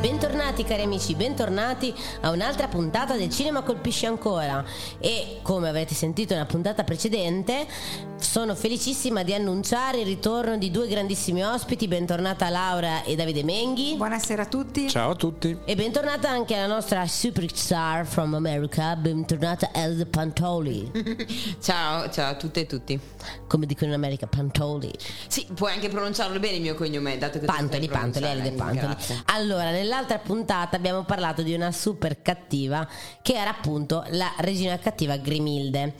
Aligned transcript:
Bentornati 0.00 0.62
cari 0.64 0.82
amici, 0.82 1.14
bentornati 1.16 1.92
a 2.20 2.30
un'altra 2.30 2.68
puntata 2.68 3.16
del 3.16 3.30
Cinema 3.30 3.62
Colpisce 3.62 4.06
Ancora 4.06 4.64
e 5.00 5.40
come 5.42 5.68
avrete 5.68 5.94
sentito 5.94 6.34
nella 6.34 6.46
puntata 6.46 6.84
precedente 6.84 7.66
sono 8.16 8.54
felicissima 8.54 9.22
di 9.24 9.34
annunciare 9.34 9.98
il 10.00 10.06
ritorno 10.06 10.56
di 10.56 10.70
due 10.70 10.86
grandissimi 10.88 11.42
ospiti, 11.44 11.88
bentornata 11.88 12.48
Laura 12.48 13.02
e 13.02 13.16
Davide 13.16 13.42
Menghi 13.42 13.94
Buonasera 13.96 14.42
a 14.42 14.46
tutti. 14.46 14.88
Ciao 14.88 15.10
a 15.10 15.14
tutti. 15.16 15.56
e 15.64 15.74
bentornata 15.74 16.28
anche 16.30 16.54
la 16.56 16.66
nostra 16.66 17.04
superstar 17.06 18.06
from 18.06 18.34
America, 18.34 18.94
bentornata 18.96 19.70
Elde 19.72 20.06
Pantoli, 20.06 20.90
Ciao, 21.60 22.08
ciao 22.10 22.30
a 22.30 22.34
tutte 22.36 22.60
e 22.60 22.66
tutti. 22.66 22.98
come 23.48 23.66
dicono 23.66 23.90
in 23.90 23.96
America 23.96 24.26
Pantoli. 24.28 24.92
Sì, 25.26 25.46
puoi 25.54 25.72
anche 25.72 25.88
pronunciarlo 25.88 26.38
bene 26.38 26.56
il 26.56 26.62
mio 26.62 26.74
cognome, 26.76 27.18
dato 27.18 27.40
che 27.40 27.46
tu 27.46 27.52
Pantoli, 27.52 27.88
Pantoli. 27.88 28.26
Elide 28.26 28.52
Pantoli. 28.52 28.78
Grazie. 28.94 29.22
Allora, 29.26 29.70
nell'altra 29.88 30.18
puntata 30.18 30.76
abbiamo 30.76 31.04
parlato 31.04 31.40
di 31.42 31.54
una 31.54 31.72
super 31.72 32.20
cattiva 32.20 32.86
che 33.22 33.32
era 33.32 33.48
appunto 33.48 34.04
la 34.10 34.30
regina 34.38 34.78
cattiva 34.78 35.16
Grimilde. 35.16 35.94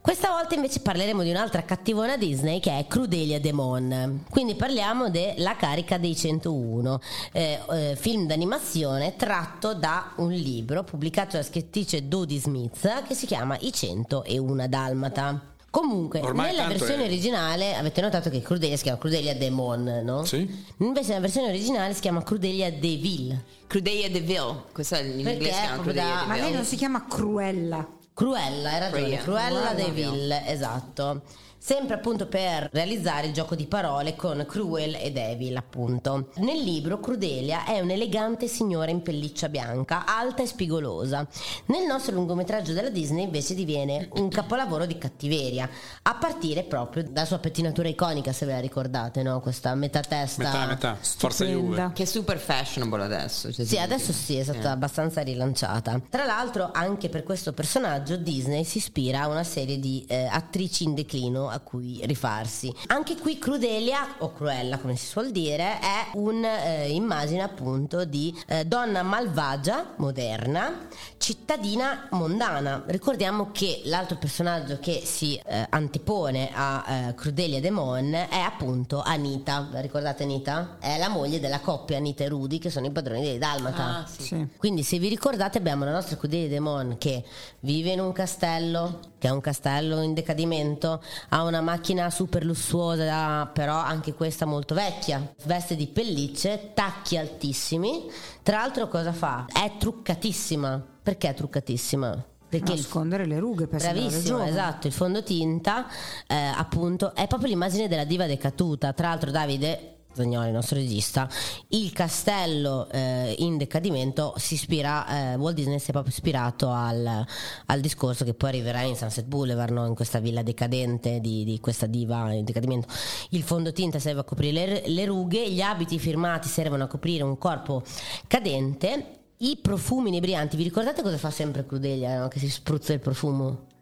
Questa 0.00 0.30
volta 0.30 0.54
invece 0.54 0.78
parleremo 0.78 1.24
di 1.24 1.30
un'altra 1.30 1.64
cattivona 1.64 2.16
Disney 2.16 2.60
che 2.60 2.78
è 2.78 2.86
Crudelia 2.86 3.40
Demon. 3.40 4.22
Quindi 4.30 4.54
parliamo 4.54 5.10
della 5.10 5.56
carica 5.56 5.98
dei 5.98 6.14
101, 6.14 7.00
eh, 7.32 7.58
eh, 7.68 7.96
film 7.98 8.28
d'animazione 8.28 9.16
tratto 9.16 9.74
da 9.74 10.12
un 10.18 10.30
libro 10.30 10.84
pubblicato 10.84 11.32
dalla 11.32 11.42
scrittrice 11.42 12.06
Dodie 12.06 12.38
Smith 12.38 13.02
che 13.08 13.14
si 13.14 13.26
chiama 13.26 13.56
I 13.58 13.72
101 13.72 14.68
Dalmata. 14.68 15.55
Comunque, 15.70 16.20
Ormai 16.20 16.52
nella 16.52 16.68
versione 16.68 17.02
è- 17.02 17.06
originale 17.06 17.74
avete 17.74 18.00
notato 18.00 18.30
che 18.30 18.40
Crudelia 18.40 18.76
si 18.76 18.84
chiama 18.84 18.98
Crudelia 18.98 19.34
Demon, 19.34 20.00
no? 20.04 20.24
Sì. 20.24 20.48
Invece 20.78 21.08
nella 21.08 21.20
versione 21.20 21.48
originale 21.48 21.92
si 21.92 22.00
chiama 22.00 22.22
Crudelia 22.22 22.72
Deville. 22.72 23.44
Crudelia 23.66 24.08
de 24.08 24.20
Vil, 24.20 24.62
questo 24.72 24.94
è 24.94 25.02
in 25.02 25.22
Perché 25.22 25.30
inglese 25.32 25.52
si 25.54 25.60
chiama 25.60 25.74
proprio 25.74 25.92
Crudelia 25.92 26.14
da- 26.20 26.26
Ma 26.26 26.36
lei 26.36 26.52
non 26.52 26.64
si 26.64 26.76
chiama 26.76 27.04
Cruella. 27.06 27.88
Cruella, 28.14 28.70
hai 28.72 28.78
ragione, 28.80 29.16
Cruella. 29.18 29.20
Cruella 29.20 29.70
Cruella. 29.74 29.74
Deville, 29.74 30.46
esatto. 30.46 31.22
Sempre 31.66 31.96
appunto 31.96 32.26
per 32.26 32.68
realizzare 32.70 33.26
il 33.26 33.32
gioco 33.32 33.56
di 33.56 33.66
parole 33.66 34.14
con 34.14 34.46
Cruel 34.48 34.94
e 34.94 35.10
Devil, 35.10 35.56
appunto. 35.56 36.28
Nel 36.36 36.62
libro 36.62 37.00
Crudelia 37.00 37.64
è 37.64 37.80
un'elegante 37.80 38.46
signora 38.46 38.92
in 38.92 39.02
pelliccia 39.02 39.48
bianca, 39.48 40.06
alta 40.06 40.44
e 40.44 40.46
spigolosa. 40.46 41.26
Nel 41.64 41.84
nostro 41.84 42.14
lungometraggio 42.14 42.72
della 42.72 42.88
Disney 42.88 43.24
invece 43.24 43.56
diviene 43.56 44.08
un 44.12 44.28
capolavoro 44.28 44.86
di 44.86 44.96
cattiveria, 44.96 45.68
a 46.02 46.14
partire 46.14 46.62
proprio 46.62 47.02
dalla 47.02 47.26
sua 47.26 47.38
pettinatura 47.38 47.88
iconica, 47.88 48.32
se 48.32 48.46
ve 48.46 48.52
la 48.52 48.60
ricordate, 48.60 49.24
no? 49.24 49.40
Questa 49.40 49.74
metà 49.74 50.02
testa. 50.02 50.44
Metà, 50.44 50.66
metà. 50.66 50.96
Forza. 51.00 51.44
Juve. 51.44 51.90
Che 51.94 52.04
è 52.04 52.06
super 52.06 52.38
fashionable 52.38 53.02
adesso. 53.02 53.52
cioè, 53.52 53.64
Sì, 53.66 53.76
adesso 53.76 54.12
sì, 54.12 54.36
è 54.36 54.44
stata 54.44 54.70
abbastanza 54.70 55.20
rilanciata. 55.22 56.00
Tra 56.08 56.26
l'altro, 56.26 56.70
anche 56.72 57.08
per 57.08 57.24
questo 57.24 57.52
personaggio 57.52 58.14
Disney 58.14 58.62
si 58.62 58.78
ispira 58.78 59.22
a 59.22 59.26
una 59.26 59.42
serie 59.42 59.80
di 59.80 60.04
eh, 60.06 60.28
attrici 60.30 60.84
in 60.84 60.94
declino 60.94 61.54
a 61.56 61.60
cui 61.60 62.00
rifarsi. 62.04 62.72
Anche 62.88 63.16
qui 63.16 63.38
Crudelia, 63.38 64.16
o 64.18 64.32
Cruella 64.32 64.78
come 64.78 64.96
si 64.96 65.06
suol 65.06 65.30
dire, 65.30 65.78
è 65.80 66.10
un'immagine 66.14 67.42
appunto 67.42 68.04
di 68.04 68.34
eh, 68.46 68.64
donna 68.64 69.02
malvagia, 69.02 69.94
moderna, 69.96 70.88
cittadina 71.18 72.08
mondana. 72.10 72.84
Ricordiamo 72.86 73.50
che 73.52 73.82
l'altro 73.84 74.16
personaggio 74.16 74.78
che 74.80 75.02
si 75.04 75.36
eh, 75.36 75.66
antepone 75.70 76.50
a 76.52 76.84
eh, 76.86 77.14
Crudelia 77.14 77.60
Demon 77.60 78.14
è 78.14 78.38
appunto 78.38 79.02
Anita. 79.02 79.68
La 79.72 79.80
ricordate 79.80 80.22
Anita? 80.22 80.76
È 80.78 80.98
la 80.98 81.08
moglie 81.08 81.40
della 81.40 81.60
coppia 81.60 81.96
Anita 81.96 82.24
e 82.24 82.28
Rudy 82.28 82.58
che 82.58 82.70
sono 82.70 82.86
i 82.86 82.90
padroni 82.90 83.22
dei 83.22 83.38
Dalmata. 83.38 83.98
Ah, 83.98 84.06
sì. 84.06 84.22
Sì. 84.22 84.46
Quindi 84.56 84.82
se 84.82 84.98
vi 84.98 85.08
ricordate 85.08 85.58
abbiamo 85.58 85.84
la 85.84 85.92
nostra 85.92 86.16
Crudelia 86.16 86.48
Demon 86.48 86.96
che 86.98 87.24
vive 87.60 87.90
in 87.90 88.00
un 88.00 88.12
castello, 88.12 89.00
che 89.26 89.32
è 89.32 89.34
un 89.34 89.40
castello 89.40 90.02
in 90.02 90.14
decadimento, 90.14 91.02
ha 91.30 91.42
una 91.42 91.60
macchina 91.60 92.10
super 92.10 92.44
lussuosa, 92.44 93.46
però 93.46 93.74
anche 93.74 94.14
questa 94.14 94.46
molto 94.46 94.74
vecchia, 94.74 95.34
veste 95.44 95.74
di 95.74 95.88
pellicce, 95.88 96.70
tacchi 96.74 97.16
altissimi. 97.16 98.08
Tra 98.44 98.58
l'altro 98.58 98.86
cosa 98.88 99.12
fa? 99.12 99.46
È 99.52 99.72
truccatissima. 99.78 100.80
Perché 101.02 101.30
è 101.30 101.34
truccatissima? 101.34 102.24
Perché 102.48 102.72
il 102.72 102.78
Nascondere 102.78 103.26
le 103.26 103.40
rughe 103.40 103.66
per 103.66 103.80
Bravissimo, 103.80 104.44
esatto, 104.44 104.86
il 104.86 104.92
fondotinta 104.92 105.86
eh, 106.28 106.34
appunto 106.36 107.12
è 107.12 107.26
proprio 107.26 107.48
l'immagine 107.48 107.88
della 107.88 108.04
diva 108.04 108.26
decaduta. 108.26 108.92
Tra 108.92 109.08
l'altro 109.08 109.32
Davide 109.32 109.95
Zagnoli, 110.16 110.48
il 110.48 110.54
nostro 110.54 110.76
regista, 110.76 111.28
il 111.68 111.92
castello 111.92 112.88
eh, 112.90 113.34
in 113.38 113.58
decadimento 113.58 114.32
si 114.36 114.54
ispira, 114.54 115.32
eh, 115.32 115.34
Walt 115.36 115.54
Disney 115.54 115.78
si 115.78 115.90
è 115.90 115.92
proprio 115.92 116.12
ispirato 116.12 116.70
al, 116.70 117.24
al 117.66 117.80
discorso 117.80 118.24
che 118.24 118.32
poi 118.32 118.48
arriverà 118.48 118.80
in 118.80 118.96
Sunset 118.96 119.26
Boulevard, 119.26 119.72
no? 119.72 119.86
in 119.86 119.94
questa 119.94 120.18
villa 120.18 120.42
decadente 120.42 121.20
di, 121.20 121.44
di 121.44 121.60
questa 121.60 121.86
diva 121.86 122.32
in 122.32 122.44
decadimento. 122.44 122.88
Il 123.30 123.42
fondotinta 123.42 123.98
serve 123.98 124.20
a 124.20 124.24
coprire 124.24 124.66
le, 124.66 124.88
le 124.88 125.04
rughe, 125.04 125.50
gli 125.50 125.60
abiti 125.60 125.98
firmati 125.98 126.48
servono 126.48 126.84
a 126.84 126.86
coprire 126.86 127.22
un 127.22 127.36
corpo 127.36 127.82
cadente. 128.26 129.10
I 129.38 129.58
profumi 129.60 130.08
inebrianti, 130.08 130.56
vi 130.56 130.62
ricordate 130.62 131.02
cosa 131.02 131.18
fa 131.18 131.30
sempre 131.30 131.66
Crudelia? 131.66 132.20
no? 132.20 132.28
Che 132.28 132.38
si 132.38 132.48
spruzza 132.48 132.94
il 132.94 133.00
profumo? 133.00 133.75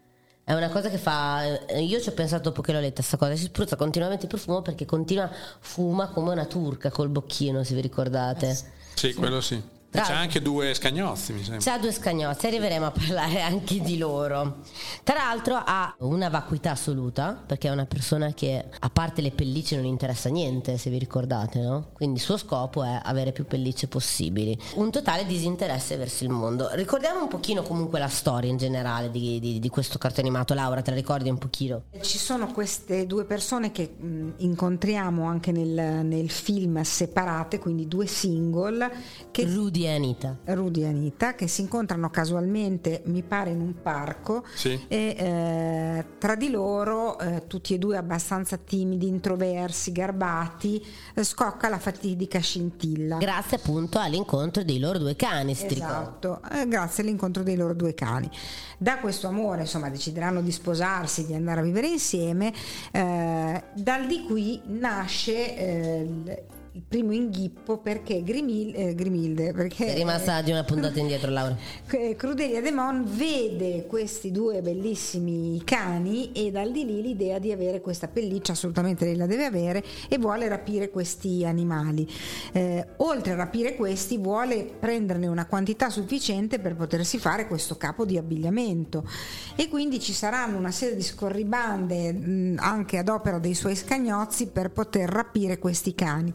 È 0.44 0.53
una 0.53 0.69
cosa 0.69 0.91
che 0.91 0.99
fa. 0.99 1.43
eh, 1.66 1.82
Io 1.82 2.00
ci 2.00 2.10
ho 2.10 2.12
pensato 2.12 2.50
dopo 2.50 2.60
che 2.60 2.72
l'ho 2.72 2.81
letta 2.81 3.00
sta 3.03 3.16
cosa. 3.16 3.34
Si 3.34 3.44
spruzza 3.44 3.77
continuamente 3.77 4.25
il 4.25 4.28
profumo 4.28 4.60
perché 4.60 4.84
continua, 4.84 5.31
fuma 5.59 6.09
come 6.09 6.32
una 6.32 6.44
turca 6.44 6.91
col 6.91 7.09
bocchino, 7.09 7.65
se 7.65 7.75
vi 7.75 7.81
ricordate. 7.81 8.54
Sì, 8.94 9.15
quello 9.15 9.41
sì. 9.41 9.60
E 9.94 9.99
Tra 9.99 10.06
c'è 10.06 10.12
anche 10.15 10.43
due 10.43 10.75
scagnozzi, 10.75 11.32
mi 11.32 11.44
sembra. 11.44 11.62
C'ha 11.62 11.78
due 11.78 11.93
scagnozzi, 11.93 12.47
arriveremo 12.49 12.87
a 12.87 12.91
parlare 12.91 13.41
anche 13.43 13.81
di 13.81 13.97
loro. 13.97 14.56
Tra 15.05 15.15
l'altro 15.15 15.55
ha 15.55 15.94
una 15.99 16.28
vacuità 16.28 16.72
assoluta, 16.72 17.41
perché 17.47 17.69
è 17.69 17.71
una 17.71 17.87
persona 17.87 18.33
che 18.34 18.65
a 18.77 18.91
parte 18.91 19.22
le 19.22 19.31
pellicce 19.31 19.77
non 19.77 19.84
interessa 19.84 20.31
niente, 20.31 20.78
se 20.78 20.91
vi 20.91 20.99
ricordate, 20.99 21.60
no? 21.60 21.91
Quindi 21.93 22.19
il 22.19 22.25
suo 22.25 22.37
scopo 22.37 22.83
è 22.83 23.00
avere 23.04 23.31
più 23.31 23.47
pellicce 23.47 23.87
possibili. 23.87 24.59
Un 24.75 24.91
totale 24.91 25.27
disinteresse 25.27 25.97
verso 25.97 26.25
il 26.25 26.31
mondo. 26.31 26.71
Ricordiamo 26.72 27.21
un 27.22 27.28
pochino 27.28 27.62
comunque 27.62 28.00
la 28.00 28.09
storia 28.09 28.50
in 28.50 28.56
generale 28.56 29.12
di, 29.12 29.38
di- 29.38 29.60
di 29.60 29.69
questo 29.69 29.97
cartone 29.99 30.27
animato. 30.27 30.54
Laura, 30.54 30.83
te 30.83 30.91
la 30.91 30.97
ricordi 30.97 31.28
un 31.31 31.38
pochino? 31.38 31.83
Ci 32.00 32.19
sono 32.19 32.49
queste 32.49 33.06
due 33.06 33.27
persone 33.27 33.71
che 33.71 33.94
mh, 33.97 34.31
incontriamo 34.38 35.25
anche 35.25 35.53
nel, 35.53 36.04
nel 36.04 36.31
film 36.31 36.83
separate, 36.83 37.60
quindi 37.60 37.87
due 37.87 38.06
single, 38.06 38.91
che 39.31 39.44
Rudy 39.44 39.83
e 39.84 39.95
Anita. 39.95 40.37
Rudy 40.45 40.83
e 40.83 40.87
Anita 40.87 41.34
che 41.34 41.47
si 41.49 41.61
incontrano 41.62 42.11
casualmente, 42.11 43.03
mi 43.06 43.22
pare, 43.22 43.50
in 43.50 43.61
un 43.61 43.75
parco 43.83 44.45
Sì. 44.55 44.84
e 44.89 45.15
eh, 45.19 46.05
tra 46.19 46.34
di 46.34 46.50
loro, 46.50 47.19
eh, 47.19 47.47
tutti 47.47 47.75
e 47.75 47.78
due 47.78 47.97
abbastanza 47.97 48.56
timidi, 48.56 49.06
introversi, 49.09 49.93
garbati, 49.93 50.84
eh, 51.15 51.25
scocca 51.25 51.69
la 51.69 51.78
fatidica 51.78 52.41
scintilla. 52.41 53.19
Grazie 53.19 53.56
appunto 53.59 53.99
all'incontro 53.99 54.62
dei 54.62 54.78
loro 54.78 54.99
due 54.99 55.17
cani, 55.17 55.53
ricordi. 55.53 55.75
Esatto, 55.75 56.41
eh, 56.53 56.66
grazie 56.69 57.03
all'incontro 57.03 57.43
dei 57.43 57.56
loro 57.56 57.75
due 57.75 57.95
cani. 57.95 58.31
Da 58.78 58.99
questo 58.99 59.28
amore, 59.28 59.62
insomma, 59.62 59.89
decideranno 59.89 60.41
di 60.43 60.53
sposarsi, 60.53 61.27
di 61.27 61.34
andare 61.34 61.61
a 61.61 61.62
vivere 61.62 61.87
insieme. 61.89 62.53
eh, 62.93 63.62
dal 63.75 64.06
di 64.06 64.25
qui 64.27 64.61
nasce 64.66 65.57
eh, 65.57 66.45
il, 66.74 66.82
primo 66.86 67.12
inghippo 67.12 67.78
perché 67.78 68.22
Grimil- 68.22 68.74
eh, 68.74 68.94
Grimilde, 68.94 69.53
perché 69.53 69.86
Sei 69.86 69.94
rimasta 69.94 70.42
di 70.42 70.50
una 70.50 70.65
puntata 70.65 70.98
indietro, 70.98 71.30
Laura. 71.30 71.56
eh, 71.91 72.16
Crudelia 72.16 72.60
Demon 72.60 73.04
vede 73.06 73.86
questi 73.86 74.30
due 74.30 74.60
bellissimi 74.60 75.62
cani 75.65 76.32
e 76.32 76.50
dal 76.50 76.72
di 76.72 76.84
lì 76.84 77.03
l'idea 77.03 77.38
di 77.38 77.53
avere 77.53 77.80
questa 77.80 78.09
pelliccia, 78.09 78.53
assolutamente 78.53 79.04
lei 79.04 79.16
la 79.16 79.26
deve 79.26 79.44
avere 79.44 79.84
e 80.09 80.18
vuole 80.18 80.48
rapire 80.48 80.91
questi 80.91 81.44
animali. 81.44 82.09
Eh, 82.53 82.84
oltre 82.98 83.32
a 83.32 83.36
rapire 83.36 83.76
questi 83.76 84.18
vuole 84.18 84.65
prenderne 84.65 85.26
una 85.26 85.47
quantità 85.47 85.91
sufficiente 85.91 86.59
per 86.59 86.74
potersi 86.74 87.18
fare 87.18 87.47
questo 87.47 87.76
capo 87.76 88.04
di 88.04 88.18
abbigliamento 88.18 89.09
e 89.56 89.68
quindi 89.68 90.00
ci 90.00 90.12
saranno 90.12 90.56
una 90.56 90.71
serie 90.71 90.97
di 90.97 91.03
scorribande 91.03 92.12
mh, 92.12 92.56
anche 92.59 92.98
ad 92.98 93.09
opera 93.09 93.38
dei 93.38 93.54
suoi 93.54 93.76
scagnozzi 93.76 94.48
per 94.48 94.71
poter 94.71 95.09
rapire 95.09 95.59
questi 95.59 95.94
cani. 95.94 96.32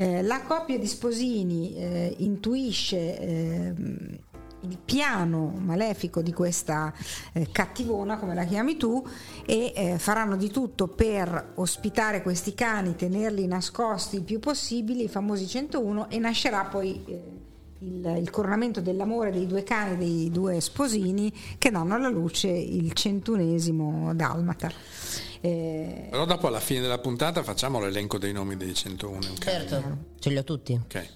Eh, 0.00 0.22
la 0.22 0.40
coppia 0.40 0.78
di 0.78 0.86
sposini 0.86 1.74
eh, 1.76 2.14
intuisce 2.20 3.18
ehm, 3.18 4.18
il 4.60 4.78
piano 4.82 5.52
malefico 5.58 6.22
di 6.22 6.32
questa 6.32 6.90
eh, 7.34 7.48
cattivona, 7.52 8.16
come 8.16 8.34
la 8.34 8.44
chiami 8.44 8.78
tu, 8.78 9.06
e 9.44 9.74
eh, 9.76 9.98
faranno 9.98 10.36
di 10.36 10.48
tutto 10.48 10.86
per 10.86 11.52
ospitare 11.56 12.22
questi 12.22 12.54
cani, 12.54 12.96
tenerli 12.96 13.46
nascosti 13.46 14.16
il 14.16 14.22
più 14.22 14.38
possibile, 14.38 15.02
i 15.02 15.08
famosi 15.08 15.46
101, 15.46 16.08
e 16.08 16.18
nascerà 16.18 16.64
poi 16.64 17.04
eh, 17.04 17.22
il, 17.80 18.16
il 18.22 18.30
coronamento 18.30 18.80
dell'amore 18.80 19.30
dei 19.30 19.46
due 19.46 19.64
cani, 19.64 19.98
dei 19.98 20.30
due 20.30 20.62
sposini, 20.62 21.30
che 21.58 21.70
danno 21.70 21.94
alla 21.94 22.08
luce 22.08 22.48
il 22.48 22.94
centunesimo 22.94 24.14
dalmata. 24.14 25.29
Eh, 25.42 26.08
Però 26.10 26.24
dopo 26.26 26.46
alla 26.48 26.60
fine 26.60 26.80
della 26.80 26.98
puntata 26.98 27.42
facciamo 27.42 27.80
l'elenco 27.80 28.18
dei 28.18 28.32
nomi 28.32 28.56
dei 28.56 28.74
101. 28.74 29.20
Certo, 29.38 29.96
ce 30.18 30.28
li 30.30 30.36
ho 30.36 30.44
tutti. 30.44 30.72
Ok. 30.82 31.08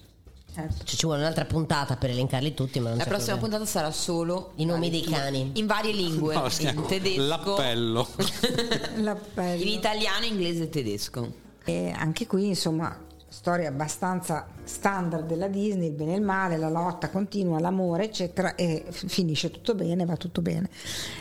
Certo. 0.55 0.83
Cioè, 0.85 0.95
ci 0.97 1.05
vuole 1.05 1.19
un'altra 1.21 1.43
puntata 1.45 1.97
per 1.97 2.11
elencarli 2.11 2.53
tutti, 2.53 2.79
ma 2.79 2.89
non 2.89 2.97
La 2.97 3.03
prossima 3.03 3.35
problema. 3.37 3.57
puntata 3.57 3.65
sarà 3.65 3.91
solo 3.91 4.53
I 4.55 4.63
nomi 4.65 4.89
dei 4.89 5.01
cani. 5.03 5.51
in 5.55 5.65
varie 5.67 5.91
lingue, 5.91 6.33
No, 6.33 6.47
in 6.59 6.85
tedesco, 6.87 7.21
L'appello. 7.21 8.07
L'appello. 8.97 9.61
in 9.61 9.67
italiano, 9.67 10.25
inglese 10.25 10.63
e 10.63 10.69
tedesco. 10.69 11.33
E 11.65 11.91
anche 11.95 12.25
qui, 12.25 12.47
insomma, 12.47 12.97
storia 13.35 13.67
abbastanza 13.67 14.47
standard 14.63 15.27
della 15.27 15.47
Disney, 15.49 15.87
il 15.87 15.93
bene 15.93 16.13
e 16.13 16.15
il 16.15 16.21
male, 16.21 16.55
la 16.57 16.69
lotta 16.69 17.09
continua, 17.09 17.59
l'amore, 17.59 18.05
eccetera, 18.05 18.55
e 18.55 18.85
f- 18.89 19.07
finisce 19.07 19.51
tutto 19.51 19.75
bene, 19.75 20.05
va 20.05 20.15
tutto 20.15 20.41
bene. 20.41 20.69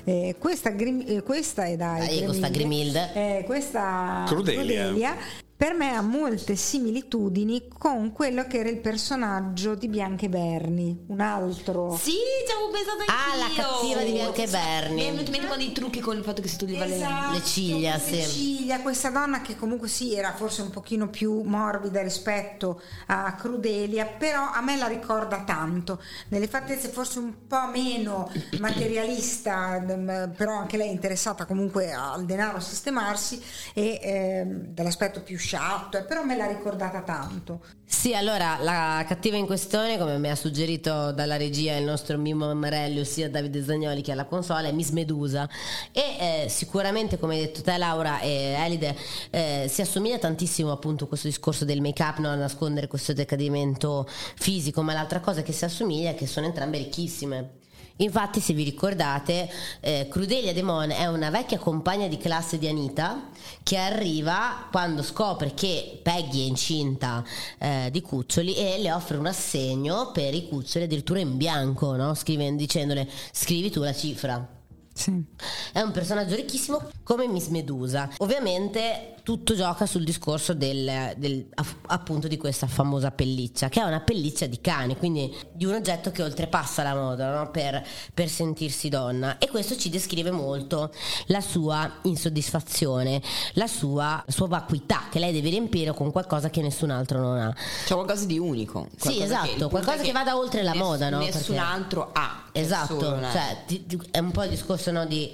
Eh, 0.04 0.36
questa, 0.38 0.70
Grim- 0.70 1.02
eh, 1.06 1.22
questa 1.24 1.64
è 1.64 1.76
da 1.76 1.96
Dai, 1.98 2.24
questa 2.24 2.48
Grimilde. 2.48 3.10
eh, 3.14 3.42
questa 3.44 4.22
Crudelia. 4.28 5.16
Per 5.56 5.72
me 5.74 5.94
ha 5.94 6.00
molte 6.02 6.56
similitudini 6.56 7.68
con 7.78 8.12
quello 8.12 8.44
che 8.46 8.58
era 8.58 8.68
il 8.68 8.78
personaggio 8.80 9.74
di 9.76 9.88
Bianca 9.88 10.26
e 10.26 10.28
Berni, 10.28 11.04
un 11.06 11.20
altro 11.20 11.96
Sì, 11.96 12.10
ci 12.10 12.52
avevo 12.52 12.70
pensato 12.70 13.04
Ah, 13.06 13.40
anch'io. 13.42 13.62
la 13.62 13.68
cattiva 13.68 14.02
di 14.02 14.12
Bianca 14.12 14.42
e 14.42 14.48
Berni. 14.48 14.94
Mi 14.94 15.02
è 15.02 15.10
venuto 15.12 15.24
in 15.26 15.30
mente 15.32 15.46
con 15.48 15.60
i 15.60 15.72
trucchi 15.72 16.00
con 16.00 16.16
il 16.16 16.24
fatto 16.24 16.42
che 16.42 16.48
si 16.48 16.56
toglieva 16.56 16.84
le... 16.86 16.96
Esatto, 16.96 17.32
Le 17.34 17.42
ciglia, 17.44 17.94
le 17.96 18.00
sì. 18.24 18.30
ciglia, 18.30 18.80
questa 18.80 19.10
donna 19.10 19.42
che 19.42 19.56
comunque 19.56 19.88
sì 19.88 20.14
era 20.14 20.32
forse 20.34 20.62
un 20.62 20.70
pochino 20.70 21.08
più 21.08 21.42
morbida 21.42 22.02
rispetto 22.02 22.80
a 23.06 23.32
Crudelia, 23.34 24.06
però 24.06 24.50
a 24.52 24.60
me 24.60 24.76
la 24.76 24.86
ricorda 24.88 25.42
tanto, 25.44 26.00
nelle 26.28 26.48
fattezze 26.48 26.88
forse 26.88 27.20
un 27.20 27.46
po' 27.46 27.66
meno 27.72 28.30
materialista, 28.58 29.80
mm, 29.80 30.32
però 30.36 30.56
anche 30.58 30.76
lei 30.76 30.90
interessata 30.90 31.44
comunque 31.46 31.92
al 31.92 32.24
denaro 32.26 32.56
a 32.56 32.60
sistemarsi 32.60 33.40
e 33.72 34.00
ehm, 34.02 34.48
dall'aspetto 34.74 35.22
più 35.22 35.38
sciatto, 35.44 35.98
eh, 35.98 36.04
però 36.04 36.24
me 36.24 36.36
l'ha 36.36 36.46
ricordata 36.46 37.02
tanto. 37.02 37.60
Sì, 37.84 38.14
allora 38.14 38.56
la 38.60 39.04
cattiva 39.06 39.36
in 39.36 39.44
questione, 39.44 39.98
come 39.98 40.16
mi 40.18 40.30
ha 40.30 40.34
suggerito 40.34 41.12
dalla 41.12 41.36
regia 41.36 41.76
il 41.76 41.84
nostro 41.84 42.16
Mimo 42.16 42.50
Amarelli, 42.50 42.98
ossia 43.00 43.28
Davide 43.28 43.62
Zagnoli 43.62 44.00
che 44.00 44.10
è 44.10 44.14
alla 44.14 44.24
console, 44.24 44.70
è 44.70 44.72
Miss 44.72 44.90
Medusa. 44.90 45.46
E 45.92 46.44
eh, 46.44 46.48
sicuramente, 46.48 47.18
come 47.18 47.34
hai 47.34 47.40
detto 47.42 47.60
te, 47.60 47.76
Laura 47.76 48.20
e 48.20 48.54
Elide, 48.58 48.96
eh, 49.30 49.66
si 49.68 49.82
assomiglia 49.82 50.18
tantissimo 50.18 50.72
appunto 50.72 51.04
a 51.04 51.08
questo 51.08 51.28
discorso 51.28 51.66
del 51.66 51.82
make-up, 51.82 52.18
no? 52.18 52.30
a 52.30 52.34
nascondere 52.34 52.86
questo 52.86 53.12
decadimento 53.12 54.08
fisico, 54.08 54.82
ma 54.82 54.94
l'altra 54.94 55.20
cosa 55.20 55.42
che 55.42 55.52
si 55.52 55.64
assomiglia 55.66 56.10
è 56.10 56.14
che 56.14 56.26
sono 56.26 56.46
entrambe 56.46 56.78
ricchissime. 56.78 57.62
Infatti, 57.98 58.40
se 58.40 58.52
vi 58.54 58.64
ricordate, 58.64 59.48
eh, 59.80 60.08
Crudelia 60.10 60.52
Demon 60.52 60.90
è 60.90 61.06
una 61.06 61.30
vecchia 61.30 61.58
compagna 61.58 62.08
di 62.08 62.16
classe 62.16 62.58
di 62.58 62.66
Anita 62.66 63.28
che 63.62 63.76
arriva 63.76 64.66
quando 64.70 65.02
scopre 65.02 65.54
che 65.54 66.00
Peggy 66.02 66.44
è 66.44 66.48
incinta 66.48 67.24
eh, 67.58 67.88
di 67.92 68.00
cuccioli 68.00 68.56
e 68.56 68.78
le 68.78 68.92
offre 68.92 69.16
un 69.16 69.26
assegno 69.26 70.10
per 70.12 70.34
i 70.34 70.48
cuccioli 70.48 70.86
addirittura 70.86 71.20
in 71.20 71.36
bianco, 71.36 71.94
no? 71.94 72.14
Scrivendo- 72.14 72.60
dicendole 72.60 73.08
scrivi 73.30 73.70
tu 73.70 73.80
la 73.80 73.94
cifra. 73.94 74.44
Sì. 74.92 75.24
È 75.72 75.80
un 75.80 75.90
personaggio 75.90 76.34
ricchissimo 76.34 76.90
come 77.02 77.26
Miss 77.28 77.48
Medusa. 77.48 78.08
Ovviamente 78.18 79.13
tutto 79.24 79.54
gioca 79.56 79.86
sul 79.86 80.04
discorso 80.04 80.52
del, 80.52 81.14
del- 81.16 81.46
appunto 81.86 82.28
di 82.28 82.36
questa 82.36 82.66
famosa 82.66 83.10
pelliccia, 83.10 83.70
che 83.70 83.80
è 83.80 83.84
una 83.84 84.00
pelliccia 84.00 84.44
di 84.44 84.60
cane, 84.60 84.98
quindi 84.98 85.34
di 85.50 85.64
un 85.64 85.72
oggetto 85.72 86.10
che 86.10 86.22
oltrepassa 86.22 86.82
la 86.82 86.94
moda 86.94 87.34
no? 87.34 87.50
per, 87.50 87.82
per 88.12 88.28
sentirsi 88.28 88.90
donna. 88.90 89.38
E 89.38 89.48
questo 89.48 89.76
ci 89.78 89.88
descrive 89.88 90.30
molto 90.30 90.92
la 91.28 91.40
sua 91.40 91.90
insoddisfazione, 92.02 93.22
la 93.54 93.66
sua, 93.66 94.22
la 94.24 94.32
sua 94.32 94.46
vacuità 94.46 95.04
che 95.10 95.18
lei 95.18 95.32
deve 95.32 95.48
riempire 95.48 95.94
con 95.94 96.12
qualcosa 96.12 96.50
che 96.50 96.60
nessun 96.60 96.90
altro 96.90 97.18
non 97.18 97.38
ha. 97.38 97.54
C'è 97.86 97.94
qualcosa 97.94 98.26
di 98.26 98.38
unico. 98.38 98.88
Sì, 98.90 99.14
qualcosa 99.16 99.24
esatto, 99.24 99.64
che- 99.64 99.70
qualcosa 99.70 99.96
è 99.96 100.04
che 100.04 100.12
vada 100.12 100.36
oltre 100.36 100.62
la 100.62 100.72
ness- 100.72 100.82
moda, 100.82 101.08
no? 101.08 101.18
Nessun 101.20 101.40
Perché- 101.40 101.56
altro 101.56 102.10
ha. 102.12 102.42
che 102.52 102.60
è 102.60 102.62
Esatto, 102.62 103.00
cioè 103.00 103.64
è 104.10 104.18
un 104.18 104.30
po' 104.32 104.42
il 104.44 104.50
discorso 104.50 104.90
no, 104.90 105.06
di 105.06 105.32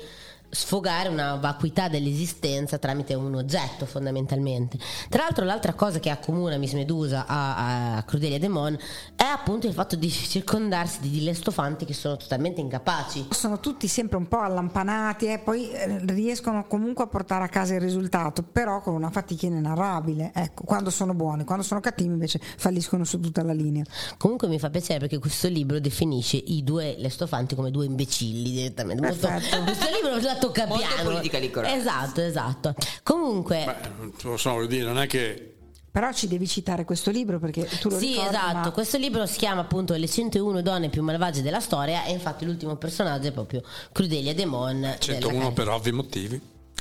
sfogare 0.50 1.08
una 1.08 1.36
vacuità 1.36 1.88
dell'esistenza 1.88 2.78
tramite 2.78 3.14
un 3.14 3.34
oggetto 3.34 3.86
fondamentalmente. 3.86 4.78
Tra 5.08 5.22
l'altro 5.22 5.44
l'altra 5.44 5.74
cosa 5.74 6.00
che 6.00 6.10
accomuna 6.10 6.56
Miss 6.56 6.72
Medusa 6.72 7.24
a, 7.26 7.96
a 7.96 8.02
Crudelia 8.02 8.38
Demon 8.38 8.76
è 9.14 9.22
appunto 9.22 9.66
il 9.66 9.72
fatto 9.72 9.96
di 9.96 10.10
circondarsi 10.10 11.00
di 11.00 11.10
dilestofanti 11.10 11.84
che 11.84 11.94
sono 11.94 12.16
totalmente 12.16 12.60
incapaci. 12.60 13.28
Sono 13.30 13.60
tutti 13.60 13.86
sempre 13.86 14.16
un 14.16 14.26
po' 14.26 14.40
allampanati 14.40 15.26
e 15.26 15.38
poi 15.38 15.70
eh, 15.70 16.00
riescono 16.06 16.66
comunque 16.66 17.04
a 17.04 17.06
portare 17.06 17.44
a 17.44 17.48
casa 17.48 17.74
il 17.74 17.80
risultato, 17.80 18.42
però 18.42 18.80
con 18.80 18.94
una 18.94 19.10
fatica 19.10 19.46
inenarrabile. 19.46 20.32
Ecco, 20.34 20.64
quando 20.64 20.90
sono 20.90 21.14
buoni, 21.14 21.44
quando 21.44 21.62
sono 21.62 21.80
cattivi 21.80 22.10
invece 22.10 22.40
falliscono 22.40 23.04
su 23.04 23.20
tutta 23.20 23.42
la 23.42 23.52
linea. 23.52 23.84
Comunque 24.16 24.48
mi 24.48 24.58
fa 24.58 24.70
piacere 24.70 25.00
perché 25.00 25.18
questo 25.18 25.48
libro 25.48 25.78
definisce 25.78 26.36
i 26.36 26.64
due 26.64 26.96
lestofanti 26.98 27.54
come 27.54 27.70
due 27.70 27.86
imbecilli 27.86 28.50
direttamente. 28.50 29.02
Perfetto. 29.02 29.62
questo 29.64 29.86
libro 29.94 30.18
tocca 30.40 30.66
Molto 30.66 30.84
piano. 30.86 31.02
politically 31.10 31.50
correct. 31.50 31.76
Esatto, 31.76 32.20
esatto. 32.20 32.74
Comunque 33.04 33.64
Beh, 33.64 34.12
non 34.24 34.38
so, 34.38 34.50
voglio 34.52 34.66
dire, 34.66 34.84
non 34.84 34.98
è 34.98 35.06
che 35.06 35.54
Però 35.92 36.12
ci 36.12 36.26
devi 36.28 36.46
citare 36.48 36.84
questo 36.84 37.10
libro 37.10 37.38
perché 37.38 37.68
tu 37.80 37.88
lo 37.88 37.98
Sì, 37.98 38.08
ricordi, 38.08 38.28
esatto. 38.36 38.56
ma- 38.58 38.70
Questo 38.70 38.96
libro 38.98 39.26
si 39.26 39.38
chiama 39.38 39.60
appunto 39.62 39.94
Le 39.94 40.08
101 40.08 40.62
donne 40.62 40.88
più 40.88 41.02
malvagie 41.02 41.42
della 41.42 41.60
storia 41.60 42.04
e 42.04 42.12
infatti 42.12 42.44
l'ultimo 42.44 42.76
personaggio 42.76 43.28
è 43.28 43.32
proprio 43.32 43.62
Crudelia 43.92 44.34
Demon. 44.34 44.96
101 44.98 45.52
per 45.52 45.68
ovvi 45.68 45.92
motivi. 45.92 46.40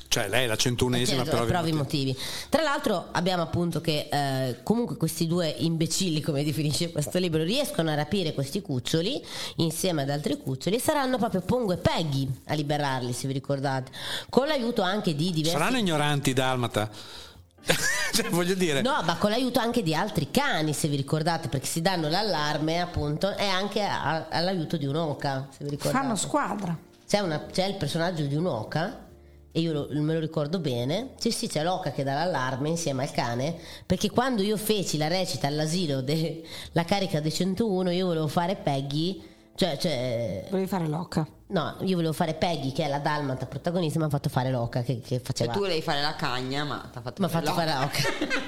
Cioè 0.09 0.27
lei 0.27 0.45
è 0.45 0.47
la 0.47 0.55
101esima 0.55 1.05
Certo, 1.05 1.23
per 1.29 1.39
ovvi 1.41 1.51
per 1.51 1.59
ovvi 1.59 1.71
motivi. 1.71 2.05
motivi. 2.11 2.17
Tra 2.49 2.63
l'altro 2.63 3.09
abbiamo 3.11 3.43
appunto 3.43 3.79
che 3.79 4.09
eh, 4.11 4.59
comunque 4.63 4.97
questi 4.97 5.27
due 5.27 5.47
imbecilli, 5.59 6.19
come 6.19 6.43
definisce 6.43 6.91
questo 6.91 7.19
libro, 7.19 7.43
riescono 7.43 7.91
a 7.91 7.93
rapire 7.93 8.33
questi 8.33 8.59
cuccioli 8.63 9.23
insieme 9.57 10.01
ad 10.01 10.09
altri 10.09 10.35
cuccioli 10.41 10.77
e 10.77 10.79
saranno 10.79 11.19
proprio 11.19 11.41
Pongo 11.41 11.73
e 11.73 11.77
Peggy 11.77 12.27
a 12.47 12.55
liberarli, 12.55 13.13
se 13.13 13.27
vi 13.27 13.33
ricordate, 13.33 13.91
con 14.29 14.47
l'aiuto 14.47 14.81
anche 14.81 15.13
di 15.13 15.29
diversi... 15.29 15.55
Saranno 15.55 15.77
ignoranti 15.77 16.33
dalmata. 16.33 16.89
cioè, 18.13 18.29
voglio 18.29 18.55
dire, 18.55 18.81
No, 18.81 19.03
ma 19.05 19.15
con 19.17 19.29
l'aiuto 19.29 19.59
anche 19.59 19.83
di 19.83 19.93
altri 19.93 20.31
cani, 20.31 20.73
se 20.73 20.87
vi 20.87 20.95
ricordate, 20.95 21.49
perché 21.49 21.67
si 21.67 21.81
danno 21.81 22.09
l'allarme 22.09 22.81
appunto 22.81 23.35
e 23.37 23.45
anche 23.45 23.83
a- 23.83 24.25
all'aiuto 24.27 24.75
di 24.75 24.87
un'oca, 24.87 25.49
se 25.55 25.65
vi 25.65 25.69
ricordate. 25.69 26.03
fanno 26.03 26.15
squadra. 26.15 26.75
C'è, 27.07 27.19
una- 27.19 27.45
c'è 27.45 27.65
il 27.65 27.75
personaggio 27.75 28.23
di 28.23 28.33
un'oca 28.33 29.05
e 29.51 29.59
io 29.61 29.73
lo- 29.73 29.87
me 29.91 30.13
lo 30.13 30.19
ricordo 30.19 30.59
bene. 30.59 31.11
Sì, 31.17 31.31
sì, 31.31 31.47
c'è 31.47 31.63
l'oca 31.63 31.91
che 31.91 32.03
dà 32.03 32.13
l'allarme 32.13 32.69
insieme 32.69 33.03
al 33.03 33.11
cane. 33.11 33.55
Perché 33.85 34.09
quando 34.09 34.41
io 34.41 34.57
feci 34.57 34.97
la 34.97 35.07
recita 35.07 35.47
all'asilo 35.47 36.01
della 36.01 36.83
carica 36.85 37.19
dei 37.19 37.31
101, 37.33 37.89
io 37.91 38.05
volevo 38.07 38.27
fare 38.27 38.55
Peggy. 38.55 39.23
Cioè, 39.55 39.77
cioè, 39.77 40.45
Volevi 40.49 40.69
fare 40.69 40.87
l'oca. 40.87 41.27
no, 41.47 41.75
io 41.81 41.95
volevo 41.97 42.13
fare 42.13 42.33
Peggy, 42.33 42.71
che 42.71 42.85
è 42.85 42.87
la 42.87 42.99
dalmata 42.99 43.45
protagonista, 43.45 43.99
mi 43.99 44.05
ha 44.05 44.09
fatto 44.09 44.29
fare 44.29 44.49
l'oca 44.51 44.83
che, 44.83 45.01
che 45.01 45.17
Cioè 45.17 45.19
faceva. 45.21 45.51
tu 45.51 45.59
volevi 45.59 45.81
fare 45.81 45.99
la 46.01 46.15
cagna, 46.15 46.63
ma 46.63 46.87
ti 46.89 46.97
ha 46.97 47.01
fatto 47.01 47.21
Mi 47.21 47.25
ha 47.27 47.29
fatto 47.29 47.51
fare 47.51 47.73
l'oca. 47.73 47.99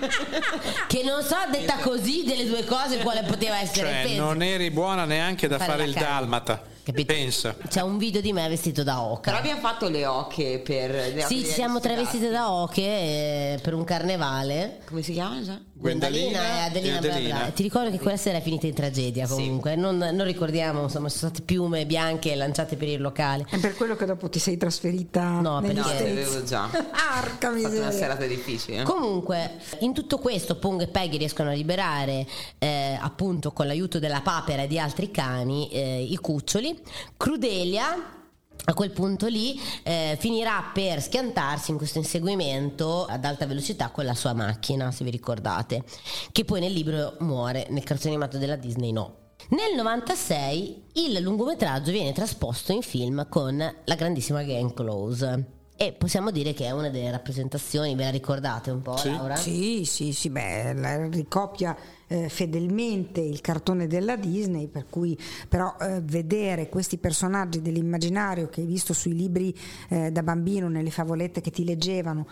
che 0.87 1.03
non 1.03 1.21
so, 1.21 1.35
detta 1.51 1.77
così, 1.79 2.23
delle 2.23 2.45
due 2.45 2.63
cose, 2.63 2.99
quale 2.99 3.23
poteva 3.23 3.59
essere. 3.59 4.03
cioè, 4.07 4.15
non 4.15 4.41
eri 4.41 4.71
buona 4.71 5.03
neanche 5.03 5.47
da 5.49 5.57
Fare 5.57 5.71
fare, 5.71 5.83
il 5.83 5.93
cagna. 5.93 6.07
dalmata. 6.07 6.63
Capito? 6.83 7.13
Pensa. 7.13 7.55
C'è 7.67 7.81
un 7.81 7.97
video 7.97 8.21
di 8.21 8.33
me 8.33 8.47
vestito 8.47 8.83
da 8.83 9.01
oca. 9.01 9.31
Però 9.31 9.37
abbiamo 9.37 9.59
fatto 9.59 9.87
le 9.87 10.05
oche 10.05 10.61
per... 10.63 10.89
le 10.91 11.21
Sì, 11.21 11.39
ci 11.39 11.51
siamo 11.51 11.79
travestite 11.79 12.29
da 12.29 12.51
oche 12.51 12.81
eh, 12.81 13.59
per 13.61 13.73
un 13.73 13.83
carnevale. 13.83 14.79
Come 14.85 15.01
si 15.03 15.13
chiama 15.13 15.41
già? 15.43 15.59
Gwendalina 15.81 16.39
e 16.39 16.59
Adelina, 16.67 16.97
e 16.97 16.99
bla 16.99 17.07
bla 17.09 17.15
Adelina. 17.17 17.37
bla. 17.39 17.49
Ti 17.49 17.63
ricordo 17.63 17.89
che 17.89 17.97
quella 17.99 18.15
sera 18.17 18.37
è 18.37 18.41
finita 18.41 18.67
in 18.67 18.73
tragedia 18.75 19.27
comunque. 19.27 19.75
Non, 19.75 19.97
non 19.97 20.23
ricordiamo, 20.25 20.83
insomma, 20.83 21.09
sono 21.09 21.31
state 21.31 21.41
piume 21.43 21.87
bianche 21.87 22.35
lanciate 22.35 22.75
per 22.75 22.87
il 22.87 23.01
locale. 23.01 23.47
È 23.49 23.57
per 23.57 23.75
quello 23.75 23.95
che 23.95 24.05
dopo 24.05 24.29
ti 24.29 24.37
sei 24.37 24.57
trasferita 24.57 25.39
No, 25.39 25.59
negli 25.59 25.77
No, 25.77 25.83
avevo 25.83 26.43
già. 26.43 26.65
Arca 26.69 27.47
fatto 27.47 27.47
una 27.47 27.67
miseria. 27.67 27.91
serata 27.91 28.25
difficile. 28.27 28.83
Comunque, 28.83 29.57
in 29.79 29.93
tutto 29.93 30.19
questo, 30.19 30.55
Pong 30.57 30.81
e 30.81 30.87
Peggy 30.87 31.17
riescono 31.17 31.49
a 31.49 31.53
liberare, 31.53 32.27
eh, 32.59 32.97
appunto, 33.01 33.51
con 33.51 33.65
l'aiuto 33.65 33.97
della 33.97 34.21
papera 34.21 34.61
e 34.61 34.67
di 34.67 34.77
altri 34.77 35.09
cani, 35.09 35.67
eh, 35.71 36.03
i 36.03 36.15
cuccioli. 36.17 36.79
Crudelia. 37.17 38.19
A 38.63 38.73
quel 38.73 38.91
punto 38.91 39.27
lì 39.27 39.59
eh, 39.83 40.15
finirà 40.19 40.69
per 40.73 41.01
schiantarsi 41.01 41.71
in 41.71 41.77
questo 41.77 41.97
inseguimento 41.97 43.05
ad 43.05 43.25
alta 43.25 43.47
velocità 43.47 43.89
con 43.89 44.05
la 44.05 44.13
sua 44.13 44.33
macchina, 44.33 44.91
se 44.91 45.03
vi 45.03 45.09
ricordate, 45.09 45.83
che 46.31 46.45
poi 46.45 46.59
nel 46.59 46.71
libro 46.71 47.15
muore, 47.19 47.65
nel 47.69 47.83
cartone 47.83 48.13
animato 48.13 48.37
della 48.37 48.55
Disney 48.55 48.91
no. 48.91 49.17
Nel 49.49 49.75
96 49.75 50.83
il 50.93 51.19
lungometraggio 51.21 51.91
viene 51.91 52.13
trasposto 52.13 52.71
in 52.71 52.83
film 52.83 53.27
con 53.27 53.57
la 53.57 53.95
grandissima 53.95 54.43
Glenn 54.43 54.69
Close. 54.69 55.60
E 55.81 55.93
possiamo 55.93 56.29
dire 56.29 56.53
che 56.53 56.65
è 56.65 56.69
una 56.69 56.89
delle 56.89 57.09
rappresentazioni, 57.09 57.95
ve 57.95 58.03
la 58.03 58.11
ricordate 58.11 58.69
un 58.69 58.83
po', 58.83 58.97
Sì. 58.97 59.09
Laura? 59.09 59.35
Sì, 59.35 59.83
sì, 59.83 60.13
sì, 60.13 60.29
beh, 60.29 61.09
ricopia 61.09 61.75
eh, 62.05 62.29
fedelmente 62.29 63.19
il 63.19 63.41
cartone 63.41 63.87
della 63.87 64.15
Disney, 64.15 64.67
per 64.67 64.85
cui 64.91 65.17
però 65.49 65.75
eh, 65.81 65.99
vedere 66.03 66.69
questi 66.69 66.99
personaggi 66.99 67.63
dell'immaginario 67.63 68.47
che 68.47 68.61
hai 68.61 68.67
visto 68.67 68.93
sui 68.93 69.15
libri 69.15 69.57
eh, 69.89 70.11
da 70.11 70.21
bambino, 70.21 70.69
nelle 70.69 70.91
favolette 70.91 71.41
che 71.41 71.49
ti 71.49 71.65
leggevano, 71.65 72.27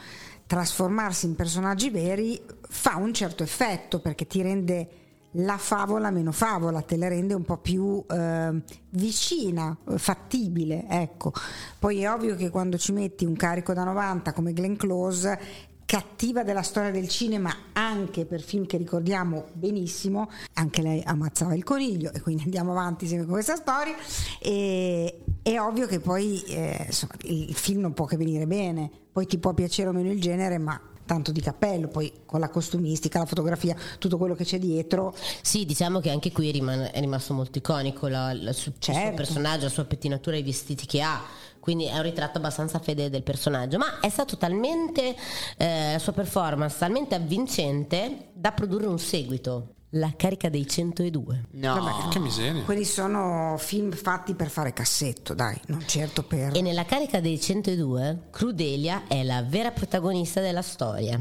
trasformarsi 0.46 1.26
in 1.26 1.34
personaggi 1.34 1.90
veri 1.90 2.40
fa 2.68 2.98
un 2.98 3.12
certo 3.16 3.42
effetto 3.42 4.00
perché 4.00 4.28
ti 4.28 4.44
rende 4.44 4.90
la 5.34 5.58
favola 5.58 6.10
meno 6.10 6.32
favola, 6.32 6.82
te 6.82 6.98
la 6.98 7.08
rende 7.08 7.34
un 7.34 7.44
po' 7.44 7.58
più 7.58 8.04
eh, 8.10 8.62
vicina, 8.92 9.78
fattibile, 9.98 10.86
ecco. 10.88 11.32
Poi 11.78 12.02
è 12.02 12.12
ovvio 12.12 12.36
che 12.36 12.50
quando 12.50 12.78
ci 12.78 12.92
metti 12.92 13.26
un 13.26 13.36
carico 13.36 13.74
da 13.74 13.84
90 13.84 14.34
come 14.34 14.54
Glenn 14.54 14.76
Close, 14.76 15.68
cattiva 15.90 16.44
della 16.44 16.62
storia 16.62 16.92
del 16.92 17.08
cinema 17.08 17.52
anche 17.74 18.26
per 18.26 18.42
film 18.42 18.68
che 18.68 18.78
ricordiamo 18.78 19.48
benissimo, 19.54 20.30
anche 20.54 20.84
lei 20.84 21.02
ammazzava 21.04 21.56
il 21.56 21.64
coniglio 21.64 22.14
e 22.14 22.22
quindi 22.22 22.44
andiamo 22.44 22.72
avanti 22.72 23.08
sempre 23.08 23.26
con 23.26 23.34
questa 23.34 23.56
storia 23.56 23.96
e 24.40 25.22
è 25.42 25.60
ovvio 25.60 25.88
che 25.88 26.00
poi 26.00 26.44
eh, 26.44 26.84
insomma, 26.86 27.14
il 27.24 27.56
film 27.56 27.82
non 27.82 27.94
può 27.94 28.06
che 28.06 28.18
venire 28.18 28.46
bene, 28.46 28.92
poi 29.12 29.26
ti 29.26 29.40
può 29.40 29.56
piacere 29.56 29.90
o 29.90 29.92
meno 29.92 30.12
il 30.12 30.22
genere, 30.22 30.60
ma 30.60 30.80
tanto 31.10 31.32
di 31.32 31.42
cappello, 31.42 31.88
poi 31.88 32.14
con 32.24 32.40
la 32.40 32.50
costumistica, 32.50 33.18
la 33.18 33.26
fotografia, 33.26 33.76
tutto 33.98 34.20
quello 34.20 34.36
che 34.36 34.44
c'è 34.46 34.60
dietro, 34.60 35.16
Sì, 35.42 35.66
diciamo 35.66 36.00
che 36.00 36.12
anche 36.12 36.32
qui 36.32 36.50
è 36.50 37.00
rimasto 37.00 37.34
molto 37.34 37.58
iconico 37.58 38.08
la- 38.08 38.32
la- 38.34 38.54
su- 38.54 38.70
il 38.70 38.76
suo 38.80 38.94
Certo. 38.94 39.16
personaggio, 39.16 39.64
la 39.64 39.70
sua 39.72 39.86
pettinatura 39.86 40.38
i 40.38 40.44
vestiti 40.44 40.86
che 40.86 41.02
ha. 41.02 41.20
Quindi 41.60 41.86
è 41.86 41.96
un 41.96 42.04
ritratto 42.04 42.38
abbastanza 42.38 42.78
fedele 42.78 43.10
del 43.10 43.24
personaggio, 43.24 43.80
ma 43.80 44.00
è 44.00 44.10
stato 44.10 44.38
talmente 44.38 45.16
eh, 45.58 45.94
la 45.94 46.00
sua 46.00 46.14
performance 46.14 46.78
talmente 46.78 47.16
avvincente 47.16 48.28
da 48.34 48.52
produrre 48.52 48.86
un 48.86 49.00
seguito, 49.00 49.74
La 49.94 50.14
carica 50.16 50.50
dei 50.50 50.68
102. 50.68 51.46
No. 51.54 52.08
Che 52.12 52.20
miseria. 52.20 52.62
quelli 52.62 52.86
sono 52.86 53.56
film 53.58 53.92
fatti 53.92 54.36
per 54.36 54.50
fare 54.50 54.72
cassetto, 54.72 55.34
dai, 55.34 55.60
non 55.66 55.84
certo 55.88 56.22
per... 56.22 56.56
E 56.56 56.62
nella 56.62 56.86
carica 56.86 57.20
dei 57.20 57.40
102, 57.40 58.28
Crudelia 58.30 59.08
è 59.08 59.24
la 59.24 59.42
vera 59.42 59.72
protagonista 59.72 60.42
della 60.42 60.62
storia. 60.62 61.20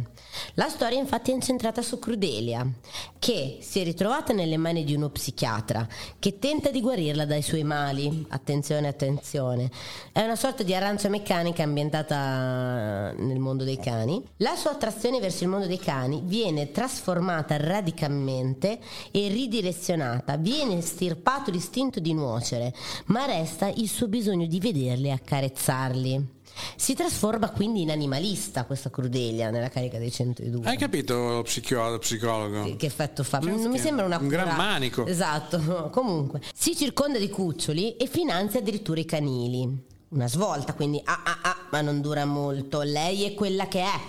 La 0.55 0.69
storia 0.69 0.99
infatti 0.99 1.31
è 1.31 1.35
incentrata 1.35 1.81
su 1.81 1.99
Crudelia, 1.99 2.67
che 3.19 3.59
si 3.63 3.81
è 3.81 3.85
ritrovata 3.85 4.35
nelle 4.35 4.59
mani 4.59 4.85
di 4.85 4.95
uno 4.95 5.09
psichiatra 5.09 5.89
che 6.19 6.39
tenta 6.39 6.71
di 6.71 6.83
guarirla 6.83 7.25
dai 7.25 7.41
suoi 7.41 7.65
mali. 7.65 8.27
Attenzione, 8.29 8.87
attenzione. 8.87 9.71
È 10.13 10.23
una 10.23 10.37
sorta 10.37 10.63
di 10.63 10.75
arancia 10.75 11.09
meccanica 11.09 11.63
ambientata 11.63 13.13
nel 13.17 13.39
mondo 13.39 13.65
dei 13.65 13.79
cani. 13.79 14.23
La 14.37 14.57
sua 14.57 14.73
attrazione 14.73 15.21
verso 15.21 15.45
il 15.45 15.49
mondo 15.49 15.67
dei 15.67 15.79
cani 15.79 16.21
viene 16.23 16.71
trasformata 16.71 17.57
radicalmente 17.57 18.57
e 18.67 19.29
ridirezionata. 19.29 20.37
Viene 20.37 20.81
stirpato 20.81 21.51
l'istinto 21.51 22.01
di 22.01 22.13
nuocere, 22.15 22.75
ma 23.07 23.25
resta 23.27 23.69
il 23.69 23.89
suo 23.89 24.09
bisogno 24.09 24.47
di 24.47 24.59
vederli 24.59 25.09
e 25.09 25.13
accarezzarli. 25.13 26.37
Si 26.77 26.95
trasforma 26.95 27.51
quindi 27.51 27.83
in 27.83 27.91
animalista 27.91 28.65
questa 28.65 28.91
Crudelia 28.91 29.51
nella 29.51 29.69
carica 29.69 29.99
dei 29.99 30.11
102. 30.11 30.67
Hai 30.67 30.77
capito 30.77 31.15
lo 31.15 31.45
lo 31.91 31.99
psicologo? 31.99 32.65
Che- 32.65 32.77
Che 32.77 32.87
effetto 32.87 33.23
fa? 33.23 33.39
Che- 33.39 33.49
non 33.51 33.71
mi 33.71 33.79
sembra 33.79 34.05
una 34.05 34.19
un 34.19 34.29
gran 34.29 34.57
manico. 34.57 35.07
Esatto. 35.07 35.89
Comunque, 35.93 36.41
si 36.53 36.75
circonda 36.77 37.19
di 37.19 37.29
cuccioli 37.29 37.97
e 37.97 38.07
finanzia 38.07 38.59
addirittura 38.61 38.99
i 38.99 39.05
canili. 39.05 39.87
Una 40.11 40.27
svolta, 40.27 40.73
quindi 40.75 41.01
ah 41.05 41.21
ah 41.23 41.39
ah, 41.43 41.57
ma 41.71 41.81
non 41.81 42.01
dura 42.01 42.25
molto. 42.25 42.81
Lei 42.81 43.25
è 43.25 43.35
quella 43.35 43.69
che 43.69 43.83
è. 43.83 44.01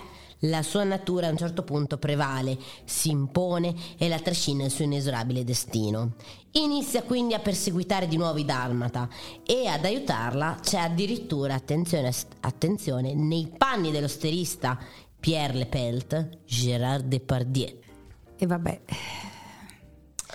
La 0.44 0.64
sua 0.64 0.84
natura 0.84 1.28
a 1.28 1.32
un 1.32 1.38
certo 1.38 1.64
punto 1.64 1.98
prevale, 1.98 2.58
si 2.86 3.10
impone 3.10 3.76
e 3.98 4.08
la 4.08 4.20
trascina 4.20 4.64
il 4.64 4.72
suo 4.72 4.86
inesorabile 4.86 5.44
destino. 5.44 6.14
Inizia 6.52 7.04
quindi 7.04 7.34
a 7.34 7.40
perseguitare 7.40 8.08
di 8.08 8.16
nuovo 8.16 8.40
i 8.40 8.46
Dalmata 8.46 9.10
e 9.46 9.68
ad 9.68 9.84
aiutarla 9.84 10.60
c'è 10.62 10.80
addirittura, 10.80 11.56
attenzione, 11.56 12.14
attenzione, 12.40 13.14
nei 13.14 13.52
panni 13.58 13.92
dell'osterista 13.92 14.80
Pierre 15.20 15.58
Lepelt, 15.58 16.40
Gérard 16.46 17.06
Depardieu. 17.06 17.78
E 18.38 18.46
vabbè, 18.46 18.82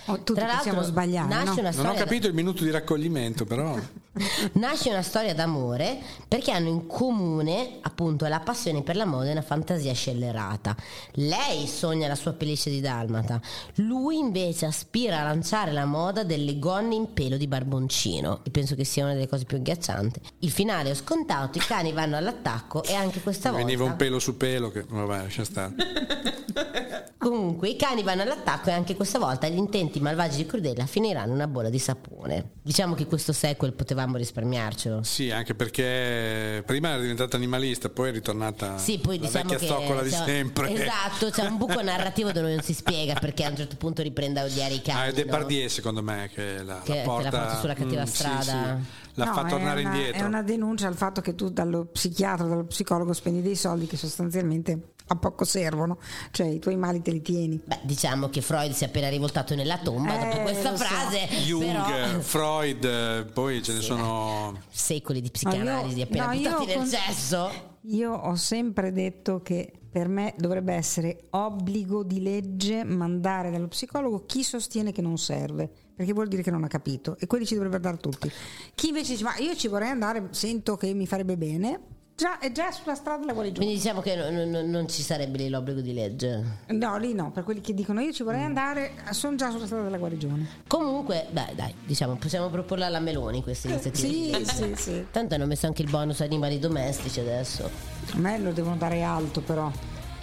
oh, 0.05 0.23
tutti 0.23 0.39
Tra 0.39 0.57
possiamo 0.57 0.79
l'altro 0.79 0.83
sbagliare, 0.83 1.27
nasce 1.27 1.61
no? 1.61 1.71
Non 1.71 1.85
ho 1.87 1.93
capito 1.95 2.27
il 2.27 2.33
minuto 2.35 2.63
di 2.63 2.69
raccoglimento, 2.69 3.45
però. 3.45 3.75
Nasce 4.53 4.89
una 4.89 5.01
storia 5.01 5.33
d'amore 5.33 5.99
perché 6.27 6.51
hanno 6.51 6.69
in 6.69 6.87
comune 6.87 7.79
appunto 7.81 8.25
la 8.27 8.39
passione 8.39 8.81
per 8.81 8.95
la 8.95 9.05
moda 9.05 9.27
e 9.27 9.31
una 9.31 9.41
fantasia 9.41 9.93
scellerata. 9.93 10.75
Lei 11.13 11.67
sogna 11.67 12.07
la 12.07 12.15
sua 12.15 12.33
pelliccia 12.33 12.69
di 12.69 12.79
dalmata, 12.79 13.41
lui 13.75 14.17
invece 14.17 14.65
aspira 14.65 15.19
a 15.19 15.23
lanciare 15.23 15.71
la 15.71 15.85
moda 15.85 16.23
delle 16.23 16.57
gonne 16.59 16.95
in 16.95 17.13
pelo 17.13 17.37
di 17.37 17.47
barboncino. 17.47 18.41
E 18.43 18.49
penso 18.51 18.75
che 18.75 18.85
sia 18.85 19.03
una 19.03 19.13
delle 19.13 19.27
cose 19.27 19.45
più 19.45 19.57
agghiaccianti. 19.57 20.19
Il 20.39 20.51
finale 20.51 20.91
è 20.91 20.95
scontato, 20.95 21.57
i 21.57 21.61
cani 21.61 21.91
vanno 21.91 22.15
all'attacco 22.15 22.83
e 22.83 22.93
anche 22.93 23.21
questa 23.21 23.49
volta 23.51 23.65
Veniva 23.65 23.83
un 23.83 23.95
pelo 23.95 24.19
su 24.19 24.37
pelo 24.37 24.69
che 24.69 24.85
vabbè, 24.87 25.23
lascia 25.23 25.43
stare. 25.43 25.73
Comunque 27.29 27.69
i 27.69 27.75
cani 27.75 28.03
vanno 28.03 28.21
all'attacco 28.21 28.69
e 28.69 28.73
anche 28.73 28.95
questa 28.95 29.17
volta 29.17 29.47
gli 29.47 29.57
intenti 29.57 29.99
malvagi 29.99 30.37
di 30.37 30.45
Crudella 30.45 30.85
finiranno 30.85 31.29
in 31.29 31.33
una 31.33 31.47
bolla 31.47 31.69
di 31.71 31.79
sapone. 31.79 32.51
Diciamo 32.61 32.93
che 32.93 33.07
questo 33.07 33.33
sequel 33.33 33.73
potevamo 33.73 34.15
risparmiarcelo. 34.17 35.01
Sì, 35.01 35.31
anche 35.31 35.55
perché 35.55 36.61
prima 36.67 36.89
era 36.89 36.99
diventata 37.01 37.35
animalista, 37.35 37.89
poi 37.89 38.09
è 38.09 38.11
ritornata 38.11 38.77
Sì, 38.77 38.99
poi 38.99 39.17
la 39.17 39.25
diciamo 39.25 39.49
vecchia 39.49 39.57
che 39.57 39.73
zoccola 39.73 40.03
di 40.03 40.11
sempre. 40.11 40.71
Esatto, 40.71 41.31
c'è 41.31 41.47
un 41.47 41.57
buco 41.57 41.81
narrativo 41.81 42.31
dove 42.31 42.53
non 42.53 42.61
si 42.61 42.75
spiega 42.75 43.15
perché 43.15 43.43
a 43.43 43.49
un 43.49 43.55
certo 43.55 43.75
punto 43.75 44.03
riprende 44.03 44.41
a 44.41 44.43
odiare 44.43 44.75
i 44.75 44.81
cani. 44.83 44.99
Ah, 44.99 45.03
è 45.05 45.07
no? 45.07 45.13
Depardieu 45.15 45.67
secondo 45.67 46.03
me 46.03 46.29
che 46.31 46.61
la, 46.61 46.81
Che- 46.83 46.89
la 46.93 46.95
che 46.97 47.01
porta, 47.03 47.31
la 47.31 47.37
porta 47.39 47.59
sulla 47.59 47.73
cattiva 47.73 48.01
Mm, 48.03 48.05
sì, 48.05 48.13
strada. 48.13 48.43
sì. 48.43 49.03
la 49.15 49.25
No, 49.25 49.33
fa 49.33 49.45
è 49.45 49.49
tornare 49.49 49.81
una- 49.81 49.95
indietro. 49.95 50.21
È 50.21 50.23
una 50.27 50.43
denuncia 50.43 50.87
al 50.87 50.95
fatto 50.95 51.21
che 51.21 51.33
tu 51.33 51.49
dallo 51.49 51.85
psichiatra, 51.85 52.45
dallo 52.45 52.65
psicologo 52.65 53.13
spendi 53.13 53.41
dei 53.41 53.55
soldi 53.55 53.87
che 53.87 53.97
sostanzialmente 53.97 54.93
a 55.07 55.15
poco 55.15 55.45
servono, 55.45 55.97
cioè 56.31 56.47
i 56.47 56.59
tuoi 56.59 56.75
mali 56.77 57.01
te 57.01 57.11
li 57.11 57.21
tieni. 57.21 57.61
Beh, 57.63 57.79
diciamo 57.83 58.29
che 58.29 58.41
Freud 58.41 58.71
si 58.73 58.83
è 58.83 58.87
appena 58.87 59.07
rivoltato 59.09 59.53
nella 59.55 59.77
tomba 59.77 60.19
Eh, 60.19 60.29
dopo 60.31 60.41
questa 60.43 60.71
lo 60.71 60.77
so. 60.77 60.83
frase. 60.83 61.27
Jung, 61.45 61.65
però- 61.65 62.19
Freud, 62.21 63.31
poi 63.33 63.61
ce 63.61 63.73
ne 63.73 63.81
sono 63.81 64.59
secoli 64.69 65.21
di 65.21 65.31
No, 65.43 65.49
io- 65.51 65.57
psicanalisi 65.57 66.01
appena 66.01 66.25
no, 66.27 66.35
buttati 66.37 66.65
nel 66.65 66.75
con- 66.77 66.89
cesso. 66.89 67.73
Io 67.87 68.11
ho 68.13 68.35
sempre 68.35 68.91
detto 68.91 69.41
che 69.43 69.71
per 69.91 70.07
me 70.07 70.33
dovrebbe 70.37 70.73
essere 70.73 71.25
obbligo 71.29 72.03
di 72.03 72.21
legge 72.21 72.83
mandare 72.83 73.51
dallo 73.51 73.67
psicologo 73.67 74.25
chi 74.25 74.43
sostiene 74.43 74.91
che 74.91 75.01
non 75.03 75.17
serve, 75.19 75.69
perché 75.95 76.11
vuol 76.11 76.27
dire 76.27 76.41
che 76.41 76.49
non 76.51 76.63
ha 76.63 76.67
capito 76.67 77.15
e 77.19 77.27
quelli 77.27 77.45
ci 77.45 77.53
dovrebbero 77.53 77.83
dare 77.83 77.97
tutti. 77.97 78.29
Chi 78.73 78.87
invece 78.87 79.11
dice 79.11 79.23
ma 79.23 79.37
io 79.37 79.55
ci 79.55 79.67
vorrei 79.67 79.89
andare, 79.89 80.27
sento 80.31 80.75
che 80.77 80.93
mi 80.95 81.05
farebbe 81.05 81.37
bene, 81.37 81.79
già, 82.15 82.39
è 82.39 82.51
già 82.51 82.71
sulla 82.71 82.95
strada 82.95 83.19
della 83.19 83.33
guarigione. 83.33 83.65
Quindi 83.65 83.81
diciamo 83.81 84.01
che 84.01 84.15
non, 84.15 84.49
non- 84.49 84.69
non 84.69 84.87
ci 84.87 85.01
sarebbe 85.01 85.37
lì 85.37 85.49
l'obbligo 85.49 85.81
di 85.81 85.93
legge. 85.93 86.43
No, 86.67 86.97
lì 86.97 87.13
no, 87.13 87.31
per 87.31 87.43
quelli 87.43 87.61
che 87.61 87.73
dicono 87.73 87.99
io 87.99 88.11
ci 88.13 88.23
vorrei 88.23 88.43
andare, 88.43 88.93
sono 89.11 89.35
già 89.35 89.51
sulla 89.51 89.65
strada 89.65 89.83
della 89.83 89.97
guarigione. 89.97 90.47
Comunque, 90.67 91.27
beh, 91.29 91.53
dai, 91.55 91.73
diciamo, 91.85 92.15
possiamo 92.15 92.49
proporla 92.49 92.85
alla 92.85 92.99
Meloni 92.99 93.43
questa 93.43 93.67
iniziativa. 93.67 94.37
Sì, 94.39 94.45
sì, 94.45 94.73
sì. 94.75 95.05
Tanto 95.11 95.35
hanno 95.35 95.45
messo 95.45 95.65
anche 95.67 95.81
il 95.81 95.89
bonus 95.89 96.21
animali 96.21 96.57
domestici 96.59 97.19
adesso. 97.19 97.69
A 98.13 98.17
me 98.17 98.37
lo 98.39 98.51
devono 98.51 98.77
dare 98.77 99.01
alto 99.03 99.41
però. 99.41 99.71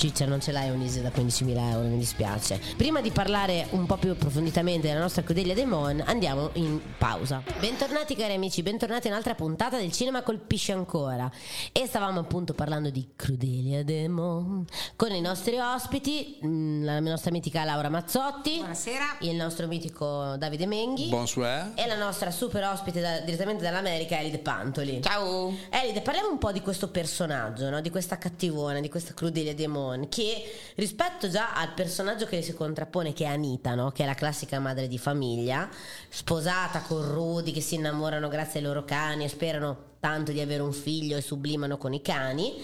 Ciccia, 0.03 0.27
non 0.27 0.41
ce 0.41 0.51
l'hai 0.51 0.69
un'ISE 0.69 1.01
da 1.01 1.11
15.000 1.11 1.57
euro, 1.71 1.87
mi 1.87 1.97
dispiace. 1.97 2.61
Prima 2.77 3.01
di 3.01 3.13
parlare 3.13 3.69
un 3.71 3.87
po' 3.87 3.97
più 3.99 4.11
approfonditamente 4.11 4.89
della 4.89 4.99
nostra 4.99 5.23
Crudelia 5.23 5.55
dei 5.55 5.65
Mon, 5.65 6.03
andiamo 6.05 6.51
in 6.55 6.81
pausa. 6.99 7.41
Bentornati 7.61 8.17
cari 8.17 8.35
amici, 8.35 8.65
bentornati 8.65 9.07
in 9.07 9.13
un'altra 9.13 9.37
puntata 9.37 9.77
del 9.77 9.93
Cinema 9.93 10.23
Colpisce 10.23 10.73
Ancora. 10.73 11.31
E 11.71 11.87
stavamo 11.87 12.19
appunto 12.19 12.53
parlando 12.53 12.91
di 12.91 13.11
Crudelia 13.15 13.85
dei 13.85 14.09
Mon 14.09 14.65
con 14.97 15.13
i 15.13 15.21
nostri 15.21 15.57
ospiti, 15.57 16.37
mh, 16.41 16.85
la 16.85 16.99
nostra 16.99 17.31
mitica 17.31 17.63
Laura 17.63 17.89
Mazzotti, 17.89 18.57
Buonasera. 18.57 19.19
il 19.21 19.37
nostro 19.37 19.69
mitico 19.69 20.35
Davide 20.37 20.67
Menghi 20.67 21.11
bonsoir. 21.11 21.75
e 21.77 21.87
la 21.87 21.97
nostra 21.97 22.33
super 22.33 22.65
ospite 22.65 23.01
da- 23.01 23.21
direttamente 23.21 23.63
dall'America, 23.63 24.19
Elide 24.19 24.39
Pantoli. 24.41 25.01
Ciao. 25.01 25.55
Elide, 25.71 26.01
parliamo 26.01 26.29
un 26.29 26.39
po' 26.39 26.51
di 26.51 26.61
questo 26.61 26.89
personaggio, 26.89 27.71
no? 27.71 27.81
di 27.81 27.91
questa 27.91 28.19
cattivona, 28.19 28.81
di 28.81 28.89
questa 28.89 29.15
Crudelia 29.15 29.55
Demon, 29.93 30.09
che 30.09 30.45
rispetto 30.77 31.29
già 31.29 31.55
al 31.55 31.73
personaggio 31.75 32.27
che 32.27 32.43
si 32.43 32.55
contrappone, 32.55 33.13
che 33.13 33.25
è 33.25 33.29
Anita, 33.29 33.75
no? 33.75 33.91
che 33.93 34.03
è 34.03 34.07
la 34.07 34.15
classica 34.15 34.59
madre 34.59 34.89
di 34.89 34.99
famiglia, 34.99 35.69
sposata 36.09 36.81
con 36.81 37.03
Rudy, 37.13 37.53
che 37.53 37.61
si 37.61 37.77
innamorano 37.77 38.29
grazie 38.29 38.61
ai 38.61 38.67
loro 38.67 38.85
cani 38.85 39.25
e 39.25 39.29
sperano 39.29 39.91
tanto 40.01 40.33
di 40.33 40.41
avere 40.41 40.63
un 40.63 40.73
figlio 40.73 41.17
e 41.17 41.21
sublimano 41.21 41.77
con 41.77 41.93
i 41.93 42.03
cani. 42.03 42.63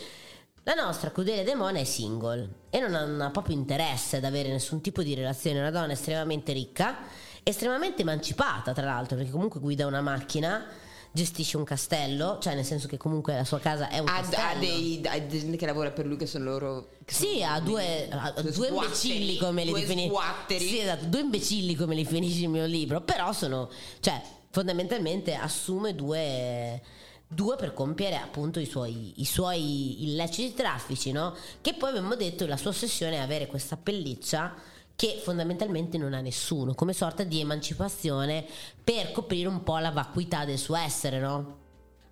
La 0.64 0.74
nostra 0.74 1.10
Crudelia 1.10 1.44
Demon 1.44 1.76
è 1.76 1.84
single 1.84 2.48
e 2.68 2.80
non 2.80 3.20
ha 3.20 3.30
proprio 3.30 3.56
interesse 3.56 4.18
ad 4.18 4.24
avere 4.24 4.50
nessun 4.50 4.80
tipo 4.80 5.02
di 5.02 5.14
relazione, 5.14 5.58
è 5.58 5.60
una 5.60 5.70
donna 5.70 5.92
estremamente 5.92 6.52
ricca 6.52 6.96
estremamente 7.42 8.02
emancipata, 8.02 8.74
tra 8.74 8.84
l'altro, 8.84 9.16
perché 9.16 9.30
comunque 9.30 9.58
guida 9.58 9.86
una 9.86 10.02
macchina, 10.02 10.66
gestisce 11.12 11.56
un 11.56 11.64
castello, 11.64 12.38
cioè 12.40 12.54
nel 12.54 12.64
senso 12.64 12.86
che 12.86 12.96
comunque 12.96 13.34
la 13.34 13.44
sua 13.44 13.58
casa 13.58 13.88
è 13.88 13.98
un 13.98 14.08
Ha, 14.08 14.20
castello. 14.20 14.42
ha 14.48 14.54
dei, 14.58 15.00
ha 15.06 15.26
gente 15.26 15.56
che 15.56 15.66
lavora 15.66 15.90
per 15.90 16.06
lui 16.06 16.16
che 16.16 16.26
sono 16.26 16.44
loro. 16.44 16.88
che 17.04 17.12
Sì, 17.14 17.38
sono- 17.40 17.52
ha 17.52 17.60
due, 17.60 18.08
ha 18.10 18.34
due 18.42 18.68
imbecilli 18.68 19.36
come 19.38 19.64
li 19.64 20.06
sguatteri. 20.06 20.64
Sì, 20.66 20.78
esatto, 20.80 21.06
due 21.06 21.20
imbecilli 21.20 21.74
come 21.74 21.94
li 21.94 22.04
finisce 22.04 22.42
il 22.42 22.48
mio 22.48 22.66
libro, 22.66 23.00
però 23.00 23.32
sono, 23.32 23.70
cioè, 24.00 24.20
fondamentalmente 24.50 25.34
assume 25.34 25.94
due, 25.94 26.80
due 27.26 27.56
per 27.56 27.74
compiere 27.74 28.16
appunto 28.16 28.58
i 28.60 28.66
suoi, 28.66 29.14
i 29.16 29.24
suoi 29.24 30.04
illeciti 30.04 30.54
traffici, 30.54 31.12
no? 31.12 31.34
Che 31.60 31.74
poi 31.74 31.90
abbiamo 31.90 32.14
detto 32.16 32.46
la 32.46 32.56
sua 32.56 32.70
ossessione 32.70 33.16
è 33.16 33.20
avere 33.20 33.46
questa 33.46 33.76
pelliccia 33.76 34.54
che 34.98 35.20
fondamentalmente 35.22 35.96
non 35.96 36.12
ha 36.12 36.20
nessuno, 36.20 36.74
come 36.74 36.92
sorta 36.92 37.22
di 37.22 37.38
emancipazione 37.38 38.44
per 38.82 39.12
coprire 39.12 39.46
un 39.46 39.62
po' 39.62 39.78
la 39.78 39.92
vacuità 39.92 40.44
del 40.44 40.58
suo 40.58 40.74
essere, 40.74 41.20
no? 41.20 41.58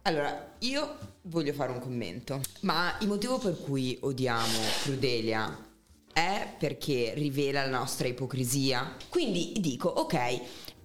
Allora, 0.02 0.52
io 0.60 0.96
voglio 1.22 1.52
fare 1.52 1.72
un 1.72 1.80
commento, 1.80 2.40
ma 2.60 2.96
il 3.00 3.08
motivo 3.08 3.38
per 3.38 3.60
cui 3.60 3.98
odiamo 4.02 4.60
Crudelia 4.84 5.66
è 6.12 6.54
perché 6.56 7.12
rivela 7.16 7.64
la 7.64 7.76
nostra 7.76 8.06
ipocrisia. 8.06 8.94
Quindi 9.08 9.54
dico, 9.58 9.88
ok, 9.88 10.40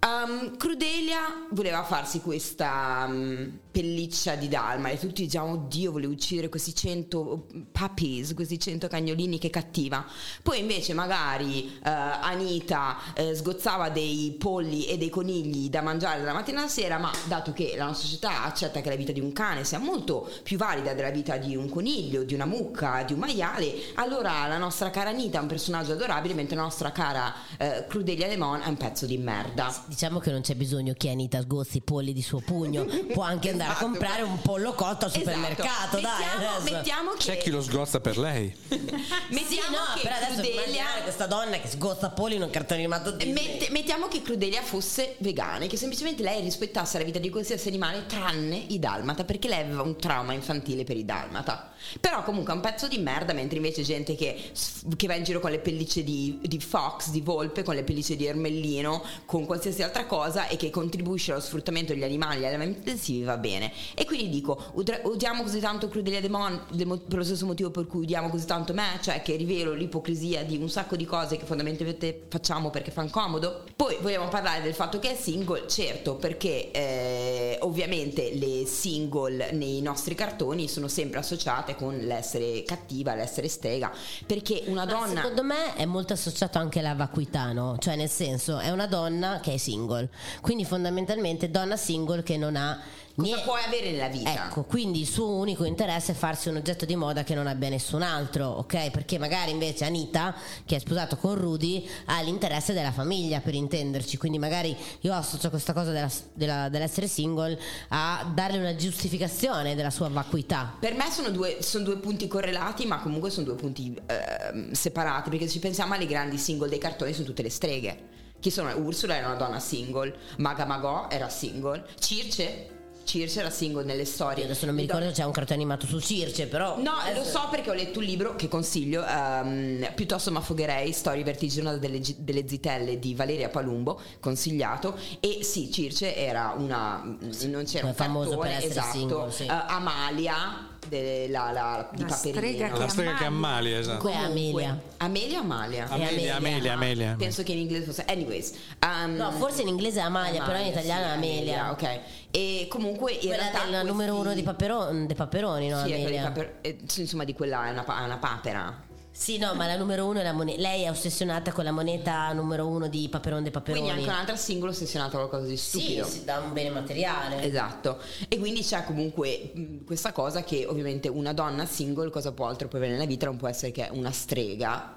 um, 0.06 0.56
Crudelia 0.56 1.46
voleva 1.50 1.82
farsi 1.84 2.20
questa 2.20 3.06
um, 3.08 3.58
pelliccia 3.72 4.34
di 4.34 4.48
dalma 4.48 4.90
e 4.90 4.98
tutti 4.98 5.22
diciamo, 5.22 5.52
oddio, 5.52 5.92
voleva 5.92 6.12
uccidere 6.12 6.48
questi 6.48 6.74
100 6.74 7.46
puppies, 7.72 8.34
questi 8.34 8.58
100 8.58 8.86
cagnolini, 8.86 9.38
che 9.38 9.50
cattiva. 9.50 10.04
Poi 10.42 10.60
invece 10.60 10.92
magari 10.92 11.78
eh, 11.82 11.90
Anita 11.90 12.98
eh, 13.14 13.34
sgozzava 13.34 13.88
dei 13.88 14.36
polli 14.38 14.84
e 14.86 14.98
dei 14.98 15.08
conigli 15.08 15.70
da 15.70 15.80
mangiare 15.80 16.20
dalla 16.20 16.34
mattina 16.34 16.60
alla 16.60 16.68
sera, 16.68 16.98
ma 16.98 17.10
dato 17.24 17.52
che 17.52 17.74
la 17.76 17.86
nostra 17.86 18.06
società 18.06 18.44
accetta 18.44 18.80
che 18.82 18.90
la 18.90 18.96
vita 18.96 19.12
di 19.12 19.20
un 19.20 19.32
cane 19.32 19.64
sia 19.64 19.78
molto 19.78 20.30
più 20.42 20.58
valida 20.58 20.92
della 20.92 21.10
vita 21.10 21.38
di 21.38 21.56
un 21.56 21.68
coniglio, 21.70 22.24
di 22.24 22.34
una 22.34 22.46
mucca, 22.46 23.02
di 23.04 23.14
un 23.14 23.20
maiale, 23.20 23.72
allora 23.94 24.46
la 24.46 24.58
nostra 24.58 24.90
cara 24.90 25.10
Anita 25.10 25.38
è 25.38 25.42
un 25.42 25.48
personaggio 25.48 25.92
adorabile, 25.92 26.34
mentre 26.34 26.56
la 26.56 26.62
nostra 26.62 26.92
cara 26.92 27.32
eh, 27.56 27.86
Crudelia 27.88 28.26
Lemon 28.26 28.60
è 28.60 28.68
un 28.68 28.76
pezzo 28.76 29.06
di 29.06 29.16
merda. 29.16 29.72
Diciamo 29.92 30.20
che 30.20 30.30
non 30.30 30.40
c'è 30.40 30.54
bisogno 30.54 30.94
che 30.96 31.10
Anita 31.10 31.42
sgozzi 31.42 31.76
i 31.76 31.80
polli 31.82 32.14
di 32.14 32.22
suo 32.22 32.40
pugno, 32.40 32.86
può 33.12 33.24
anche 33.24 33.50
andare 33.50 33.72
a 33.72 33.72
Esatto. 33.74 33.90
comprare 33.90 34.22
un 34.22 34.40
pollo 34.40 34.72
cotto 34.72 35.04
al 35.04 35.10
Esatto. 35.10 35.18
supermercato, 35.18 36.00
dai. 36.00 36.62
Mettiamo, 36.72 37.10
che 37.10 37.18
C'è 37.18 37.36
chi 37.36 37.50
lo 37.50 37.60
sgozza 37.60 38.00
per 38.00 38.16
lei. 38.16 38.50
Sì, 39.52 39.58
mettiamo 39.58 39.76
no, 39.76 39.94
che 39.96 40.00
però 40.02 40.14
adesso 40.14 40.40
Crudelia 40.40 40.84
questa 41.02 41.26
donna 41.26 41.58
che 41.58 41.68
sgozza 41.68 42.10
polli 42.10 42.36
in 42.36 42.42
un 42.42 42.48
cartone 42.50 42.80
animato. 42.80 43.14
Mette- 43.26 43.68
mettiamo 43.70 44.08
che 44.08 44.22
Crudelia 44.22 44.62
fosse 44.62 45.16
vegana 45.18 45.64
e 45.64 45.68
che 45.68 45.76
semplicemente 45.76 46.22
lei 46.22 46.40
rispettasse 46.42 46.96
la 46.98 47.04
vita 47.04 47.18
di 47.18 47.28
qualsiasi 47.28 47.68
animale 47.68 48.06
tranne 48.06 48.56
i 48.56 48.78
dalmata 48.78 49.24
perché 49.24 49.48
lei 49.48 49.60
aveva 49.60 49.82
un 49.82 49.96
trauma 49.96 50.32
infantile 50.32 50.84
per 50.84 50.96
i 50.96 51.04
dalmata 51.04 51.70
però 52.00 52.22
comunque 52.22 52.52
è 52.52 52.56
un 52.56 52.62
pezzo 52.62 52.86
di 52.88 52.98
merda 52.98 53.32
mentre 53.32 53.56
invece 53.56 53.82
gente 53.82 54.14
che, 54.14 54.52
che 54.96 55.06
va 55.08 55.14
in 55.16 55.24
giro 55.24 55.40
con 55.40 55.50
le 55.50 55.58
pellicce 55.58 56.04
di, 56.04 56.38
di 56.40 56.60
fox, 56.60 57.08
di 57.10 57.20
volpe 57.20 57.62
con 57.64 57.74
le 57.74 57.82
pellicce 57.82 58.14
di 58.16 58.24
ermellino 58.26 59.04
con 59.26 59.44
qualsiasi 59.46 59.81
altra 59.82 60.06
cosa 60.06 60.48
e 60.48 60.56
che 60.56 60.70
contribuisce 60.70 61.32
allo 61.32 61.40
sfruttamento 61.40 61.92
degli 61.92 62.04
animali 62.04 62.34
e 62.34 62.38
agli 62.38 62.44
allevamenti 62.46 62.78
intensivi 62.78 63.24
va 63.24 63.36
bene 63.36 63.72
e 63.94 64.04
quindi 64.04 64.28
dico 64.28 64.58
odiamo 64.74 65.42
così 65.42 65.60
tanto 65.60 65.88
Crudelia 65.88 66.20
Demon 66.20 67.04
per 67.06 67.18
lo 67.18 67.24
stesso 67.24 67.46
motivo 67.46 67.70
per 67.70 67.86
cui 67.86 68.02
odiamo 68.02 68.28
così 68.28 68.46
tanto 68.46 68.72
me 68.72 68.98
cioè 69.00 69.22
che 69.22 69.36
rivelo 69.36 69.72
l'ipocrisia 69.72 70.44
di 70.44 70.56
un 70.56 70.68
sacco 70.68 70.96
di 70.96 71.04
cose 71.04 71.36
che 71.36 71.44
fondamentalmente 71.44 72.26
facciamo 72.28 72.70
perché 72.70 72.90
fa 72.90 73.00
comodo 73.10 73.64
poi 73.74 73.96
vogliamo 74.00 74.28
parlare 74.28 74.62
del 74.62 74.74
fatto 74.74 74.98
che 74.98 75.12
è 75.12 75.16
single 75.16 75.66
certo 75.66 76.14
perché 76.14 76.70
eh, 76.70 77.58
ovviamente 77.62 78.32
le 78.34 78.64
single 78.66 79.50
nei 79.52 79.82
nostri 79.82 80.14
cartoni 80.14 80.68
sono 80.68 80.86
sempre 80.86 81.18
associate 81.18 81.74
con 81.74 81.96
l'essere 81.96 82.62
cattiva 82.62 83.14
l'essere 83.14 83.48
strega 83.48 83.90
perché 84.24 84.62
una 84.66 84.84
Ma 84.84 84.92
donna 84.92 85.20
Secondo 85.22 85.42
me 85.44 85.74
è 85.74 85.84
molto 85.84 86.12
associato 86.12 86.58
anche 86.58 86.80
alla 86.80 86.94
vacuità, 86.94 87.52
no? 87.52 87.76
Cioè, 87.78 87.96
nel 87.96 88.10
senso, 88.10 88.58
è 88.58 88.70
una 88.70 88.86
donna 88.86 89.40
che 89.40 89.54
è 89.54 89.56
single. 89.72 90.08
Quindi, 90.40 90.64
fondamentalmente, 90.64 91.50
donna 91.50 91.76
single 91.76 92.22
che 92.22 92.36
non 92.36 92.56
ha 92.56 92.78
cosa 93.14 93.28
niente. 93.28 93.42
puoi 93.44 93.60
avere 93.66 93.90
nella 93.90 94.08
vita 94.08 94.46
Ecco, 94.46 94.62
quindi 94.64 95.00
il 95.00 95.06
suo 95.06 95.28
unico 95.34 95.64
interesse 95.64 96.12
è 96.12 96.14
farsi 96.14 96.48
un 96.48 96.56
oggetto 96.56 96.86
di 96.86 96.96
moda 96.96 97.24
che 97.24 97.34
non 97.34 97.46
abbia 97.46 97.68
nessun 97.68 98.00
altro, 98.00 98.46
ok? 98.46 98.90
Perché 98.90 99.18
magari 99.18 99.50
invece 99.50 99.84
Anita, 99.84 100.34
che 100.64 100.76
è 100.76 100.78
sposato 100.78 101.16
con 101.16 101.34
Rudy, 101.34 101.86
ha 102.06 102.22
l'interesse 102.22 102.72
della 102.72 102.90
famiglia, 102.92 103.40
per 103.40 103.54
intenderci. 103.54 104.16
Quindi 104.16 104.38
magari 104.38 104.74
io 105.00 105.12
associo 105.12 105.50
questa 105.50 105.74
cosa 105.74 105.90
della- 105.90 106.10
della- 106.32 106.68
dell'essere 106.70 107.06
single 107.06 107.58
a 107.88 108.30
darle 108.34 108.58
una 108.58 108.74
giustificazione 108.76 109.74
della 109.74 109.90
sua 109.90 110.08
vacuità. 110.08 110.74
Per 110.80 110.94
me 110.94 111.10
sono 111.10 111.28
due, 111.28 111.58
sono 111.60 111.84
due 111.84 111.96
punti 111.98 112.26
correlati, 112.28 112.86
ma 112.86 112.98
comunque 113.00 113.28
sono 113.30 113.44
due 113.46 113.56
punti 113.56 113.94
ehm, 114.06 114.72
separati, 114.72 115.28
perché 115.28 115.46
se 115.46 115.52
ci 115.52 115.58
pensiamo 115.58 115.92
alle 115.94 116.06
grandi 116.06 116.38
single 116.38 116.68
dei 116.70 116.78
cartoni 116.78 117.12
sono 117.12 117.26
tutte 117.26 117.42
le 117.42 117.50
streghe. 117.50 118.11
Chi 118.42 118.50
sono? 118.50 118.74
Ursula 118.76 119.14
era 119.16 119.26
una 119.28 119.36
donna 119.36 119.60
single, 119.60 120.12
Maga 120.38 120.64
Magò 120.64 121.06
era 121.08 121.28
single, 121.28 121.84
Circe, 122.00 122.70
Circe 123.04 123.38
era 123.38 123.50
single 123.50 123.84
nelle 123.84 124.04
storie. 124.04 124.38
Io 124.40 124.46
adesso 124.46 124.66
non 124.66 124.74
mi 124.74 124.80
ricordo 124.80 125.06
se 125.06 125.12
c'è 125.12 125.24
un 125.24 125.30
cartone 125.30 125.60
animato 125.60 125.86
su 125.86 126.00
Circe, 126.00 126.48
però... 126.48 126.76
No, 126.78 126.90
lo 126.90 126.98
adesso- 127.20 127.38
so 127.38 127.48
perché 127.52 127.70
ho 127.70 127.72
letto 127.72 128.00
un 128.00 128.04
libro 128.04 128.34
che 128.34 128.48
consiglio, 128.48 129.04
ehm, 129.06 129.92
piuttosto 129.94 130.32
maffogherei, 130.32 130.90
Storie 130.92 131.22
vertiginose 131.22 131.78
delle, 131.78 132.00
gi- 132.00 132.16
delle 132.18 132.48
zitelle 132.48 132.98
di 132.98 133.14
Valeria 133.14 133.48
Palumbo, 133.48 134.00
consigliato. 134.18 134.98
E 135.20 135.44
sì, 135.44 135.70
Circe 135.70 136.16
era 136.16 136.52
una... 136.56 137.00
non 137.46 137.62
c'era 137.64 137.86
un 137.86 137.94
famoso 137.94 138.30
cartone, 138.30 138.48
per 138.48 138.56
essere 138.58 138.72
esatto, 138.72 138.98
single, 138.98 139.30
sì. 139.30 139.44
eh, 139.44 139.50
Amalia, 139.68 140.71
de- 140.88 141.28
la, 141.28 141.50
la- 141.52 141.88
di 141.92 142.02
La 142.02 142.06
Paperino. 142.08 142.40
strega 142.40 142.76
La 142.76 142.88
strega 142.88 143.14
che 143.14 143.24
ammalia, 143.24 143.78
esatto. 143.78 143.98
Comunque 144.04 144.22
è 144.22 144.30
Amelia. 144.30 144.80
Amelia 144.98 145.38
o 145.38 145.42
Amalia? 145.42 145.86
Amelia. 145.88 146.08
Amelia, 146.08 146.36
Amelia, 146.36 146.72
Amelia. 146.72 147.14
Penso 147.18 147.42
che 147.42 147.52
in 147.52 147.58
inglese 147.58 147.84
fosse. 147.86 148.04
Anyways. 148.06 148.52
um, 148.84 149.14
No, 149.14 149.30
forse 149.32 149.62
in 149.62 149.68
inglese 149.68 150.00
è 150.00 150.02
Amalia, 150.02 150.42
però 150.42 150.58
in 150.58 150.66
italiano 150.66 151.04
sì, 151.04 151.08
è 151.10 151.12
Amelia. 151.14 151.70
Ok. 151.70 152.00
E 152.30 152.66
comunque 152.70 153.12
in 153.12 153.18
Quella 153.20 153.36
realtà. 153.36 153.60
questi- 153.66 153.86
numero 153.86 154.16
uno 154.16 154.34
di 154.34 154.42
Paperoni, 154.42 155.06
dei 155.06 155.16
Paperoni, 155.16 155.68
no? 155.68 155.78
Sì, 155.82 155.88
quella 155.90 156.00
Amelia? 156.00 156.22
paper- 156.24 156.54
eh, 156.62 156.78
insomma, 156.96 157.24
di 157.24 157.34
quella 157.34 157.66
è 157.66 157.70
una, 157.70 157.84
è 157.84 158.04
una 158.04 158.16
papera. 158.18 158.90
Sì, 159.14 159.36
no, 159.38 159.54
ma 159.54 159.66
la 159.66 159.76
numero 159.76 160.06
uno 160.06 160.20
è 160.20 160.22
la 160.22 160.32
moneta. 160.32 160.60
Lei 160.60 160.82
è 160.84 160.90
ossessionata 160.90 161.52
con 161.52 161.64
la 161.64 161.70
moneta 161.70 162.32
numero 162.32 162.66
uno 162.66 162.88
di 162.88 163.08
Paperone 163.10 163.42
dei 163.42 163.50
Paperoni. 163.50 163.82
Quindi 163.84 163.98
anche 164.00 164.10
un'altra 164.12 164.36
singola 164.36 164.70
ossessionata 164.72 165.16
a 165.16 165.26
qualcosa 165.26 165.46
di 165.46 165.56
Sì, 165.56 165.78
stupido. 165.80 166.04
si 166.06 166.24
dà 166.24 166.38
un 166.38 166.52
bene 166.52 166.70
materiale. 166.70 167.42
Esatto, 167.42 167.98
e 168.26 168.38
quindi 168.38 168.62
c'è 168.62 168.84
comunque 168.84 169.52
questa 169.84 170.12
cosa 170.12 170.42
che 170.42 170.64
ovviamente 170.66 171.08
una 171.08 171.32
donna 171.34 171.66
single 171.66 172.10
cosa 172.10 172.32
può 172.32 172.46
altro 172.46 172.68
può 172.68 172.78
avere 172.78 172.94
nella 172.94 173.06
vita, 173.06 173.26
non 173.26 173.36
può 173.36 173.48
essere 173.48 173.70
che 173.70 173.88
una 173.92 174.10
strega, 174.10 174.96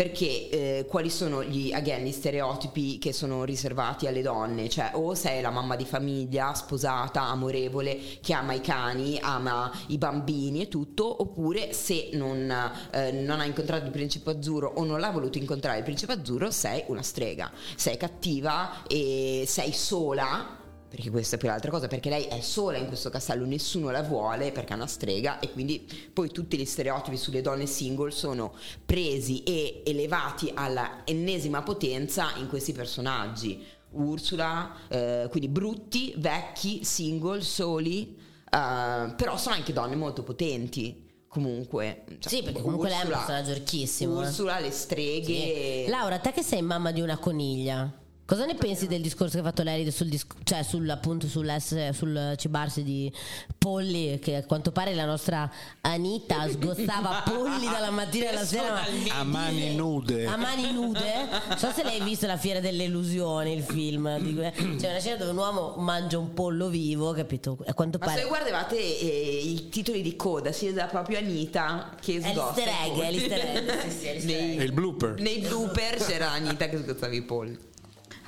perché 0.00 0.48
eh, 0.48 0.86
quali 0.88 1.10
sono 1.10 1.44
gli, 1.44 1.74
again, 1.74 2.04
gli 2.04 2.10
stereotipi 2.10 2.96
che 2.96 3.12
sono 3.12 3.44
riservati 3.44 4.06
alle 4.06 4.22
donne? 4.22 4.66
Cioè 4.66 4.92
o 4.94 5.14
sei 5.14 5.42
la 5.42 5.50
mamma 5.50 5.76
di 5.76 5.84
famiglia, 5.84 6.54
sposata, 6.54 7.24
amorevole, 7.24 7.98
che 8.22 8.32
ama 8.32 8.54
i 8.54 8.62
cani, 8.62 9.18
ama 9.20 9.70
i 9.88 9.98
bambini 9.98 10.62
e 10.62 10.68
tutto, 10.68 11.20
oppure 11.20 11.74
se 11.74 12.08
non, 12.14 12.50
eh, 12.92 13.12
non 13.12 13.40
ha 13.40 13.44
incontrato 13.44 13.84
il 13.84 13.90
principe 13.90 14.30
azzurro 14.30 14.72
o 14.76 14.84
non 14.84 15.00
l'ha 15.00 15.10
voluto 15.10 15.36
incontrare 15.36 15.76
il 15.76 15.84
principe 15.84 16.12
azzurro, 16.14 16.50
sei 16.50 16.82
una 16.86 17.02
strega, 17.02 17.52
sei 17.76 17.98
cattiva 17.98 18.84
e 18.86 19.44
sei 19.46 19.72
sola 19.72 20.59
perché 20.90 21.08
questa 21.08 21.36
è 21.36 21.38
poi 21.38 21.50
l'altra 21.50 21.70
cosa, 21.70 21.86
perché 21.86 22.10
lei 22.10 22.24
è 22.24 22.40
sola 22.40 22.76
in 22.76 22.88
questo 22.88 23.10
castello, 23.10 23.46
nessuno 23.46 23.90
la 23.90 24.02
vuole 24.02 24.50
perché 24.50 24.72
è 24.72 24.76
una 24.76 24.88
strega 24.88 25.38
e 25.38 25.52
quindi 25.52 25.86
poi 26.12 26.30
tutti 26.32 26.58
gli 26.58 26.64
stereotipi 26.64 27.16
sulle 27.16 27.42
donne 27.42 27.66
single 27.66 28.10
sono 28.10 28.52
presi 28.84 29.44
e 29.44 29.82
elevati 29.86 30.50
alla 30.52 31.02
ennesima 31.04 31.62
potenza 31.62 32.32
in 32.38 32.48
questi 32.48 32.72
personaggi. 32.72 33.64
Ursula, 33.92 34.74
eh, 34.88 35.28
quindi 35.30 35.48
brutti, 35.48 36.12
vecchi, 36.16 36.84
single, 36.84 37.40
soli, 37.40 38.16
eh, 38.44 39.14
però 39.14 39.36
sono 39.36 39.54
anche 39.54 39.72
donne 39.72 39.94
molto 39.94 40.24
potenti. 40.24 41.06
Comunque, 41.28 42.02
cioè, 42.18 42.32
Sì, 42.32 42.42
perché 42.42 42.60
comunque 42.60 42.88
lei 42.88 42.98
è 42.98 43.02
un 43.04 43.10
Ursula- 43.10 43.24
personaggio 43.24 43.52
ricchissimo, 43.54 44.20
eh. 44.20 44.26
Ursula, 44.26 44.58
le 44.58 44.70
streghe. 44.72 45.84
Sì. 45.84 45.88
Laura, 45.90 46.18
te 46.18 46.32
che 46.32 46.42
sei 46.42 46.60
mamma 46.62 46.90
di 46.90 47.00
una 47.00 47.18
coniglia, 47.18 47.88
cosa 48.30 48.44
ne 48.46 48.54
pensi 48.54 48.86
del 48.86 49.00
discorso 49.02 49.32
che 49.34 49.40
ha 49.40 49.42
fatto 49.42 49.64
lei 49.64 49.90
sul, 49.90 50.06
dis- 50.06 50.24
cioè 50.44 50.62
sul, 50.62 50.88
appunto 50.88 51.26
sull'essere, 51.26 51.92
sul 51.92 52.34
cibarsi 52.36 52.84
di 52.84 53.12
polli? 53.58 54.20
Che 54.20 54.36
a 54.36 54.44
quanto 54.44 54.70
pare 54.70 54.94
la 54.94 55.04
nostra 55.04 55.50
Anita 55.80 56.48
sgozzava 56.48 57.24
polli 57.28 57.66
dalla 57.68 57.90
mattina 57.90 58.28
alla 58.30 58.44
sera. 58.44 58.72
ma- 58.72 59.18
A 59.18 59.24
mani 59.24 59.74
nude. 59.74 60.26
A 60.26 60.36
mani 60.36 60.70
nude? 60.72 61.12
Non 61.48 61.58
so 61.58 61.72
se 61.72 61.82
lei 61.82 61.98
hai 61.98 62.04
visto 62.04 62.28
la 62.28 62.36
fiera 62.36 62.60
delle 62.60 62.84
illusioni, 62.84 63.52
il 63.52 63.64
film. 63.64 64.06
C'è 64.78 64.90
una 64.90 65.00
scena 65.00 65.16
dove 65.16 65.32
un 65.32 65.36
uomo 65.38 65.74
mangia 65.78 66.16
un 66.18 66.32
pollo 66.32 66.68
vivo, 66.68 67.10
capito? 67.10 67.58
A 67.66 67.74
quanto 67.74 67.98
Ma 67.98 68.06
se 68.10 68.14
pare. 68.14 68.26
guardavate 68.28 68.76
eh, 68.78 69.40
i 69.44 69.68
titoli 69.70 70.02
di 70.02 70.14
coda, 70.14 70.52
si 70.52 70.66
vede 70.66 70.86
proprio 70.88 71.18
Anita 71.18 71.96
che 72.00 72.18
È 72.18 72.20
sgozza 72.30 72.62
l'easter 72.64 72.68
egg, 72.86 72.98
è 73.00 73.10
l'easter 73.10 73.56
egg, 73.56 73.80
sì, 73.80 73.90
sì, 73.90 74.06
è 74.06 74.12
l'easter 74.12 74.24
Nei- 74.40 74.56
È 74.56 74.62
il 74.62 74.72
blooper. 74.72 75.20
Nei 75.20 75.38
blooper 75.40 75.96
c'era 75.96 76.30
Anita 76.30 76.68
che 76.68 76.78
sgozzava 76.78 77.12
i 77.12 77.22
polli. 77.22 77.58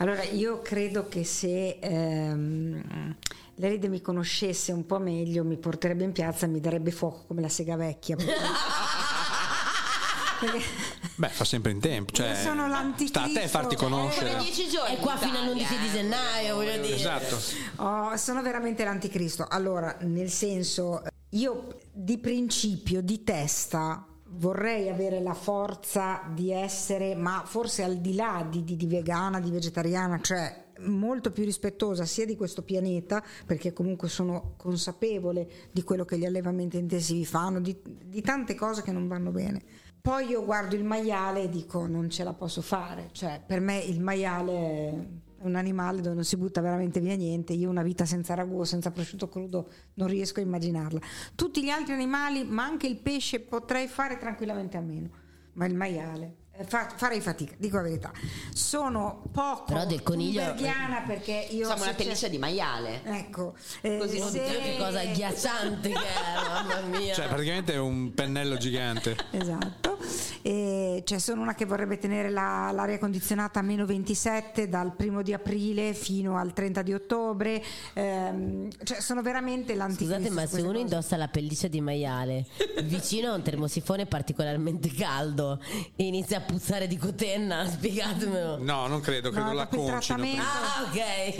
Allora, 0.02 0.24
io 0.24 0.60
credo 0.62 1.06
che 1.06 1.22
se 1.22 1.78
ehm, 1.80 3.14
l'Eride 3.54 3.88
mi 3.88 4.00
conoscesse 4.00 4.72
un 4.72 4.84
po' 4.84 4.98
meglio, 4.98 5.44
mi 5.44 5.56
porterebbe 5.56 6.02
in 6.02 6.10
piazza 6.10 6.46
e 6.46 6.48
mi 6.48 6.58
darebbe 6.58 6.90
fuoco 6.90 7.22
come 7.28 7.40
la 7.40 7.48
sega 7.48 7.76
vecchia. 7.76 8.16
Perché 8.16 8.34
Beh, 11.14 11.28
fa 11.28 11.44
sempre 11.44 11.70
in 11.70 11.78
tempo. 11.78 12.10
Cioè, 12.10 12.30
Io 12.30 12.34
sono 12.34 12.66
l'anticristo. 12.66 13.20
sta 13.20 13.30
a 13.30 13.42
te 13.42 13.46
farti 13.46 13.76
Come 13.76 13.90
conoscere. 13.90 14.38
dieci 14.38 14.68
giorni. 14.68 14.96
È 14.96 14.98
qua 14.98 15.12
in 15.12 15.18
fino 15.18 15.34
Italia, 15.34 15.52
all'11 15.52 15.78
di 15.78 15.86
eh. 15.86 15.90
gennaio, 15.92 16.54
voglio 16.56 16.76
dire. 16.78 16.96
Esatto. 16.96 17.40
Oh, 17.76 18.16
sono 18.16 18.42
veramente 18.42 18.82
l'anticristo. 18.82 19.46
Allora, 19.48 19.98
nel 20.00 20.30
senso, 20.30 21.04
io 21.30 21.78
di 21.92 22.18
principio, 22.18 23.02
di 23.02 23.22
testa, 23.22 24.04
vorrei 24.34 24.88
avere 24.88 25.20
la 25.20 25.34
forza 25.34 26.22
di 26.32 26.50
essere, 26.50 27.14
ma 27.14 27.42
forse 27.44 27.82
al 27.82 27.96
di 27.98 28.14
là 28.14 28.46
di, 28.48 28.64
di- 28.64 28.76
di 28.76 28.86
vegana, 28.86 29.40
di 29.40 29.50
vegetariana, 29.50 30.20
cioè 30.20 30.60
molto 30.80 31.30
più 31.30 31.44
rispettosa 31.44 32.04
sia 32.04 32.26
di 32.26 32.36
questo 32.36 32.62
pianeta, 32.62 33.22
perché 33.46 33.72
comunque 33.72 34.08
sono 34.08 34.54
consapevole 34.56 35.48
di 35.70 35.82
quello 35.82 36.04
che 36.04 36.18
gli 36.18 36.24
allevamenti 36.24 36.76
intensivi 36.76 37.24
fanno, 37.24 37.60
di, 37.60 37.76
di 38.04 38.20
tante 38.20 38.54
cose 38.54 38.82
che 38.82 38.92
non 38.92 39.06
vanno 39.06 39.30
bene. 39.30 39.62
Poi 40.00 40.26
io 40.26 40.44
guardo 40.44 40.74
il 40.74 40.82
maiale 40.82 41.42
e 41.42 41.48
dico 41.48 41.86
non 41.86 42.10
ce 42.10 42.24
la 42.24 42.32
posso 42.32 42.60
fare, 42.60 43.10
cioè 43.12 43.40
per 43.46 43.60
me 43.60 43.78
il 43.78 44.00
maiale 44.00 45.21
un 45.42 45.56
animale 45.56 46.00
dove 46.00 46.14
non 46.14 46.24
si 46.24 46.36
butta 46.36 46.60
veramente 46.60 47.00
via 47.00 47.14
niente, 47.14 47.52
io 47.52 47.70
una 47.70 47.82
vita 47.82 48.04
senza 48.04 48.34
ragù, 48.34 48.64
senza 48.64 48.90
prosciutto 48.90 49.28
crudo 49.28 49.68
non 49.94 50.08
riesco 50.08 50.40
a 50.40 50.42
immaginarla. 50.42 51.00
Tutti 51.34 51.62
gli 51.62 51.70
altri 51.70 51.92
animali, 51.94 52.44
ma 52.44 52.64
anche 52.64 52.86
il 52.86 52.96
pesce 52.96 53.40
potrei 53.40 53.86
fare 53.86 54.18
tranquillamente 54.18 54.76
a 54.76 54.80
meno, 54.80 55.10
ma 55.54 55.66
il 55.66 55.74
maiale 55.74 56.36
fa- 56.66 56.92
farei 56.96 57.20
fatica, 57.20 57.54
dico 57.58 57.76
la 57.76 57.82
verità. 57.82 58.10
Sono 58.52 59.22
poco 59.32 59.64
Però 59.64 59.84
del 59.86 60.02
coniglio- 60.02 60.40
thunberghiana 60.42 61.02
perché 61.06 61.46
io 61.50 61.66
Siamo 61.66 61.82
una 61.84 61.94
pelliccia 61.94 62.28
di 62.28 62.38
maiale. 62.38 63.02
Ecco, 63.04 63.54
eh, 63.80 63.98
Così 63.98 64.18
non 64.18 64.30
se- 64.30 64.40
che 64.42 64.76
cosa 64.78 65.00
agghiacciante 65.00 65.88
che 65.90 65.94
è, 65.98 66.34
mamma 66.48 66.80
mia. 66.98 67.14
Cioè, 67.14 67.28
praticamente 67.28 67.72
è 67.74 67.78
un 67.78 68.12
pennello 68.14 68.56
gigante. 68.56 69.16
Esatto, 69.30 69.98
e 70.42 71.02
cioè 71.04 71.18
sono 71.18 71.42
una 71.42 71.54
che 71.54 71.64
vorrebbe 71.64 71.98
tenere 71.98 72.28
la- 72.30 72.70
l'aria 72.72 72.98
condizionata 72.98 73.58
a 73.60 73.62
meno 73.62 73.86
27 73.86 74.68
dal 74.68 74.94
primo 74.94 75.22
di 75.22 75.32
aprile 75.32 75.94
fino 75.94 76.36
al 76.36 76.52
30 76.52 76.82
di 76.82 76.92
ottobre, 76.92 77.62
ehm, 77.94 78.68
cioè 78.84 79.00
sono 79.00 79.22
veramente 79.22 79.74
l'anticristo. 79.74 80.14
Scusate, 80.14 80.30
ma 80.34 80.46
se 80.46 80.60
uno 80.60 80.68
cose. 80.72 80.80
indossa 80.80 81.16
la 81.16 81.28
pelliccia 81.28 81.68
di 81.68 81.80
maiale 81.80 82.46
vicino 82.84 83.30
a 83.30 83.34
un 83.34 83.42
termosifone 83.42 84.06
particolarmente 84.06 84.90
caldo 84.92 85.60
e 85.96 86.04
inizia 86.04 86.38
a 86.38 86.40
puzzare 86.42 86.86
di 86.86 86.96
cotenna, 86.96 87.66
spiegatemelo. 87.70 88.62
No, 88.62 88.86
non 88.86 89.00
credo, 89.00 89.30
credo 89.30 89.46
No, 89.48 89.52
la 89.54 89.64
dopo 89.64 89.84
il 89.86 89.90
concino. 89.90 90.16
trattamento- 90.18 90.42
Ah, 90.42 90.82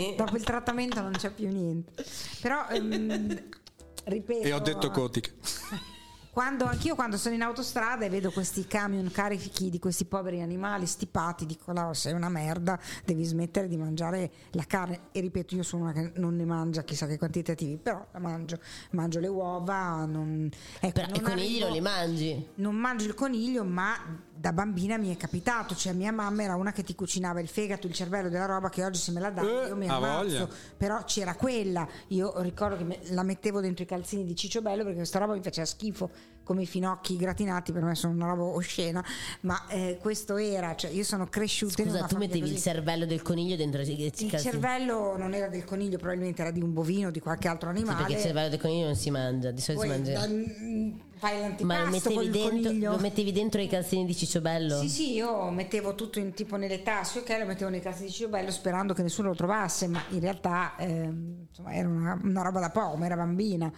ok. 0.09 0.15
Dopo 0.15 0.35
il 0.35 0.43
trattamento 0.43 1.01
non 1.01 1.11
c'è 1.13 1.31
più 1.31 1.47
niente. 1.49 2.03
Però, 2.41 2.67
ehm, 2.69 3.43
ripeto... 4.05 4.41
E 4.47 4.53
ho 4.53 4.59
detto 4.59 4.89
cotica. 4.91 5.31
Quando, 6.33 6.65
anch'io 6.65 6.95
quando 6.95 7.15
sono 7.15 7.35
in 7.35 7.43
autostrada 7.43 8.05
e 8.05 8.09
vedo 8.09 8.31
questi 8.31 8.65
camion 8.65 9.11
carichi 9.11 9.69
di 9.69 9.77
questi 9.77 10.05
poveri 10.05 10.41
animali 10.41 10.87
stipati, 10.87 11.45
dico 11.45 11.71
no, 11.73 11.93
sei 11.93 12.13
una 12.13 12.27
merda, 12.27 12.79
devi 13.05 13.23
smettere 13.23 13.67
di 13.67 13.77
mangiare 13.77 14.31
la 14.53 14.63
carne. 14.65 15.01
E 15.11 15.19
ripeto, 15.19 15.53
io 15.53 15.61
sono 15.61 15.83
una 15.83 15.91
che 15.93 16.11
non 16.15 16.35
ne 16.35 16.43
mangia 16.43 16.81
chissà 16.81 17.05
che 17.05 17.19
quantitativi, 17.19 17.77
però 17.77 18.03
la 18.11 18.17
mangio. 18.17 18.57
Mangio 18.93 19.19
le 19.19 19.27
uova, 19.27 20.05
non, 20.05 20.49
ecco, 20.79 20.91
Però 20.91 21.05
non 21.05 21.15
i 21.17 21.21
conigli 21.21 21.45
arrivo- 21.61 21.65
non 21.65 21.73
li 21.73 21.81
mangi. 21.81 22.47
non 22.55 22.75
mangio 22.77 23.05
il 23.05 23.13
coniglio, 23.13 23.63
ma 23.63 23.95
da 24.35 24.51
bambina 24.51 24.97
mi 24.97 25.13
è 25.13 25.17
capitato, 25.17 25.75
cioè 25.75 25.93
mia 25.93 26.11
mamma 26.11 26.43
era 26.43 26.55
una 26.55 26.71
che 26.71 26.83
ti 26.83 26.95
cucinava 26.95 27.39
il 27.39 27.47
fegato, 27.47 27.87
il 27.87 27.93
cervello 27.93 28.29
della 28.29 28.45
roba 28.45 28.69
che 28.69 28.83
oggi 28.83 28.99
se 28.99 29.11
me 29.11 29.19
la 29.19 29.29
dà 29.29 29.41
Eh, 29.41 29.67
io 29.67 29.75
mi 29.75 29.87
ammazzo, 29.87 30.23
voglia. 30.23 30.47
però 30.75 31.03
c'era 31.05 31.35
quella, 31.35 31.87
io 32.07 32.41
ricordo 32.41 32.75
che 32.77 32.83
me- 32.83 32.99
la 33.11 33.23
mettevo 33.23 33.61
dentro 33.61 33.83
i 33.83 33.87
calzini 33.87 34.25
di 34.25 34.35
Ciccio 34.35 34.61
Bello 34.61 34.81
perché 34.83 34.97
questa 34.97 35.19
roba 35.19 35.33
mi 35.33 35.41
faceva 35.41 35.65
schifo, 35.65 36.09
come 36.43 36.63
i 36.63 36.65
finocchi 36.65 37.15
gratinati, 37.17 37.71
per 37.71 37.83
me 37.83 37.95
sono 37.95 38.13
una 38.13 38.27
roba 38.27 38.43
oscena, 38.43 39.03
ma 39.41 39.65
eh, 39.67 39.97
questo 40.01 40.37
era, 40.37 40.75
cioè 40.75 40.91
io 40.91 41.03
sono 41.03 41.27
cresciuta 41.27 41.81
in 41.81 41.87
Scusa, 41.87 41.99
una 41.99 42.07
tu 42.07 42.17
mettevi 42.17 42.45
il 42.45 42.51
così. 42.51 42.61
cervello 42.61 43.05
del 43.05 43.21
coniglio 43.21 43.55
dentro 43.55 43.81
i 43.81 43.85
i 43.89 44.05
il 44.05 44.11
calzini. 44.11 44.39
cervello 44.39 45.17
non 45.17 45.33
era 45.33 45.47
del 45.47 45.63
coniglio, 45.65 45.97
probabilmente 45.97 46.41
era 46.41 46.51
di 46.51 46.61
un 46.61 46.73
bovino, 46.73 47.11
di 47.11 47.19
qualche 47.19 47.47
altro 47.47 47.69
Sì, 47.71 47.77
animale. 47.77 47.97
perché 47.97 48.13
il 48.13 48.19
cervello 48.19 48.49
del 48.49 48.59
coniglio 48.59 48.85
non 48.85 48.95
si 48.95 49.09
mangia, 49.09 49.51
di 49.51 49.61
solito 49.61 49.83
Poi, 49.85 49.91
si 49.93 50.01
mangia. 50.01 50.19
da- 50.19 50.27
mm, 50.27 50.91
fai 51.15 51.39
l'antipasto 51.39 51.65
Ma 51.65 51.83
lo 51.83 51.89
mettevi, 51.89 52.25
il 52.25 52.31
dentro, 52.31 52.49
coniglio. 52.49 52.91
lo 52.91 52.97
mettevi 52.99 53.31
dentro 53.31 53.61
i 53.61 53.67
calzini 53.67 54.05
di 54.05 54.15
Cicciobello? 54.15 54.79
Sì, 54.81 54.89
sì, 54.89 55.13
io 55.13 55.49
mettevo 55.51 55.95
tutto 55.95 56.19
in, 56.19 56.33
tipo 56.33 56.55
nelle 56.57 56.81
tasche, 56.83 57.19
ok, 57.19 57.37
lo 57.39 57.45
mettevo 57.45 57.69
nei 57.69 57.79
cassi 57.81 58.03
di 58.03 58.11
Cicciobello 58.11 58.51
sperando 58.51 58.93
che 58.93 59.01
nessuno 59.03 59.29
lo 59.29 59.35
trovasse, 59.35 59.87
ma 59.87 60.03
in 60.09 60.19
realtà 60.19 60.75
ehm, 60.77 61.45
insomma, 61.49 61.73
era 61.73 61.87
una, 61.87 62.19
una 62.21 62.41
roba 62.41 62.59
da 62.59 62.69
poco, 62.69 62.97
ma 62.97 63.05
era 63.05 63.15
bambina. 63.15 63.71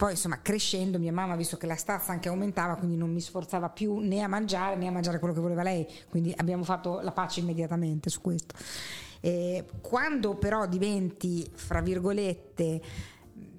Poi 0.00 0.12
insomma 0.12 0.40
crescendo 0.40 0.98
mia 0.98 1.12
mamma, 1.12 1.36
visto 1.36 1.58
che 1.58 1.66
la 1.66 1.76
stazza 1.76 2.10
anche 2.10 2.30
aumentava, 2.30 2.76
quindi 2.76 2.96
non 2.96 3.12
mi 3.12 3.20
sforzava 3.20 3.68
più 3.68 3.98
né 3.98 4.22
a 4.22 4.28
mangiare 4.28 4.74
né 4.76 4.86
a 4.86 4.90
mangiare 4.90 5.18
quello 5.18 5.34
che 5.34 5.40
voleva 5.40 5.62
lei, 5.62 5.86
quindi 6.08 6.32
abbiamo 6.38 6.64
fatto 6.64 7.00
la 7.02 7.12
pace 7.12 7.40
immediatamente 7.40 8.08
su 8.08 8.22
questo. 8.22 8.54
Eh, 9.20 9.62
quando 9.82 10.36
però 10.36 10.66
diventi, 10.66 11.46
fra 11.52 11.82
virgolette, 11.82 12.80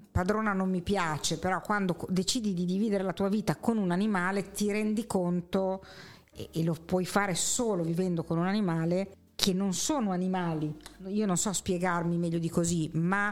padrona 0.09 0.51
non 0.53 0.71
mi 0.71 0.81
piace, 0.81 1.37
però 1.37 1.61
quando 1.61 1.95
decidi 2.09 2.55
di 2.55 2.65
dividere 2.65 3.03
la 3.03 3.13
tua 3.13 3.29
vita 3.29 3.57
con 3.57 3.77
un 3.77 3.91
animale 3.91 4.49
ti 4.49 4.71
rendi 4.71 5.05
conto, 5.05 5.85
e, 6.31 6.63
lo 6.63 6.73
puoi 6.73 7.05
fare 7.05 7.35
solo 7.35 7.83
vivendo 7.83 8.23
con 8.23 8.39
un 8.39 8.47
animale, 8.47 9.11
che 9.35 9.53
non 9.53 9.73
sono 9.73 10.09
animali. 10.09 10.75
Io 11.05 11.27
non 11.27 11.37
so 11.37 11.53
spiegarmi 11.53 12.17
meglio 12.17 12.39
di 12.39 12.49
così, 12.49 12.89
ma 12.93 13.31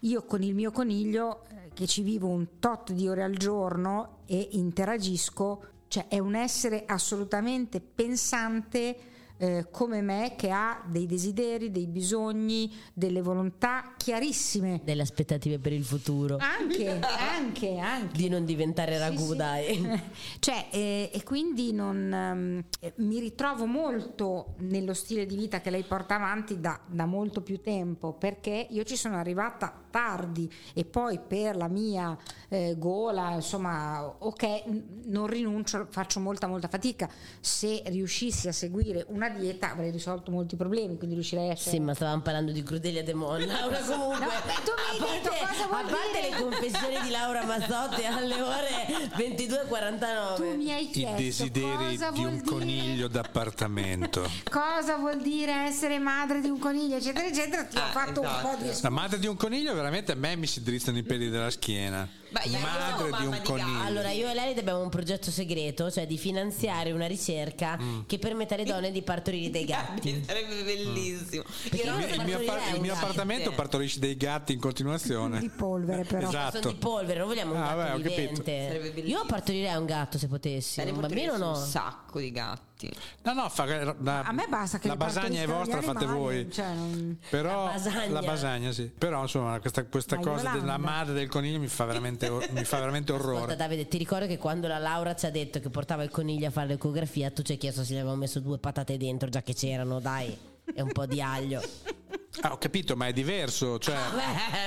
io 0.00 0.24
con 0.24 0.42
il 0.42 0.54
mio 0.54 0.70
coniglio, 0.70 1.44
che 1.76 1.86
ci 1.86 2.00
vivo 2.00 2.28
un 2.28 2.58
tot 2.58 2.92
di 2.92 3.06
ore 3.06 3.22
al 3.22 3.36
giorno 3.36 4.20
e 4.24 4.48
interagisco, 4.52 5.64
cioè 5.88 6.08
è 6.08 6.18
un 6.18 6.34
essere 6.34 6.84
assolutamente 6.86 7.82
pensante 7.82 8.96
eh, 9.38 9.66
come 9.70 10.00
me 10.00 10.34
che 10.36 10.50
ha 10.50 10.82
dei 10.86 11.06
desideri, 11.06 11.70
dei 11.70 11.86
bisogni, 11.86 12.72
delle 12.92 13.20
volontà 13.22 13.94
chiarissime. 13.96 14.80
Delle 14.84 15.02
aspettative 15.02 15.58
per 15.58 15.72
il 15.72 15.84
futuro. 15.84 16.36
Anche, 16.38 17.00
anche, 17.00 17.78
anche. 17.78 18.16
Di 18.16 18.28
non 18.28 18.44
diventare 18.44 18.98
ragù, 18.98 19.24
Sì, 19.24 19.30
sì. 19.30 19.36
dai. 19.36 20.00
Cioè, 20.38 20.68
eh, 20.70 21.10
e 21.12 21.22
quindi 21.22 21.72
non, 21.72 22.12
ehm, 22.12 22.64
eh, 22.80 22.92
mi 22.96 23.18
ritrovo 23.20 23.66
molto 23.66 24.54
nello 24.58 24.94
stile 24.94 25.26
di 25.26 25.36
vita 25.36 25.60
che 25.60 25.70
lei 25.70 25.82
porta 25.84 26.14
avanti 26.14 26.60
da, 26.60 26.78
da 26.86 27.04
molto 27.06 27.42
più 27.42 27.60
tempo 27.60 28.12
perché 28.12 28.66
io 28.70 28.84
ci 28.84 28.96
sono 28.96 29.16
arrivata 29.16 29.84
tardi 29.90 30.50
e 30.74 30.84
poi 30.84 31.18
per 31.18 31.56
la 31.56 31.68
mia 31.68 32.16
eh, 32.48 32.74
gola, 32.78 33.32
insomma, 33.32 34.04
ok, 34.06 34.62
non 35.06 35.26
rinuncio, 35.26 35.86
faccio 35.90 36.20
molta 36.20 36.46
molta 36.46 36.68
fatica. 36.68 37.08
Se 37.40 37.82
riuscissi 37.86 38.48
a 38.48 38.52
seguire 38.52 39.04
una 39.08 39.25
dieta 39.28 39.72
avrei 39.72 39.90
risolto 39.90 40.30
molti 40.30 40.56
problemi, 40.56 40.96
quindi 40.96 41.14
riuscirei 41.14 41.48
a 41.48 41.52
essere 41.52 41.76
Sì, 41.76 41.80
ma 41.80 41.94
stavamo 41.94 42.22
parlando 42.22 42.52
di 42.52 42.62
Crudelia 42.62 43.02
De 43.02 43.14
Mon. 43.14 43.44
Laura 43.44 43.78
comunque, 43.86 44.24
No, 44.26 44.30
tu 44.64 44.72
mi 44.98 45.06
hai 45.06 45.16
a 45.16 45.20
detto 45.20 45.28
parte, 45.30 45.46
cosa 45.54 45.66
vuol 45.66 45.80
a 45.80 45.88
parte 45.88 46.20
dire? 46.20 46.30
le 46.30 46.36
confessioni 46.42 47.00
di 47.02 47.10
Laura 47.10 47.44
Mazzotti 47.44 48.04
alle 48.04 48.40
ore 48.42 48.86
22.49. 49.16 50.34
tu 50.36 50.56
mi 50.56 50.72
hai 50.72 50.84
I 50.84 50.90
chiesto 50.90 51.16
desideri 51.16 51.96
cosa 51.96 52.10
di 52.10 52.24
un 52.24 52.30
dire- 52.32 52.44
coniglio 52.44 53.08
d'appartamento. 53.08 54.28
cosa 54.50 54.96
vuol 54.96 55.20
dire 55.22 55.52
essere 55.66 55.98
madre 55.98 56.40
di 56.40 56.48
un 56.48 56.58
coniglio, 56.58 56.96
eccetera, 56.96 57.26
eccetera. 57.26 57.64
Ti 57.64 57.76
ho 57.76 57.80
Ah, 57.82 57.90
fatto 57.90 58.22
esatto. 58.22 58.46
un 58.48 58.54
po' 58.56 58.62
di 58.62 58.70
La 58.80 58.90
madre 58.90 59.18
di 59.18 59.26
un 59.26 59.36
coniglio 59.36 59.74
veramente 59.74 60.12
a 60.12 60.14
me 60.16 60.36
mi 60.36 60.46
si 60.46 60.62
drizzano 60.62 60.98
i 60.98 61.02
peli 61.02 61.28
della 61.30 61.50
schiena. 61.50 62.08
Ma 62.30 62.42
io 62.42 62.58
madre 62.58 62.96
sono 62.98 63.16
di 63.18 63.24
un 63.24 63.30
di 63.30 63.36
gatto. 63.38 63.52
coniglio. 63.52 63.82
Allora, 63.84 64.10
io 64.10 64.28
e 64.28 64.34
Lelid 64.34 64.58
abbiamo 64.58 64.82
un 64.82 64.88
progetto 64.88 65.30
segreto, 65.30 65.90
cioè 65.90 66.06
di 66.06 66.18
finanziare 66.18 66.90
una 66.92 67.06
ricerca 67.06 67.78
Mm. 67.80 68.00
che 68.06 68.18
permette 68.18 68.54
alle 68.54 68.64
donne 68.64 68.90
di 68.90 69.02
partorire 69.16 69.50
dei 69.50 69.64
gatti. 69.64 70.22
Sarebbe 70.24 70.62
bellissimo. 70.62 71.42
Io 71.72 71.82
io- 71.84 71.84
il 71.84 71.90
mio, 71.90 72.06
partorirei 72.06 72.48
appar- 72.48 72.74
il 72.74 72.80
mio 72.80 72.92
appartamento 72.94 73.52
partorisce 73.52 73.98
dei 73.98 74.16
gatti 74.16 74.52
in 74.52 74.60
continuazione. 74.60 75.40
di 75.40 75.48
polvere 75.48 76.04
però. 76.04 76.28
Esatto. 76.28 76.60
Sono 76.60 76.72
di 76.72 76.78
polvere, 76.78 77.18
non 77.20 77.28
vogliamo 77.28 77.52
un 77.54 77.60
Ah, 77.60 77.64
gatto 77.64 77.76
beh, 77.76 77.82
ho 77.82 77.96
capito. 77.96 78.08
vivente. 78.08 78.66
Sarebbe 78.66 78.90
bellissimo. 78.90 79.18
Io 79.20 79.26
partorirei 79.26 79.76
un 79.76 79.84
gatto 79.86 80.18
se 80.18 80.26
potessi. 80.28 80.80
Un 80.80 81.00
bambino 81.00 81.36
no. 81.36 81.48
un 81.50 81.56
sacco 81.56 82.05
di 82.20 82.30
gatti. 82.30 82.90
No, 83.22 83.32
no, 83.32 83.48
fa- 83.48 83.64
la, 84.00 84.20
A 84.22 84.32
me 84.32 84.46
basta 84.48 84.78
che 84.78 84.88
la 84.88 84.96
basagna 84.96 85.42
è 85.42 85.46
vostra, 85.46 85.80
gli 85.80 85.84
fate 85.84 86.04
animali, 86.04 86.18
voi. 86.18 86.50
cioè, 86.52 86.66
non- 86.74 87.18
Però 87.30 87.64
La 87.66 87.70
basagna. 87.72 88.08
la 88.12 88.20
basagna, 88.20 88.72
sì. 88.72 88.84
Però 88.96 89.22
insomma, 89.22 89.58
questa, 89.60 89.84
questa 89.84 90.16
cosa 90.16 90.36
Yolanda. 90.38 90.60
della 90.60 90.76
madre 90.78 91.14
del 91.14 91.28
coniglio 91.28 91.58
mi 91.58 91.68
fa 91.68 91.84
veramente, 91.84 92.28
mi 92.50 92.64
fa 92.64 92.78
veramente 92.78 93.12
Ascolta 93.12 93.32
orrore. 93.32 93.56
Davide, 93.56 93.88
ti 93.88 93.98
ricordo 93.98 94.26
che 94.26 94.36
quando 94.38 94.68
la 94.68 94.78
Laura 94.78 95.14
ci 95.14 95.26
ha 95.26 95.30
detto 95.30 95.58
che 95.60 95.70
portava 95.70 96.02
il 96.02 96.10
coniglio 96.10 96.48
a 96.48 96.50
fare 96.50 96.66
l'ecografia, 96.68 97.30
tu 97.30 97.42
ci 97.42 97.52
hai 97.52 97.58
chiesto 97.58 97.82
se 97.84 97.94
gli 97.94 97.96
avevamo 97.98 98.16
messo 98.18 98.40
due 98.40 98.58
patate 98.58 98.96
dentro, 98.96 99.28
già 99.28 99.42
che 99.42 99.54
c'erano, 99.54 99.98
dai, 100.00 100.36
e 100.74 100.82
un 100.82 100.92
po' 100.92 101.06
di 101.06 101.20
aglio. 101.20 101.60
Ah, 102.42 102.52
ho 102.52 102.58
capito, 102.58 102.96
ma 102.96 103.06
è 103.06 103.14
diverso. 103.14 103.78
Cioè, 103.78 103.96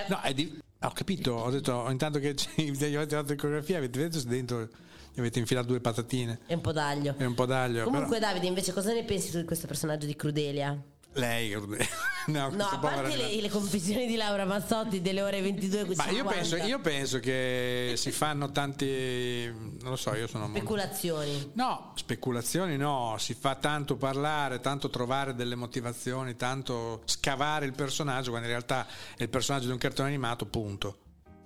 no, 0.07 0.19
è 0.21 0.33
di- 0.33 0.59
ah, 0.79 0.87
ho 0.87 0.91
capito. 0.91 1.33
Ho 1.35 1.51
detto, 1.51 1.85
intanto 1.91 2.17
che 2.17 2.33
ci- 2.35 2.49
gli 2.71 2.95
avete 2.95 3.15
fatto 3.15 3.29
l'ecografia, 3.29 3.77
avete 3.77 3.99
detto 3.99 4.17
se 4.17 4.27
dentro 4.27 4.67
gli 5.13 5.19
avete 5.19 5.39
infilato 5.39 5.67
due 5.67 5.79
patatine 5.79 6.39
E 6.47 6.53
un 6.53 6.61
po' 6.61 6.71
d'aglio. 6.71 7.15
e 7.17 7.25
un 7.25 7.33
po' 7.33 7.45
d'aglio. 7.45 7.83
Comunque, 7.83 8.17
però- 8.19 8.27
Davide, 8.31 8.47
invece, 8.47 8.73
cosa 8.73 8.93
ne 8.93 9.03
pensi 9.03 9.31
tu 9.31 9.37
di 9.37 9.45
questo 9.45 9.67
personaggio 9.67 10.05
di 10.05 10.15
Crudelia? 10.15 10.77
Lei, 11.13 11.49
no, 12.27 12.49
No, 12.51 12.65
a 12.65 12.77
parte 12.77 13.17
le, 13.17 13.41
le 13.41 13.49
confessioni 13.49 14.05
di 14.05 14.15
Laura 14.15 14.45
Mazzotti 14.45 15.01
delle 15.01 15.23
ore 15.23 15.41
22 15.41 15.95
Ma 15.95 16.07
io 16.09 16.23
penso, 16.23 16.55
io 16.57 16.79
penso 16.79 17.19
che 17.19 17.93
si 17.97 18.11
fanno 18.11 18.51
tanti, 18.51 19.45
non 19.51 19.89
lo 19.89 19.95
so, 19.95 20.13
io 20.13 20.27
sono 20.27 20.43
molto- 20.43 20.59
speculazioni. 20.59 21.51
No, 21.55 21.93
speculazioni 21.95 22.77
no, 22.77 23.15
si 23.17 23.33
fa 23.33 23.55
tanto 23.55 23.95
parlare, 23.95 24.59
tanto 24.59 24.91
trovare 24.91 25.33
delle 25.33 25.55
motivazioni, 25.55 26.35
tanto 26.35 27.01
scavare 27.05 27.65
il 27.65 27.73
personaggio 27.73 28.29
quando 28.29 28.47
in 28.47 28.53
realtà 28.53 28.85
è 29.17 29.23
il 29.23 29.29
personaggio 29.29 29.65
di 29.65 29.71
un 29.71 29.79
cartone 29.79 30.09
animato, 30.09 30.45
punto. 30.45 30.97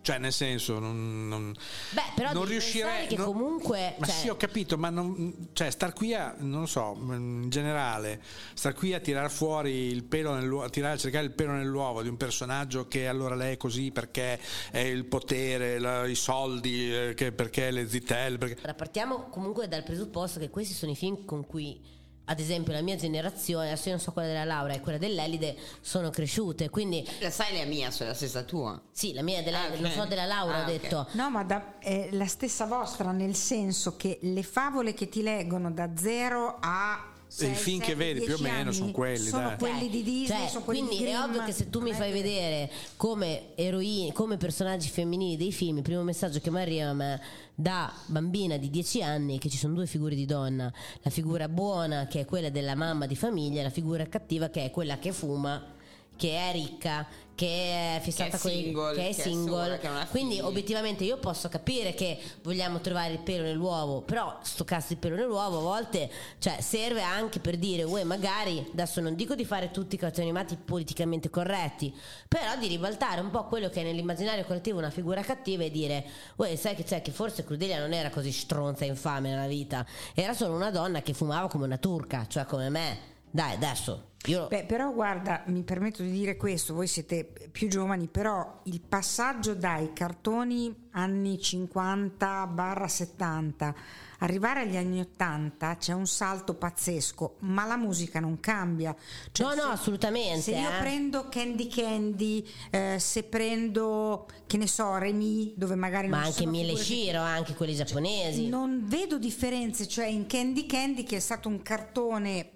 Cioè, 0.03 0.17
nel 0.17 0.33
senso, 0.33 0.79
non, 0.79 1.29
non, 1.29 1.55
Beh, 1.91 2.01
però 2.13 2.33
non 2.33 2.43
riuscirei. 2.43 3.07
che 3.07 3.15
non- 3.15 3.25
comunque, 3.27 3.95
Ma 3.99 4.05
cioè- 4.05 4.15
sì, 4.15 4.27
ho 4.27 4.35
capito, 4.35 4.77
ma 4.77 4.89
non, 4.89 5.47
cioè, 5.53 5.71
star 5.71 5.93
qui 5.93 6.13
a, 6.13 6.35
non 6.39 6.59
lo 6.59 6.65
so, 6.65 6.93
in 6.99 7.45
generale, 7.49 8.21
star 8.53 8.73
qui 8.73 8.93
a 8.93 8.99
tirare 8.99 9.29
fuori 9.29 9.71
il 9.71 10.03
pelo 10.03 10.33
nell'uovo, 10.33 10.65
a 10.65 10.69
tirare, 10.69 10.95
a 10.95 10.97
cercare 10.97 11.23
il 11.23 11.31
pelo 11.31 11.53
nell'uovo 11.53 12.01
di 12.01 12.09
un 12.09 12.17
personaggio 12.17 12.85
che 12.89 13.07
allora 13.07 13.33
lei 13.33 13.53
è 13.53 13.57
così 13.57 13.91
perché 13.91 14.37
è 14.71 14.79
il 14.79 15.05
potere, 15.05 15.79
la- 15.79 16.05
i 16.05 16.15
soldi, 16.15 16.93
eh, 16.93 17.13
che- 17.15 17.31
perché 17.31 17.71
le 17.71 17.87
zitelle. 17.87 18.37
Perché... 18.37 18.55
Allora, 18.57 18.73
partiamo 18.73 19.29
comunque 19.29 19.69
dal 19.69 19.83
presupposto 19.83 20.37
che 20.37 20.49
questi 20.49 20.73
sono 20.73 20.91
i 20.91 20.95
film 20.97 21.23
con 21.23 21.45
cui 21.45 21.79
ad 22.25 22.39
esempio 22.39 22.71
la 22.73 22.81
mia 22.81 22.95
generazione, 22.95 23.67
adesso 23.67 23.89
io 23.89 23.95
non 23.95 24.03
so 24.03 24.11
quella 24.11 24.27
della 24.29 24.43
Laura 24.45 24.73
e 24.73 24.79
quella 24.79 24.97
dell'Elide, 24.97 25.55
sono 25.81 26.09
cresciute. 26.09 26.69
Quindi 26.69 27.05
La 27.19 27.29
sai 27.29 27.57
la 27.57 27.65
mia, 27.65 27.91
sono 27.91 28.09
la 28.09 28.15
stessa 28.15 28.43
tua. 28.43 28.81
sì, 28.91 29.13
la 29.13 29.21
mia 29.23 29.39
è 29.39 29.43
della, 29.43 29.63
Ah, 29.65 29.73
ok. 29.73 29.79
non 29.79 29.91
so 29.91 30.05
della 30.05 30.25
Laura, 30.25 30.57
Ah, 30.57 30.61
ho 30.63 30.65
detto. 30.65 31.07
No, 31.13 31.29
ma 31.29 31.43
da- 31.43 31.77
è 31.79 32.09
la 32.11 32.27
stessa 32.27 32.65
vostra, 32.65 33.11
nel 33.11 33.35
senso 33.35 33.95
che 33.97 34.19
le 34.21 34.43
favole 34.43 34.93
che 34.93 35.09
ti 35.09 35.21
leggono 35.21 35.71
da 35.71 35.89
0 35.95 36.57
a 36.61 37.07
E 37.39 37.47
i 37.47 37.55
film 37.55 37.79
che 37.79 37.95
vedi, 37.95 38.21
più 38.21 38.35
o 38.35 38.37
meno, 38.39 38.71
sono 38.71 38.91
quelli, 38.91 39.27
Sono 39.27 39.47
dai. 39.49 39.57
quelli 39.57 39.89
di 39.89 40.03
Disney, 40.03 40.39
Cioè, 40.39 40.49
sono 40.49 40.63
quelli 40.63 40.81
quindi 40.85 41.03
di 41.03 41.09
è 41.09 41.19
ovvio 41.19 41.43
che 41.43 41.51
se 41.51 41.69
tu 41.69 41.81
mi 41.81 41.91
fai 41.93 42.11
vedere 42.11 42.69
come 42.95 43.55
eroini, 43.55 44.11
come 44.13 44.37
personaggi 44.37 44.87
femminili 44.89 45.35
dei 45.35 45.51
film, 45.51 45.77
il 45.77 45.83
primo 45.83 46.03
messaggio 46.03 46.39
che 46.39 46.51
mi 46.51 46.61
arriva 46.61 46.89
a 46.89 46.93
me 46.93 47.21
da 47.55 47.91
bambina 48.05 48.57
di 48.57 48.69
10 48.69 49.01
anni 49.01 49.37
è 49.37 49.39
che 49.39 49.49
ci 49.49 49.57
sono 49.57 49.73
due 49.73 49.87
figure 49.87 50.13
di 50.15 50.25
donna, 50.25 50.71
la 51.01 51.09
figura 51.09 51.47
buona 51.49 52.05
che 52.07 52.21
è 52.21 52.25
quella 52.25 52.49
della 52.49 52.75
mamma 52.75 53.07
di 53.07 53.15
famiglia 53.15 53.61
e 53.61 53.63
la 53.63 53.69
figura 53.71 54.05
cattiva 54.07 54.49
che 54.49 54.65
è 54.65 54.71
quella 54.71 54.99
che 54.99 55.11
fuma 55.11 55.71
che 56.15 56.37
è 56.37 56.51
ricca, 56.51 57.07
che 57.35 57.97
è 57.97 57.99
fissata 58.01 58.37
è 58.37 58.39
con 58.39 58.51
i- 58.51 58.63
single, 58.63 58.93
che 58.93 59.09
è 59.09 59.15
che 59.15 59.21
è 59.21 59.23
single. 59.23 59.63
sola, 59.63 59.77
che 59.77 59.89
Quindi 60.09 60.39
obiettivamente 60.39 61.03
io 61.03 61.17
posso 61.17 61.49
capire 61.49 61.93
che 61.93 62.19
vogliamo 62.43 62.79
trovare 62.79 63.13
il 63.13 63.19
pelo 63.19 63.43
nell'uovo, 63.43 64.01
però 64.01 64.37
sto 64.43 64.63
cazzo 64.63 64.87
di 64.89 64.97
pelo 64.97 65.15
nell'uovo 65.15 65.57
a 65.57 65.61
volte 65.61 66.09
cioè, 66.37 66.61
serve 66.61 67.01
anche 67.01 67.39
per 67.39 67.57
dire, 67.57 67.83
uè, 67.83 68.03
magari 68.03 68.65
adesso 68.71 69.01
non 69.01 69.15
dico 69.15 69.35
di 69.35 69.45
fare 69.45 69.71
tutti 69.71 69.95
i 69.95 69.97
cartoni 69.97 70.27
animati 70.27 70.55
politicamente 70.63 71.29
corretti, 71.29 71.93
però 72.27 72.55
di 72.59 72.67
ribaltare 72.67 73.21
un 73.21 73.31
po' 73.31 73.45
quello 73.45 73.69
che 73.69 73.81
è 73.81 73.83
nell'immaginario 73.83 74.43
collettivo 74.45 74.77
una 74.77 74.91
figura 74.91 75.21
cattiva 75.21 75.63
e 75.63 75.71
dire, 75.71 76.05
uè, 76.35 76.55
sai 76.55 76.75
che 76.75 76.83
c'è 76.83 77.01
che 77.01 77.11
forse 77.11 77.43
Crudelia 77.43 77.79
non 77.79 77.93
era 77.93 78.09
così 78.09 78.31
stronza 78.31 78.85
e 78.85 78.87
infame 78.87 79.29
nella 79.29 79.47
vita, 79.47 79.85
era 80.13 80.33
solo 80.33 80.55
una 80.55 80.69
donna 80.71 81.01
che 81.01 81.13
fumava 81.13 81.47
come 81.47 81.65
una 81.65 81.77
turca, 81.77 82.25
cioè 82.27 82.45
come 82.45 82.69
me. 82.69 83.11
Dai, 83.35 83.55
adesso 83.55 84.11
io 84.27 84.45
Beh, 84.47 84.63
però 84.65 84.93
guarda, 84.93 85.41
mi 85.47 85.63
permetto 85.63 86.01
di 86.03 86.11
dire 86.11 86.37
questo, 86.37 86.73
voi 86.75 86.85
siete 86.87 87.27
più 87.51 87.67
giovani, 87.67 88.05
però 88.07 88.59
il 88.65 88.79
passaggio 88.79 89.55
dai 89.55 89.91
cartoni 89.91 90.71
anni 90.91 91.35
50-70 91.37 93.73
arrivare 94.19 94.59
agli 94.61 94.77
anni 94.77 94.99
80 95.01 95.75
c'è 95.77 95.91
un 95.93 96.05
salto 96.07 96.53
pazzesco, 96.53 97.35
ma 97.39 97.65
la 97.65 97.75
musica 97.75 98.19
non 98.21 98.39
cambia. 98.39 98.95
Cioè, 99.31 99.47
No, 99.47 99.53
no, 99.55 99.61
se- 99.61 99.67
assolutamente, 99.73 100.41
Se 100.41 100.51
io 100.51 100.69
eh. 100.69 100.77
prendo 100.79 101.27
Candy 101.27 101.67
Candy, 101.67 102.47
eh, 102.69 102.95
se 102.99 103.23
prendo, 103.23 104.27
che 104.47 104.55
ne 104.57 104.67
so, 104.67 104.95
Remy, 104.95 105.53
dove 105.57 105.75
magari 105.75 106.07
ma 106.07 106.17
non 106.17 106.25
anche 106.27 106.45
Mille 106.45 106.75
figure 106.75 106.83
che- 106.83 106.93
Shiro, 106.93 107.19
anche 107.19 107.53
quelli 107.55 107.75
giapponesi. 107.75 108.47
non 108.47 108.83
vedo 108.85 109.17
differenze, 109.17 109.85
cioè 109.87 110.05
in 110.05 110.27
Candy 110.27 110.65
Candy 110.65 111.03
che 111.03 111.17
è 111.17 111.19
stato 111.19 111.49
un 111.49 111.61
cartone 111.61 112.51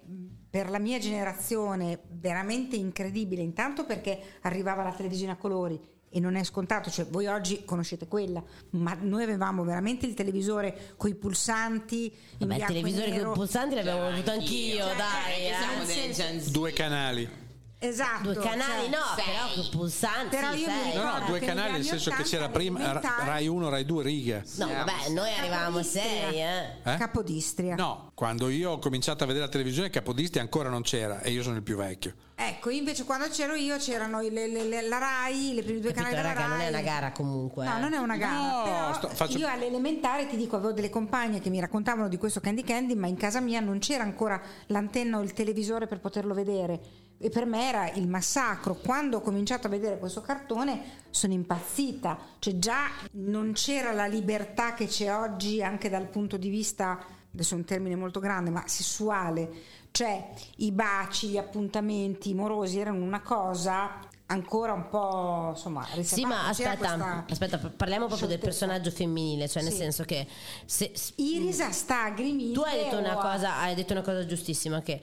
per 0.50 0.70
la 0.70 0.78
mia 0.78 0.98
generazione 0.98 2.00
veramente 2.10 2.76
incredibile, 2.76 3.42
intanto 3.42 3.84
perché 3.84 4.18
arrivava 4.42 4.82
la 4.82 4.92
televisione 4.92 5.32
a 5.32 5.36
colori 5.36 5.78
e 6.10 6.20
non 6.20 6.36
è 6.36 6.44
scontato, 6.44 6.90
cioè 6.90 7.06
voi 7.06 7.26
oggi 7.26 7.64
conoscete 7.64 8.08
quella, 8.08 8.42
ma 8.70 8.96
noi 8.98 9.22
avevamo 9.22 9.62
veramente 9.62 10.06
il 10.06 10.14
televisore 10.14 10.94
con 10.96 11.10
i 11.10 11.14
pulsanti, 11.14 12.04
in 12.38 12.48
Vabbè, 12.48 12.60
il 12.60 12.66
televisore 12.66 13.20
con 13.20 13.30
i 13.30 13.34
pulsanti 13.34 13.74
l'abbiamo 13.74 14.06
avuto 14.08 14.30
anch'io, 14.30 14.84
Cioè, 14.86 14.96
dai. 14.96 16.36
eh. 16.46 16.50
Due 16.50 16.72
canali. 16.72 17.46
Esatto. 17.80 18.32
Due 18.32 18.42
canali 18.42 18.82
cioè, 18.82 18.88
no, 18.90 19.04
sei. 19.14 19.24
però 19.24 19.68
pulsanti 19.70 20.36
Però 20.36 20.52
io 20.52 20.66
sei. 20.66 20.94
No, 20.94 21.02
no, 21.18 21.24
due 21.26 21.38
canali, 21.38 21.72
nel 21.72 21.84
senso 21.84 22.10
che 22.10 22.22
80 22.22 22.28
c'era 22.28 22.48
prima 22.48 23.00
Rai 23.24 23.46
1, 23.46 23.68
Rai 23.68 23.84
2, 23.84 24.02
righe. 24.02 24.44
No, 24.56 24.66
vabbè, 24.66 25.08
noi 25.10 25.30
eravamo 25.30 25.82
sei, 25.84 26.40
eh. 26.40 26.64
Eh? 26.82 26.96
Capodistria. 26.96 27.76
No, 27.76 28.10
quando 28.14 28.48
io 28.48 28.72
ho 28.72 28.78
cominciato 28.80 29.22
a 29.22 29.26
vedere 29.28 29.44
la 29.44 29.50
televisione 29.50 29.90
Capodisti 29.90 30.40
ancora 30.40 30.68
non 30.68 30.82
c'era 30.82 31.20
e 31.20 31.30
io 31.30 31.42
sono 31.44 31.54
il 31.54 31.62
più 31.62 31.76
vecchio. 31.76 32.14
Ecco, 32.34 32.70
invece 32.70 33.04
quando 33.04 33.28
c'ero 33.30 33.54
io 33.54 33.76
c'erano 33.78 34.20
le- 34.20 34.48
le- 34.48 34.64
le- 34.64 34.82
la 34.88 34.98
RAI, 34.98 35.54
le 35.54 35.62
prime 35.62 35.80
due 35.80 35.92
Capito, 35.92 36.10
canali 36.14 36.16
della 36.16 36.34
raga, 36.34 36.46
non 36.46 36.56
è 36.60 36.70
RAI. 36.70 36.72
una 36.72 36.82
gara 36.82 37.12
comunque. 37.12 37.64
No, 37.64 37.76
eh. 37.76 37.80
non 37.80 37.92
è 37.92 37.98
una 37.98 38.16
gara. 38.16 38.36
No, 38.36 38.62
però 38.64 38.92
sto- 38.94 39.08
faccio- 39.08 39.38
Io 39.38 39.48
all'elementare 39.48 40.26
ti 40.26 40.36
dico, 40.36 40.56
avevo 40.56 40.72
delle 40.72 40.90
compagne 40.90 41.40
che 41.40 41.48
mi 41.50 41.60
raccontavano 41.60 42.08
di 42.08 42.16
questo 42.16 42.40
Candy 42.40 42.62
Candy, 42.62 42.94
ma 42.94 43.06
in 43.06 43.16
casa 43.16 43.40
mia 43.40 43.60
non 43.60 43.78
c'era 43.78 44.02
ancora 44.02 44.40
l'antenna 44.66 45.18
o 45.18 45.22
il 45.22 45.32
televisore 45.32 45.86
per 45.86 46.00
poterlo 46.00 46.34
vedere. 46.34 46.80
E 47.20 47.30
per 47.30 47.46
me 47.46 47.68
era 47.68 47.90
il 47.90 48.06
massacro. 48.06 48.74
Quando 48.74 49.16
ho 49.16 49.20
cominciato 49.20 49.66
a 49.66 49.70
vedere 49.70 49.98
questo 49.98 50.20
cartone 50.20 51.02
sono 51.10 51.32
impazzita. 51.32 52.16
Cioè 52.38 52.58
già 52.58 52.86
non 53.12 53.52
c'era 53.54 53.92
la 53.92 54.06
libertà 54.06 54.74
che 54.74 54.86
c'è 54.86 55.12
oggi 55.12 55.62
anche 55.62 55.88
dal 55.88 56.06
punto 56.08 56.36
di 56.36 56.48
vista, 56.48 57.04
adesso 57.32 57.54
è 57.54 57.58
un 57.58 57.64
termine 57.64 57.96
molto 57.96 58.20
grande, 58.20 58.50
ma 58.50 58.62
sessuale. 58.66 59.50
Cioè 59.90 60.30
i 60.58 60.70
baci, 60.70 61.28
gli 61.28 61.38
appuntamenti 61.38 62.34
morosi 62.34 62.78
erano 62.78 63.02
una 63.02 63.20
cosa 63.20 63.98
ancora 64.26 64.74
un 64.74 64.88
po' 64.88 65.48
insomma 65.54 65.86
riservata. 65.94 66.14
Sì, 66.14 66.24
ma 66.24 66.48
aspetta, 66.48 67.24
aspetta, 67.28 67.58
parliamo 67.74 68.06
proprio 68.06 68.28
del 68.28 68.38
personaggio 68.38 68.90
femminile, 68.90 69.48
cioè 69.48 69.62
nel 69.62 69.72
Sì. 69.72 69.78
senso 69.78 70.04
che 70.04 70.26
se, 70.66 70.92
Irisa 71.16 71.72
sta 71.72 72.04
a 72.04 72.10
Grimilde 72.10 72.52
tu 72.52 72.60
hai 72.60 72.78
detto 72.84 72.98
una 72.98 73.14
cosa, 73.14 73.56
hai 73.56 73.74
detto 73.74 73.92
una 73.94 74.02
cosa 74.02 74.24
giustissima 74.26 74.82
che 74.82 75.00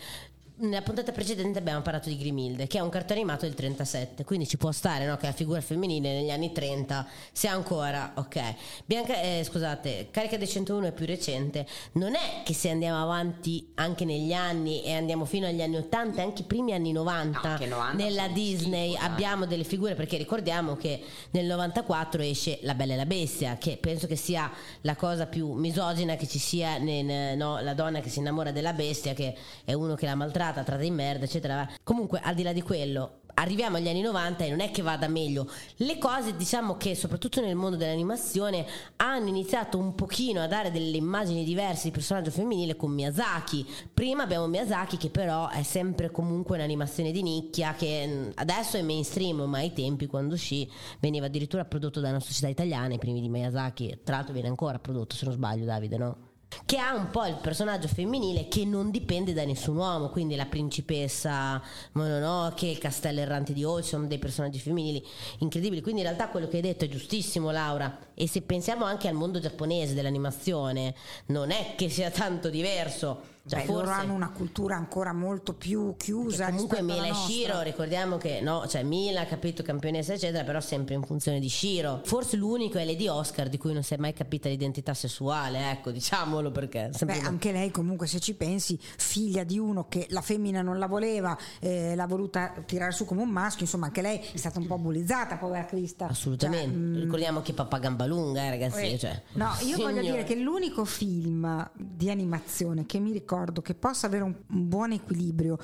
nella 0.57 0.81
puntata 0.81 1.11
precedente 1.11 1.59
abbiamo 1.59 1.81
parlato 1.81 2.09
di 2.09 2.17
Grimilde, 2.17 2.67
che 2.67 2.77
è 2.77 2.81
un 2.81 2.89
cartone 2.89 3.19
animato 3.19 3.45
del 3.45 3.55
37, 3.55 4.23
quindi 4.23 4.47
ci 4.47 4.57
può 4.57 4.71
stare 4.71 5.05
no? 5.05 5.17
che 5.17 5.25
la 5.25 5.33
figura 5.33 5.59
femminile 5.59 6.13
negli 6.13 6.29
anni 6.29 6.51
30 6.51 7.07
sia 7.31 7.51
ancora, 7.51 8.13
ok. 8.15 8.55
Bianca, 8.85 9.19
eh, 9.19 9.43
scusate, 9.43 10.07
Carica 10.11 10.37
dei 10.37 10.47
101 10.47 10.87
è 10.87 10.91
più 10.91 11.05
recente, 11.05 11.65
non 11.93 12.15
è 12.15 12.43
che 12.43 12.53
se 12.53 12.69
andiamo 12.69 13.01
avanti 13.01 13.71
anche 13.75 14.05
negli 14.05 14.33
anni 14.33 14.83
e 14.83 14.93
andiamo 14.93 15.25
fino 15.25 15.47
agli 15.47 15.61
anni 15.61 15.77
80, 15.77 16.21
anche 16.21 16.41
i 16.43 16.45
primi 16.45 16.73
anni 16.73 16.91
90, 16.91 17.39
No, 17.41 17.49
anche 17.49 17.65
90 17.65 18.03
nella 18.03 18.27
Disney 18.29 18.93
schifo, 18.93 19.05
abbiamo 19.05 19.45
delle 19.45 19.63
figure, 19.63 19.95
perché 19.95 20.17
ricordiamo 20.17 20.75
che 20.75 21.03
nel 21.31 21.45
94 21.45 22.21
esce 22.21 22.59
La 22.61 22.75
Bella 22.75 22.93
e 22.93 22.97
la 22.97 23.05
Bestia, 23.05 23.57
che 23.57 23.77
penso 23.77 24.07
che 24.07 24.15
sia 24.15 24.49
la 24.81 24.95
cosa 24.95 25.25
più 25.25 25.51
misogina 25.51 26.15
che 26.15 26.27
ci 26.27 26.39
sia, 26.39 26.77
nel- 26.77 27.35
no? 27.37 27.59
la 27.59 27.73
donna 27.73 27.99
che 27.99 28.09
si 28.09 28.19
innamora 28.19 28.51
della 28.51 28.73
bestia, 28.73 29.13
che 29.13 29.35
è 29.63 29.73
uno 29.73 29.95
che 29.95 30.05
la 30.05 30.15
maltratta, 30.15 30.43
tratta 30.51 30.83
in 30.83 30.93
merda, 30.93 31.25
eccetera. 31.25 31.67
Comunque, 31.83 32.19
al 32.23 32.35
di 32.35 32.43
là 32.43 32.53
di 32.53 32.61
quello, 32.61 33.21
arriviamo 33.35 33.77
agli 33.77 33.87
anni 33.87 34.01
90 34.01 34.43
e 34.43 34.49
non 34.49 34.59
è 34.59 34.71
che 34.71 34.81
vada 34.81 35.07
meglio. 35.07 35.49
Le 35.77 35.97
cose, 35.97 36.35
diciamo 36.35 36.77
che 36.77 36.95
soprattutto 36.95 37.41
nel 37.41 37.55
mondo 37.55 37.77
dell'animazione 37.77 38.65
hanno 38.97 39.27
iniziato 39.27 39.77
un 39.77 39.95
pochino 39.95 40.41
a 40.41 40.47
dare 40.47 40.71
delle 40.71 40.97
immagini 40.97 41.43
diverse 41.43 41.85
di 41.85 41.91
personaggio 41.91 42.31
femminile 42.31 42.75
con 42.75 42.91
Miyazaki. 42.91 43.65
Prima 43.93 44.23
abbiamo 44.23 44.47
Miyazaki 44.47 44.97
che 44.97 45.09
però 45.09 45.49
è 45.49 45.63
sempre 45.63 46.11
comunque 46.11 46.57
un'animazione 46.57 47.11
di 47.11 47.21
nicchia 47.21 47.73
che 47.73 48.07
mh, 48.07 48.31
adesso 48.35 48.77
è 48.77 48.81
mainstream, 48.81 49.41
ma 49.41 49.59
ai 49.59 49.73
tempi 49.73 50.07
quando 50.07 50.35
uscì 50.35 50.69
veniva 50.99 51.25
addirittura 51.25 51.65
prodotto 51.65 51.99
da 51.99 52.09
una 52.09 52.19
società 52.19 52.47
italiana, 52.47 52.93
i 52.93 52.99
primi 52.99 53.21
di 53.21 53.29
Miyazaki, 53.29 53.99
tra 54.03 54.17
l'altro 54.17 54.33
viene 54.33 54.47
ancora 54.47 54.79
prodotto 54.79 55.15
se 55.15 55.25
non 55.25 55.33
sbaglio 55.33 55.65
Davide, 55.65 55.97
no? 55.97 56.33
Che 56.65 56.77
ha 56.77 56.95
un 56.95 57.09
po' 57.09 57.25
il 57.25 57.37
personaggio 57.41 57.87
femminile 57.87 58.47
che 58.47 58.65
non 58.65 58.91
dipende 58.91 59.33
da 59.33 59.43
nessun 59.45 59.77
uomo, 59.77 60.09
quindi 60.09 60.35
la 60.35 60.45
principessa 60.45 61.61
Mononoke, 61.93 62.67
il 62.67 62.77
castello 62.77 63.19
errante 63.19 63.53
di 63.53 63.63
Oz, 63.63 63.87
sono 63.87 64.07
dei 64.07 64.19
personaggi 64.19 64.59
femminili 64.59 65.05
incredibili. 65.39 65.81
Quindi 65.81 66.01
in 66.01 66.07
realtà 66.07 66.29
quello 66.29 66.47
che 66.47 66.57
hai 66.57 66.61
detto 66.61 66.85
è 66.85 66.89
giustissimo, 66.89 67.51
Laura. 67.51 67.97
E 68.13 68.27
se 68.27 68.41
pensiamo 68.41 68.85
anche 68.85 69.07
al 69.07 69.15
mondo 69.15 69.39
giapponese 69.39 69.93
dell'animazione, 69.93 70.95
non 71.27 71.51
è 71.51 71.73
che 71.75 71.89
sia 71.89 72.09
tanto 72.09 72.49
diverso. 72.49 73.33
Già, 73.47 73.57
Beh, 73.57 73.65
loro 73.67 73.85
forse. 73.85 73.93
hanno 74.01 74.13
una 74.13 74.29
cultura 74.31 74.75
ancora 74.75 75.13
molto 75.13 75.53
più 75.53 75.93
chiusa. 75.97 76.45
Che 76.45 76.51
comunque 76.53 76.81
Mila 76.81 77.05
e. 77.05 77.13
Shiro, 77.13 77.61
ricordiamo 77.61 78.17
che 78.17 78.41
no, 78.41 78.65
cioè 78.67 78.81
Mila, 78.81 79.23
capito, 79.27 79.61
campionessa, 79.61 80.13
eccetera, 80.13 80.43
però 80.43 80.59
sempre 80.59 80.95
in 80.95 81.03
funzione 81.03 81.39
di 81.39 81.47
Shiro. 81.47 82.01
Forse 82.05 82.37
l'unico 82.37 82.79
è 82.79 82.85
Lady 82.85 83.07
Oscar 83.07 83.47
di 83.47 83.59
cui 83.59 83.71
non 83.71 83.83
si 83.83 83.93
è 83.93 83.97
mai 83.97 84.13
capita 84.13 84.49
l'identità 84.49 84.95
sessuale, 84.95 85.69
ecco, 85.69 85.91
diciamolo 85.91 86.49
perché. 86.49 86.89
Beh, 87.05 87.19
anche 87.19 87.51
lei 87.51 87.69
comunque 87.69 88.07
se 88.07 88.19
ci 88.19 88.33
pensi, 88.33 88.79
figlia 88.79 89.43
di 89.43 89.59
uno 89.59 89.85
che 89.87 90.07
la 90.09 90.21
femmina 90.21 90.63
non 90.63 90.79
la 90.79 90.87
voleva, 90.87 91.37
eh, 91.59 91.93
l'ha 91.93 92.07
voluta 92.07 92.51
tirare 92.65 92.93
su 92.93 93.05
come 93.05 93.21
un 93.21 93.29
maschio, 93.29 93.65
insomma 93.65 93.85
anche 93.85 94.01
lei 94.01 94.17
è 94.33 94.37
stata 94.37 94.57
un 94.57 94.65
po' 94.65 94.79
bullizzata, 94.79 95.37
povera 95.37 95.65
Crista. 95.65 96.07
Assolutamente. 96.07 96.65
Cioè, 96.65 96.75
mm, 96.75 96.99
Ricordiamo 96.99 97.41
che 97.43 97.53
Papà 97.53 97.77
Gambalunga, 97.77 98.41
eh, 98.41 98.49
ragazzi. 98.49 98.93
eh, 98.93 98.97
Cioè, 98.97 99.21
no, 99.33 99.51
io 99.61 99.77
voglio 99.77 99.99
signore. 99.99 100.01
dire 100.01 100.23
che 100.23 100.33
l'unico 100.35 100.83
film 100.83 101.69
di 101.75 102.09
animazione 102.09 102.87
che 102.87 102.97
mi 102.97 103.11
ricordo 103.11 103.33
che 103.61 103.75
possa 103.75 104.07
avere 104.07 104.23
un, 104.23 104.35
un 104.47 104.67
buon 104.69 104.91
equilibrio 104.91 105.57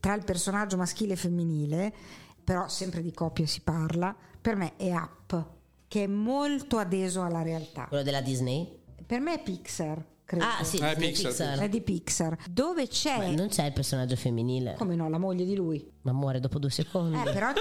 tra 0.00 0.14
il 0.14 0.24
personaggio 0.24 0.76
maschile 0.76 1.12
e 1.14 1.16
femminile, 1.16 1.92
però 2.42 2.68
sempre 2.68 3.02
di 3.02 3.12
coppie 3.12 3.46
si 3.46 3.60
parla, 3.60 4.14
per 4.40 4.56
me 4.56 4.76
è 4.76 4.92
Up, 4.92 5.46
che 5.88 6.04
è 6.04 6.06
molto 6.06 6.78
adeso 6.78 7.22
alla 7.22 7.42
realtà. 7.42 7.84
Quello 7.88 8.02
della 8.02 8.20
Disney? 8.20 8.76
Per 9.06 9.20
me 9.20 9.34
è 9.34 9.42
Pixar, 9.42 10.02
credo. 10.24 10.44
Ah, 10.44 10.64
sì, 10.64 10.78
Eh, 10.78 10.94
Disney 10.96 11.12
Pixar, 11.12 11.58
È 11.58 11.68
di 11.68 11.80
Pixar, 11.80 12.36
dove 12.50 12.86
c'è 12.88 13.18
Ma 13.18 13.30
non 13.36 13.48
c'è 13.48 13.64
il 13.66 13.72
personaggio 13.72 14.16
femminile, 14.16 14.74
come 14.78 14.94
no, 14.94 15.08
la 15.08 15.18
moglie 15.18 15.44
di 15.44 15.54
lui. 15.54 15.86
ma 16.02 16.12
muore 16.12 16.40
dopo 16.40 16.58
due 16.58 16.70
secondi. 16.70 17.18
Eh, 17.18 17.32
però 17.32 17.52
ti- 17.52 17.60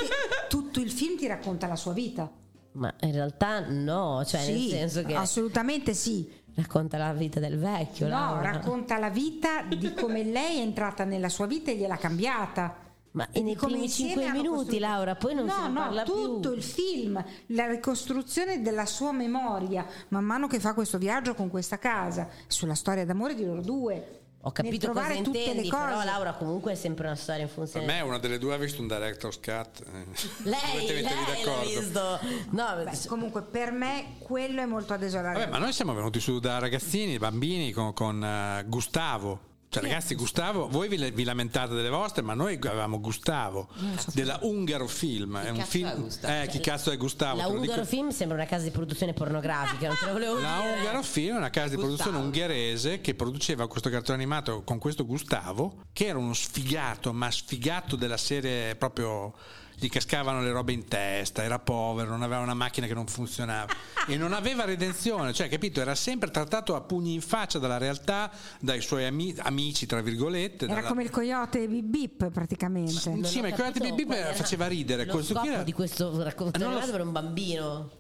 tutto 0.49 0.79
il 0.79 0.91
film 0.91 1.17
ti 1.17 1.27
racconta 1.27 1.67
la 1.67 1.75
sua 1.75 1.93
vita. 1.93 2.29
Ma 2.73 2.93
in 3.01 3.11
realtà 3.11 3.67
no, 3.67 4.23
cioè 4.23 4.45
nel 4.45 4.55
sì, 4.59 4.69
senso 4.69 5.01
che 5.03 5.15
assolutamente 5.15 5.93
sì. 5.95 6.29
Racconta 6.57 6.97
la 6.97 7.13
vita 7.13 7.39
del 7.39 7.57
vecchio. 7.57 8.07
No, 8.07 8.13
Laura. 8.13 8.51
racconta 8.51 8.97
la 8.97 9.09
vita 9.09 9.61
di 9.63 9.93
come 9.93 10.23
lei 10.23 10.57
è 10.57 10.61
entrata 10.61 11.03
nella 11.05 11.29
sua 11.29 11.45
vita 11.45 11.71
e 11.71 11.75
gliel'ha 11.77 11.97
cambiata. 11.97 12.75
Ma 13.11 13.27
E 13.31 13.41
nei 13.41 13.55
primi 13.55 13.89
cinque 13.89 14.29
minuti, 14.31 14.47
costruito- 14.49 14.79
Laura, 14.85 15.15
poi 15.15 15.33
non 15.33 15.45
no, 15.45 15.51
se 15.53 15.61
ne 15.61 15.67
no, 15.69 15.79
parla 15.79 16.03
tutto 16.03 16.49
più. 16.49 16.57
il 16.57 16.61
film, 16.63 17.23
la 17.47 17.65
ricostruzione 17.67 18.61
della 18.61 18.85
sua 18.85 19.11
memoria, 19.11 19.85
man 20.09 20.23
mano 20.23 20.45
che 20.45 20.59
fa 20.59 20.73
questo 20.75 20.99
viaggio 20.99 21.33
con 21.33 21.49
questa 21.49 21.79
casa, 21.79 22.27
sulla 22.45 22.75
storia 22.75 23.05
d'amore 23.05 23.33
di 23.33 23.43
loro 23.45 23.61
due. 23.61 24.19
Ho 24.47 24.51
capito 24.51 24.87
cosa 24.87 24.99
trovare 25.01 25.21
tutte 25.21 25.37
intendi, 25.39 25.63
le 25.63 25.69
cose. 25.69 25.83
però 25.85 26.03
Laura 26.03 26.33
comunque 26.33 26.71
è 26.71 26.75
sempre 26.75 27.07
una 27.07 27.15
storia 27.15 27.41
in 27.41 27.47
Per 27.47 27.55
funzione. 27.55 27.85
me 27.85 27.99
una 28.01 28.17
delle 28.17 28.37
due 28.37 28.53
ha 28.53 28.57
visto 28.57 28.81
un 28.81 28.87
director's 28.87 29.39
cut. 29.39 29.81
eh. 29.85 30.49
Lei, 30.49 30.87
lei 30.87 31.01
l'ha 31.03 31.09
d'accordo. 31.09 31.61
visto. 31.79 32.19
No, 32.51 32.83
Beh, 32.83 32.97
comunque 33.07 33.41
per 33.41 33.71
me 33.71 34.15
quello 34.19 34.61
è 34.61 34.65
molto 34.65 34.93
adeso 34.93 35.17
alla 35.17 35.27
Vabbè, 35.27 35.37
realtà. 35.39 35.57
ma 35.57 35.63
noi 35.63 35.73
siamo 35.73 35.93
venuti 35.93 36.19
su 36.19 36.39
da 36.39 36.59
ragazzini, 36.59 37.17
bambini 37.17 37.71
con, 37.71 37.93
con, 37.93 38.23
eh, 38.23 38.63
Gustavo. 38.67 39.39
Cioè, 39.69 39.83
ragazzi, 39.83 40.15
Gustavo, 40.15 40.69
voi 40.69 40.87
vi, 40.87 41.11
vi 41.11 41.23
lamentate 41.25 41.73
delle 41.73 41.89
vostre, 41.89 42.21
ma 42.21 42.33
noi 42.33 42.53
avevamo 42.55 43.01
Gustavo 43.01 43.67
della 44.13 44.39
Ungaro 44.43 44.87
Film. 44.87 45.37
È 45.37 45.49
un 45.49 45.59
film. 45.65 46.07
Eh, 46.21 46.47
chi 46.49 46.59
cazzo 46.61 46.89
è 46.89 46.95
Gustavo? 46.95 47.37
la 47.37 47.47
Ungaro 47.47 47.81
dico- 47.81 47.85
Film 47.85 48.09
sembra 48.09 48.37
una 48.37 48.45
casa 48.45 48.63
di 48.63 48.71
produzione 48.71 49.11
pornografica, 49.11 49.87
non 49.87 49.97
te 49.99 50.05
lo 50.05 50.13
volevo 50.13 50.39
La 50.39 50.59
dire. 50.61 50.77
Ungaro 50.77 51.03
Film 51.03 51.35
è 51.35 51.37
una 51.37 51.49
casa 51.49 51.69
di 51.69 51.75
produzione 51.75 52.17
ungherese 52.17 53.01
che 53.01 53.13
produceva 53.13 53.67
questo 53.67 53.89
cartone 53.89 54.17
animato 54.17 54.63
con 54.63 54.77
questo 54.79 55.05
Gustavo, 55.05 55.83
che 55.91 56.05
era 56.05 56.17
uno 56.17 56.33
sfigato, 56.33 57.11
ma 57.11 57.29
sfigato 57.29 57.95
della 57.97 58.17
serie 58.17 58.75
proprio. 58.75 59.33
Gli 59.79 59.89
cascavano 59.89 60.41
le 60.41 60.49
robe 60.51 60.71
in 60.73 60.87
testa, 60.87 61.43
era 61.43 61.59
povero, 61.59 62.09
non 62.09 62.23
aveva 62.23 62.41
una 62.41 62.55
macchina 62.55 62.87
che 62.87 62.95
non 62.95 63.05
funzionava 63.05 63.71
e 64.07 64.17
non 64.17 64.33
aveva 64.33 64.65
redenzione, 64.65 65.33
cioè 65.33 65.49
capito? 65.49 65.79
Era 65.81 65.93
sempre 65.93 66.31
trattato 66.31 66.73
a 66.75 66.81
pugni 66.81 67.13
in 67.13 67.21
faccia 67.21 67.59
dalla 67.59 67.77
realtà, 67.77 68.31
dai 68.59 68.81
suoi 68.81 69.05
ami- 69.05 69.35
amici, 69.37 69.85
tra 69.85 70.01
virgolette. 70.01 70.65
Era 70.65 70.75
dalla- 70.75 70.87
come 70.87 71.03
il 71.03 71.11
coyote 71.11 71.67
Bip 71.67 71.83
Bip 71.85 72.29
praticamente. 72.31 73.07
Non 73.11 73.23
Sì, 73.25 73.39
ma 73.41 73.49
il 73.49 73.53
Coyote 73.53 73.91
Bip 73.93 74.09
era 74.09 74.33
faceva 74.33 74.65
ridere. 74.65 75.05
Lo 75.05 75.11
Questo 75.13 75.35
scopo 75.35 75.47
era- 75.47 75.61
di 75.61 75.73
questo 75.73 76.23
racconto 76.23 76.67
Ah, 76.67 76.81
so. 76.83 76.91
per 76.91 77.01
un 77.01 77.11
bambino. 77.11 77.91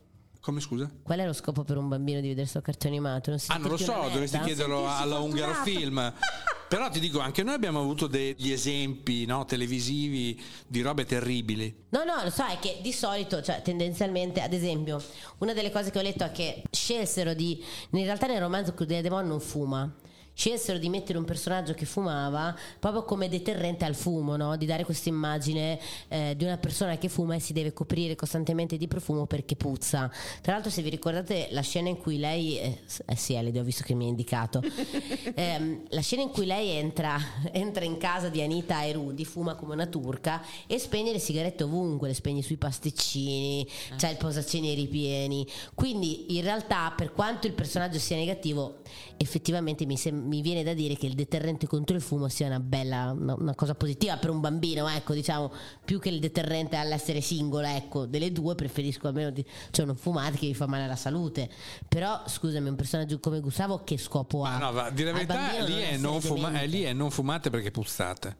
Come 0.41 0.61
scusa? 0.61 0.89
Qual 1.03 1.19
è 1.19 1.25
lo 1.27 1.33
scopo 1.33 1.63
per 1.63 1.77
un 1.77 1.89
bambino 1.89 2.21
di 2.21 2.29
vedere 2.29 2.47
questo 2.49 2.61
cartone 2.61 2.95
animato? 2.95 3.29
Non 3.29 3.37
si 3.39 3.51
Ah, 3.51 3.57
non 3.57 3.69
lo 3.69 3.77
so, 3.77 4.09
dovresti 4.11 4.39
chiederlo 4.39 4.87
alla 4.89 5.19
Ungaro. 5.19 5.53
Film. 5.63 6.13
Però 6.67 6.89
ti 6.89 6.99
dico, 6.99 7.19
anche 7.19 7.43
noi 7.43 7.53
abbiamo 7.53 7.79
avuto 7.79 8.07
degli 8.07 8.51
esempi 8.51 9.25
no, 9.25 9.45
televisivi 9.45 10.37
di 10.67 10.81
robe 10.81 11.05
terribili. 11.05 11.85
No, 11.89 12.03
no, 12.03 12.21
lo 12.21 12.29
so, 12.29 12.45
è 12.45 12.59
che 12.59 12.79
di 12.81 12.91
solito, 12.91 13.41
cioè 13.41 13.61
tendenzialmente, 13.61 14.41
ad 14.41 14.51
esempio, 14.51 15.01
una 15.37 15.53
delle 15.53 15.71
cose 15.71 15.91
che 15.91 15.99
ho 15.99 16.01
letto 16.01 16.25
è 16.25 16.31
che 16.31 16.63
scelsero 16.69 17.33
di. 17.33 17.63
In 17.91 18.03
realtà 18.03 18.27
nel 18.27 18.41
romanzo 18.41 18.73
Crudele 18.73 19.01
Demon 19.01 19.27
non 19.27 19.39
fuma. 19.39 19.89
Scelsero 20.37 20.77
di 20.77 20.87
mettere 20.87 21.17
un 21.17 21.25
personaggio 21.25 21.73
che 21.73 21.85
fumava 21.85 22.55
proprio 22.77 23.03
come 23.05 23.27
deterrente 23.27 23.85
al 23.85 23.95
fumo, 23.95 24.35
no? 24.35 24.55
di 24.55 24.67
dare 24.67 24.85
questa 24.85 25.09
immagine 25.09 25.79
eh, 26.09 26.35
di 26.37 26.43
una 26.43 26.59
persona 26.59 26.95
che 26.99 27.09
fuma 27.09 27.33
e 27.33 27.39
si 27.39 27.53
deve 27.53 27.73
coprire 27.73 28.13
costantemente 28.13 28.77
di 28.77 28.87
profumo 28.87 29.25
perché 29.25 29.55
puzza. 29.55 30.11
Tra 30.41 30.53
l'altro, 30.53 30.69
se 30.69 30.83
vi 30.83 30.89
ricordate 30.89 31.47
la 31.49 31.61
scena 31.61 31.89
in 31.89 31.97
cui 31.97 32.19
lei, 32.19 32.59
eh, 32.59 32.81
eh 33.03 33.15
sì, 33.15 33.33
Elide, 33.33 33.61
ho 33.61 33.63
visto 33.63 33.81
che 33.83 33.95
mi 33.95 34.05
ha 34.05 34.09
indicato, 34.09 34.61
Ehm, 35.33 35.83
la 35.89 36.01
scena 36.01 36.21
in 36.21 36.29
cui 36.29 36.45
lei 36.45 36.69
entra, 36.69 37.17
entra 37.51 37.83
in 37.83 37.97
casa 37.97 38.29
di 38.29 38.41
Anita 38.41 38.83
e 38.83 38.91
Rudy, 38.93 39.23
fuma 39.23 39.55
come 39.55 39.73
una 39.73 39.87
turca 39.87 40.43
e 40.67 40.77
spegne 40.77 41.11
le 41.11 41.19
sigarette 41.19 41.63
ovunque, 41.63 42.09
le 42.09 42.13
spegne 42.13 42.43
sui 42.43 42.57
pasticcini, 42.57 43.67
c'ha 43.97 44.09
il 44.09 44.17
posaceneri 44.17 44.75
ripieni. 44.75 45.47
Quindi 45.73 46.37
in 46.37 46.43
realtà, 46.43 46.93
per 46.95 47.11
quanto 47.11 47.47
il 47.47 47.53
personaggio 47.53 47.97
sia 47.97 48.17
negativo, 48.17 48.81
effettivamente 49.17 49.85
mi, 49.85 49.97
sem- 49.97 50.26
mi 50.27 50.41
viene 50.41 50.63
da 50.63 50.73
dire 50.73 50.95
che 50.95 51.05
il 51.07 51.13
deterrente 51.13 51.67
contro 51.67 51.95
il 51.95 52.01
fumo 52.01 52.27
sia 52.27 52.47
una 52.47 52.59
bella, 52.59 53.11
una, 53.17 53.35
una 53.35 53.55
cosa 53.55 53.73
positiva 53.75 54.17
per 54.17 54.29
un 54.29 54.39
bambino, 54.39 54.87
ecco, 54.87 55.13
diciamo, 55.13 55.51
più 55.83 55.99
che 55.99 56.09
il 56.09 56.19
deterrente 56.19 56.75
all'essere 56.75 57.21
singola, 57.21 57.75
ecco, 57.75 58.05
delle 58.05 58.31
due 58.31 58.55
preferisco 58.55 59.07
almeno, 59.07 59.29
di- 59.31 59.45
cioè 59.71 59.85
non 59.85 59.95
fumate 59.95 60.37
che 60.37 60.47
vi 60.47 60.53
fa 60.53 60.67
male 60.67 60.83
alla 60.83 60.95
salute. 60.95 61.49
Però, 61.87 62.23
scusami, 62.27 62.69
un 62.69 62.75
personaggio 62.75 63.19
come 63.19 63.39
Gustavo 63.39 63.83
che 63.83 63.97
scopo 63.97 64.43
ha? 64.43 64.51
Ma 64.51 64.57
no, 64.57 64.71
va, 64.71 64.89
dire 64.89 65.11
la 65.11 65.17
verità, 65.17 65.63
lì 65.63 65.79
è, 65.81 65.97
fuma- 66.19 66.61
eh, 66.61 66.67
lì 66.67 66.83
è 66.83 66.93
non 66.93 67.09
fumate 67.09 67.49
perché 67.49 67.71
puzzate. 67.71 68.37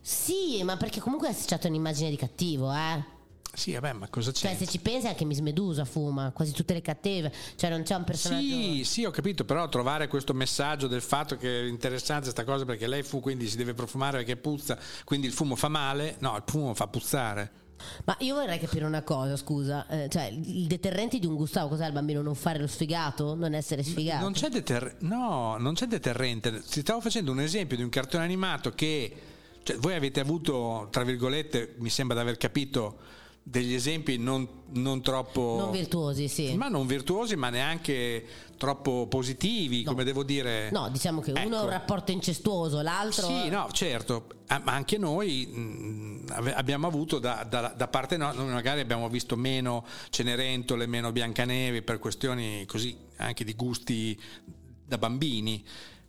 Sì, 0.00 0.62
ma 0.64 0.76
perché 0.76 1.00
comunque 1.00 1.28
è 1.28 1.30
associato 1.30 1.66
a 1.66 1.70
un'immagine 1.70 2.10
di 2.10 2.16
cattivo, 2.16 2.72
eh. 2.72 3.20
Sì, 3.54 3.72
vabbè, 3.72 3.92
ma 3.92 4.08
cosa 4.08 4.32
Cioè, 4.32 4.52
c'è? 4.52 4.56
se 4.56 4.66
ci 4.66 4.78
pensi 4.78 5.06
anche 5.06 5.24
Miss 5.26 5.40
Medusa 5.40 5.84
fuma, 5.84 6.30
quasi 6.32 6.52
tutte 6.52 6.72
le 6.72 6.80
cattive. 6.80 7.30
Cioè, 7.56 7.68
non 7.68 7.82
c'è 7.82 7.94
un 7.94 8.04
personaggio. 8.04 8.46
Sì, 8.46 8.82
sì, 8.84 9.04
ho 9.04 9.10
capito, 9.10 9.44
però 9.44 9.68
trovare 9.68 10.08
questo 10.08 10.32
messaggio 10.32 10.86
del 10.86 11.02
fatto 11.02 11.36
che 11.36 11.60
è 11.60 11.64
interessante 11.66 12.22
questa 12.24 12.44
cosa 12.44 12.64
perché 12.64 12.86
lei 12.86 13.02
fu, 13.02 13.20
quindi 13.20 13.46
si 13.48 13.56
deve 13.58 13.74
profumare 13.74 14.16
perché 14.18 14.36
puzza, 14.36 14.78
quindi 15.04 15.26
il 15.26 15.34
fumo 15.34 15.54
fa 15.54 15.68
male, 15.68 16.16
no, 16.20 16.34
il 16.36 16.42
fumo 16.46 16.72
fa 16.72 16.86
puzzare. 16.86 17.50
Ma 18.04 18.16
io 18.20 18.36
vorrei 18.36 18.58
capire 18.60 18.84
una 18.84 19.02
cosa, 19.02 19.36
scusa. 19.36 19.86
eh, 19.88 20.08
cioè, 20.08 20.24
il 20.32 20.66
deterrente 20.66 21.18
di 21.18 21.26
un 21.26 21.34
Gustavo, 21.34 21.68
cos'è 21.68 21.84
il 21.86 21.92
bambino? 21.92 22.22
Non 22.22 22.34
fare 22.36 22.58
lo 22.58 22.66
sfigato? 22.68 23.34
Non 23.34 23.54
essere 23.54 23.82
sfigato? 23.82 24.22
Non 24.22 24.32
c'è, 24.32 24.48
deter- 24.48 24.96
no, 25.00 25.56
non 25.58 25.74
c'è 25.74 25.86
deterrente. 25.86 26.62
Ti 26.62 26.80
stavo 26.80 27.00
facendo 27.00 27.32
un 27.32 27.40
esempio 27.40 27.76
di 27.76 27.82
un 27.82 27.88
cartone 27.90 28.22
animato 28.24 28.70
che 28.70 29.12
cioè, 29.62 29.76
voi 29.76 29.94
avete 29.94 30.20
avuto, 30.20 30.88
tra 30.90 31.02
virgolette, 31.04 31.74
mi 31.78 31.90
sembra 31.90 32.14
di 32.16 32.22
aver 32.22 32.36
capito, 32.36 32.98
degli 33.44 33.74
esempi 33.74 34.18
non, 34.18 34.48
non 34.74 35.02
troppo... 35.02 35.56
Non 35.58 35.70
virtuosi, 35.72 36.28
sì. 36.28 36.54
ma 36.54 36.68
non 36.68 36.86
virtuosi, 36.86 37.34
ma 37.36 37.50
neanche 37.50 38.24
troppo 38.56 39.08
positivi, 39.08 39.82
come 39.82 40.04
devo 40.04 40.22
dire. 40.22 40.70
No, 40.70 40.88
diciamo 40.88 41.20
che 41.20 41.32
uno 41.32 41.40
Ecco. 41.40 41.56
ha 41.56 41.62
un 41.62 41.68
rapporto 41.68 42.12
incestuoso, 42.12 42.80
l'altro. 42.80 43.26
Sì, 43.26 43.48
no, 43.48 43.68
certo, 43.72 44.26
ma 44.48 44.72
anche 44.72 44.98
noi 44.98 45.46
mh, 45.46 46.26
ave- 46.28 46.54
abbiamo 46.54 46.86
avuto 46.86 47.18
da, 47.18 47.44
da- 47.48 47.74
da 47.76 47.88
parte 47.88 48.16
nostra, 48.16 48.42
noi 48.44 48.52
magari 48.52 48.80
abbiamo 48.80 49.08
visto 49.08 49.36
meno 49.36 49.84
Cenerentole, 50.10 50.86
meno 50.86 51.10
Biancanevi 51.10 51.82
per 51.82 51.98
questioni 51.98 52.64
così 52.66 52.96
anche 53.16 53.42
di 53.44 53.54
gusti 53.54 54.18
da 54.86 54.98
bambini, 54.98 55.64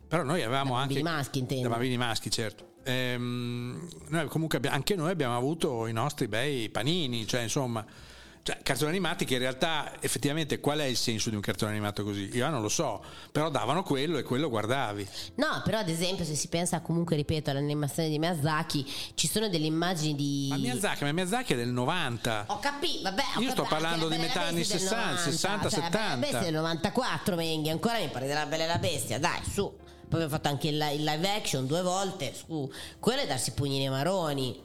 però 0.07 0.21
noi 0.23 0.43
avevamo 0.43 0.75
Da 0.75 0.81
anche... 0.81 0.93
bambini 0.93 1.15
maschi, 1.15 1.39
intendo. 1.39 1.63
Da 1.63 1.69
bambini 1.69 1.97
maschi, 1.97 2.29
certo. 2.29 2.71
Ehm, 2.83 3.87
noi 4.09 4.27
comunque 4.27 4.57
abbi- 4.57 4.67
anche 4.67 4.95
noi 4.95 5.11
abbiamo 5.11 5.35
avuto 5.35 5.87
i 5.87 5.93
nostri 5.93 6.27
bei 6.27 6.69
panini, 6.69 7.25
cioè 7.27 7.41
insomma... 7.41 7.85
Cioè, 8.45 8.59
cartoni 8.61 8.89
animati 8.89 9.23
che 9.23 9.35
in 9.35 9.39
realtà 9.39 9.93
effettivamente 10.01 10.59
qual 10.59 10.79
è 10.79 10.83
il 10.83 10.97
senso 10.97 11.29
di 11.29 11.35
un 11.37 11.41
cartone 11.41 11.71
animato 11.71 12.03
così? 12.03 12.29
Io 12.33 12.49
non 12.49 12.61
lo 12.61 12.67
so, 12.67 13.01
però 13.31 13.49
davano 13.49 13.83
quello 13.83 14.17
e 14.17 14.23
quello 14.23 14.49
guardavi. 14.49 15.07
No, 15.35 15.61
però 15.63 15.77
ad 15.77 15.87
esempio 15.87 16.25
se 16.25 16.35
si 16.35 16.49
pensa 16.49 16.81
comunque, 16.81 17.15
ripeto, 17.15 17.51
all'animazione 17.51 18.09
di 18.09 18.19
Miyazaki, 18.19 18.85
ci 19.15 19.29
sono 19.29 19.47
delle 19.47 19.65
immagini 19.65 20.15
di... 20.15 20.47
Ma 20.49 20.57
Miyazaki, 20.57 21.05
ma 21.05 21.13
Miyazaki 21.13 21.53
è 21.53 21.55
del 21.55 21.69
90. 21.69 22.45
Ho 22.49 22.59
capito, 22.59 23.03
vabbè. 23.03 23.23
ho 23.37 23.39
Io 23.39 23.49
sto 23.51 23.63
parlando 23.63 24.09
di 24.09 24.17
la 24.17 24.23
metà 24.23 24.41
anni 24.41 24.57
Bestia 24.57 24.77
del 24.77 24.87
60, 24.87 25.05
90, 25.05 25.21
60, 25.31 25.69
cioè, 25.69 25.79
La 25.79 25.85
70. 25.85 25.97
Bella 25.99 26.17
Bestia 26.17 26.41
del 26.41 26.53
94, 26.53 27.35
Menghi, 27.37 27.69
ancora 27.69 27.97
mi 27.99 28.09
pare 28.09 28.27
della 28.27 28.45
Bella 28.45 28.63
e 28.65 28.67
la 28.67 28.77
Bestia, 28.77 29.19
dai, 29.19 29.39
su. 29.49 29.73
Poi 30.13 30.21
abbiamo 30.21 30.29
fatto 30.29 30.47
anche 30.49 30.67
il, 30.67 30.75
il 30.93 31.03
live 31.03 31.27
action 31.27 31.65
due 31.65 31.81
volte, 31.81 32.33
su. 32.35 32.71
Quello 32.99 33.21
è 33.21 33.27
darsi 33.27 33.51
pugni 33.53 33.79
nei 33.79 33.89
maroni. 33.89 34.61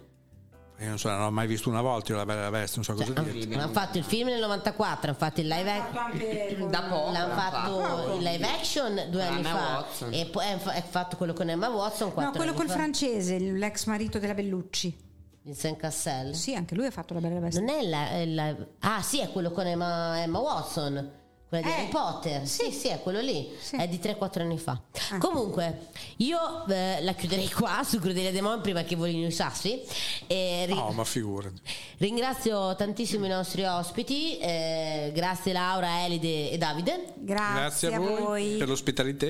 Io 0.81 0.89
non 0.89 0.99
so, 0.99 1.09
non 1.09 1.23
ho 1.23 1.31
mai 1.31 1.47
visto 1.47 1.69
una 1.71 1.81
volta 1.81 2.13
io 2.13 2.19
la 2.19 2.25
Bella 2.27 2.41
e 2.41 2.43
la 2.45 2.51
Bestia, 2.51 2.77
non 2.77 2.85
so 2.85 2.93
cosa 2.93 3.13
Cioè, 3.23 3.33
dire. 3.33 3.55
hanno 3.61 3.73
fatto 3.73 3.97
il 3.99 4.05
film 4.05 4.29
nel 4.29 4.39
94, 4.41 5.09
hanno 5.09 5.19
fatto 5.19 5.41
il 5.41 5.49
live 5.49 5.71
action. 5.71 6.69
Da 6.71 6.83
poco. 6.83 7.11
L'hanno 7.13 7.35
fatto 7.35 8.15
il 8.17 8.23
live 8.23 8.47
action 8.47 9.07
due 9.11 9.23
anni 9.25 9.39
Emma 9.39 9.49
fa 9.49 9.77
Watson. 9.79 10.13
e 10.13 10.27
poi 10.27 10.45
è 10.47 10.85
fatto 10.89 11.17
quello 11.17 11.33
con 11.33 11.49
Emma 11.49 11.69
Watson 11.69 12.13
No, 12.15 12.31
quello 12.31 12.53
col 12.53 12.67
fa. 12.69 12.75
francese, 12.75 13.39
l'ex 13.39 13.87
marito 13.87 14.19
della 14.19 14.35
Bellucci. 14.35 14.97
Vincent 15.43 15.79
Cassel. 15.79 16.35
Sì, 16.35 16.55
anche 16.55 16.75
lui 16.75 16.85
ha 16.87 16.91
fatto 16.91 17.15
la 17.15 17.21
bella 17.21 17.37
e 17.37 17.41
la 17.41 17.45
bestia. 17.47 17.63
Non 17.63 17.71
è 17.75 17.83
la, 17.89 18.25
la- 18.51 18.57
Ah, 18.81 19.03
sì, 19.03 19.21
è 19.21 19.31
quello 19.33 19.51
con 19.51 19.67
Emma, 19.67 20.21
Emma 20.21 20.39
Watson. 20.39 21.11
Quella 21.49 21.67
di 21.67 21.71
Eh, 21.73 21.75
Harry 21.77 21.89
Potter. 21.89 22.47
Sì, 22.47 22.71
sì, 22.73 22.89
è 22.89 23.01
quello 23.01 23.21
lì. 23.21 23.49
Sì. 23.59 23.77
È 23.77 23.89
di 23.89 23.99
3-4 23.99 24.41
anni 24.43 24.59
fa. 24.59 24.79
Ah. 25.11 25.19
Comunque, 25.19 25.89
io 26.19 26.67
eh, 26.69 26.99
la 27.03 27.15
chiuderei 27.15 27.51
qua 27.51 27.81
su 27.85 27.99
Crudelia 27.99 28.31
Demon 28.31 28.61
prima 28.61 28.83
che 28.83 28.97
volino 28.97 29.27
i 29.27 29.31
sassi. 29.31 29.81
E 30.27 30.65
ri- 30.67 30.75
No, 30.75 30.91
ma 30.91 31.05
figurati. 31.05 31.61
Ringrazio 31.99 32.75
tantissimo 32.77 33.25
i 33.25 33.31
nostri 33.31 33.65
ospiti. 33.65 34.39
eh, 34.39 35.11
grazie 35.15 35.53
Laura, 35.53 36.05
Elide 36.05 36.51
e 36.51 36.59
Davide. 36.59 37.15
Grazie, 37.17 37.89
Grazie 37.91 37.95
a 37.95 37.99
voi, 37.99 38.57
per 38.59 38.69
l'ospitalità 38.69 39.27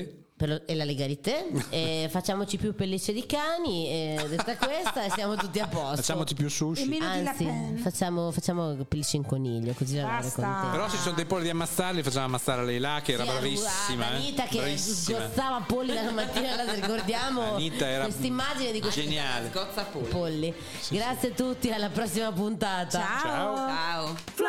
lo, 0.47 0.61
e 0.65 0.75
la 0.75 0.83
legalità? 0.83 1.37
E 1.69 2.03
eh, 2.03 2.09
facciamoci 2.11 2.57
più 2.57 2.73
pellicce 2.73 3.13
di 3.13 3.25
cani 3.25 3.87
e 3.89 4.25
detta 4.29 4.55
questa 4.57 5.09
siamo 5.09 5.35
tutti 5.35 5.59
a 5.59 5.67
posto. 5.67 5.97
Facciamoci 5.97 6.33
più 6.33 6.49
sushi. 6.49 6.97
Anzi 7.01 7.47
facciamo, 7.81 8.31
facciamo 8.31 8.75
pellicce 8.87 9.17
in 9.17 9.25
coniglio 9.25 9.73
così 9.73 9.95
la 9.97 10.07
raccontiamo 10.07 10.69
però 10.71 10.89
ci 10.89 10.97
sono 10.97 11.15
dei 11.15 11.25
polli 11.25 11.43
di 11.43 11.49
ammazzarli 11.49 12.03
facciamo 12.03 12.25
ammazzare 12.25 12.63
lei 12.65 12.79
là 12.79 13.01
che 13.03 13.13
era 13.13 13.23
sì, 13.23 13.29
bravissima 13.29 14.11
eh. 14.11 14.15
Anita 14.15 14.45
eh? 14.45 14.47
che 14.47 14.57
bravissima. 14.57 15.19
sgozzava 15.19 15.63
polli 15.65 15.93
dalla 15.93 16.11
mattina 16.11 16.55
la 16.55 16.73
ricordiamo. 16.73 17.53
Anita 17.55 17.87
era 17.87 18.03
questa 18.03 18.25
immagine 18.25 18.71
di 18.71 18.79
questa 18.81 19.01
geniale. 19.01 19.49
scozza 19.51 19.83
polli, 19.83 20.07
polli. 20.09 20.53
Sì, 20.79 20.95
grazie 20.95 21.33
sì. 21.35 21.41
a 21.41 21.45
tutti 21.45 21.71
alla 21.71 21.89
prossima 21.89 22.31
puntata. 22.31 22.99
Ciao. 22.99 23.21
Ciao, 23.21 23.55
ciao. 23.67 24.15
Fly, 24.33 24.47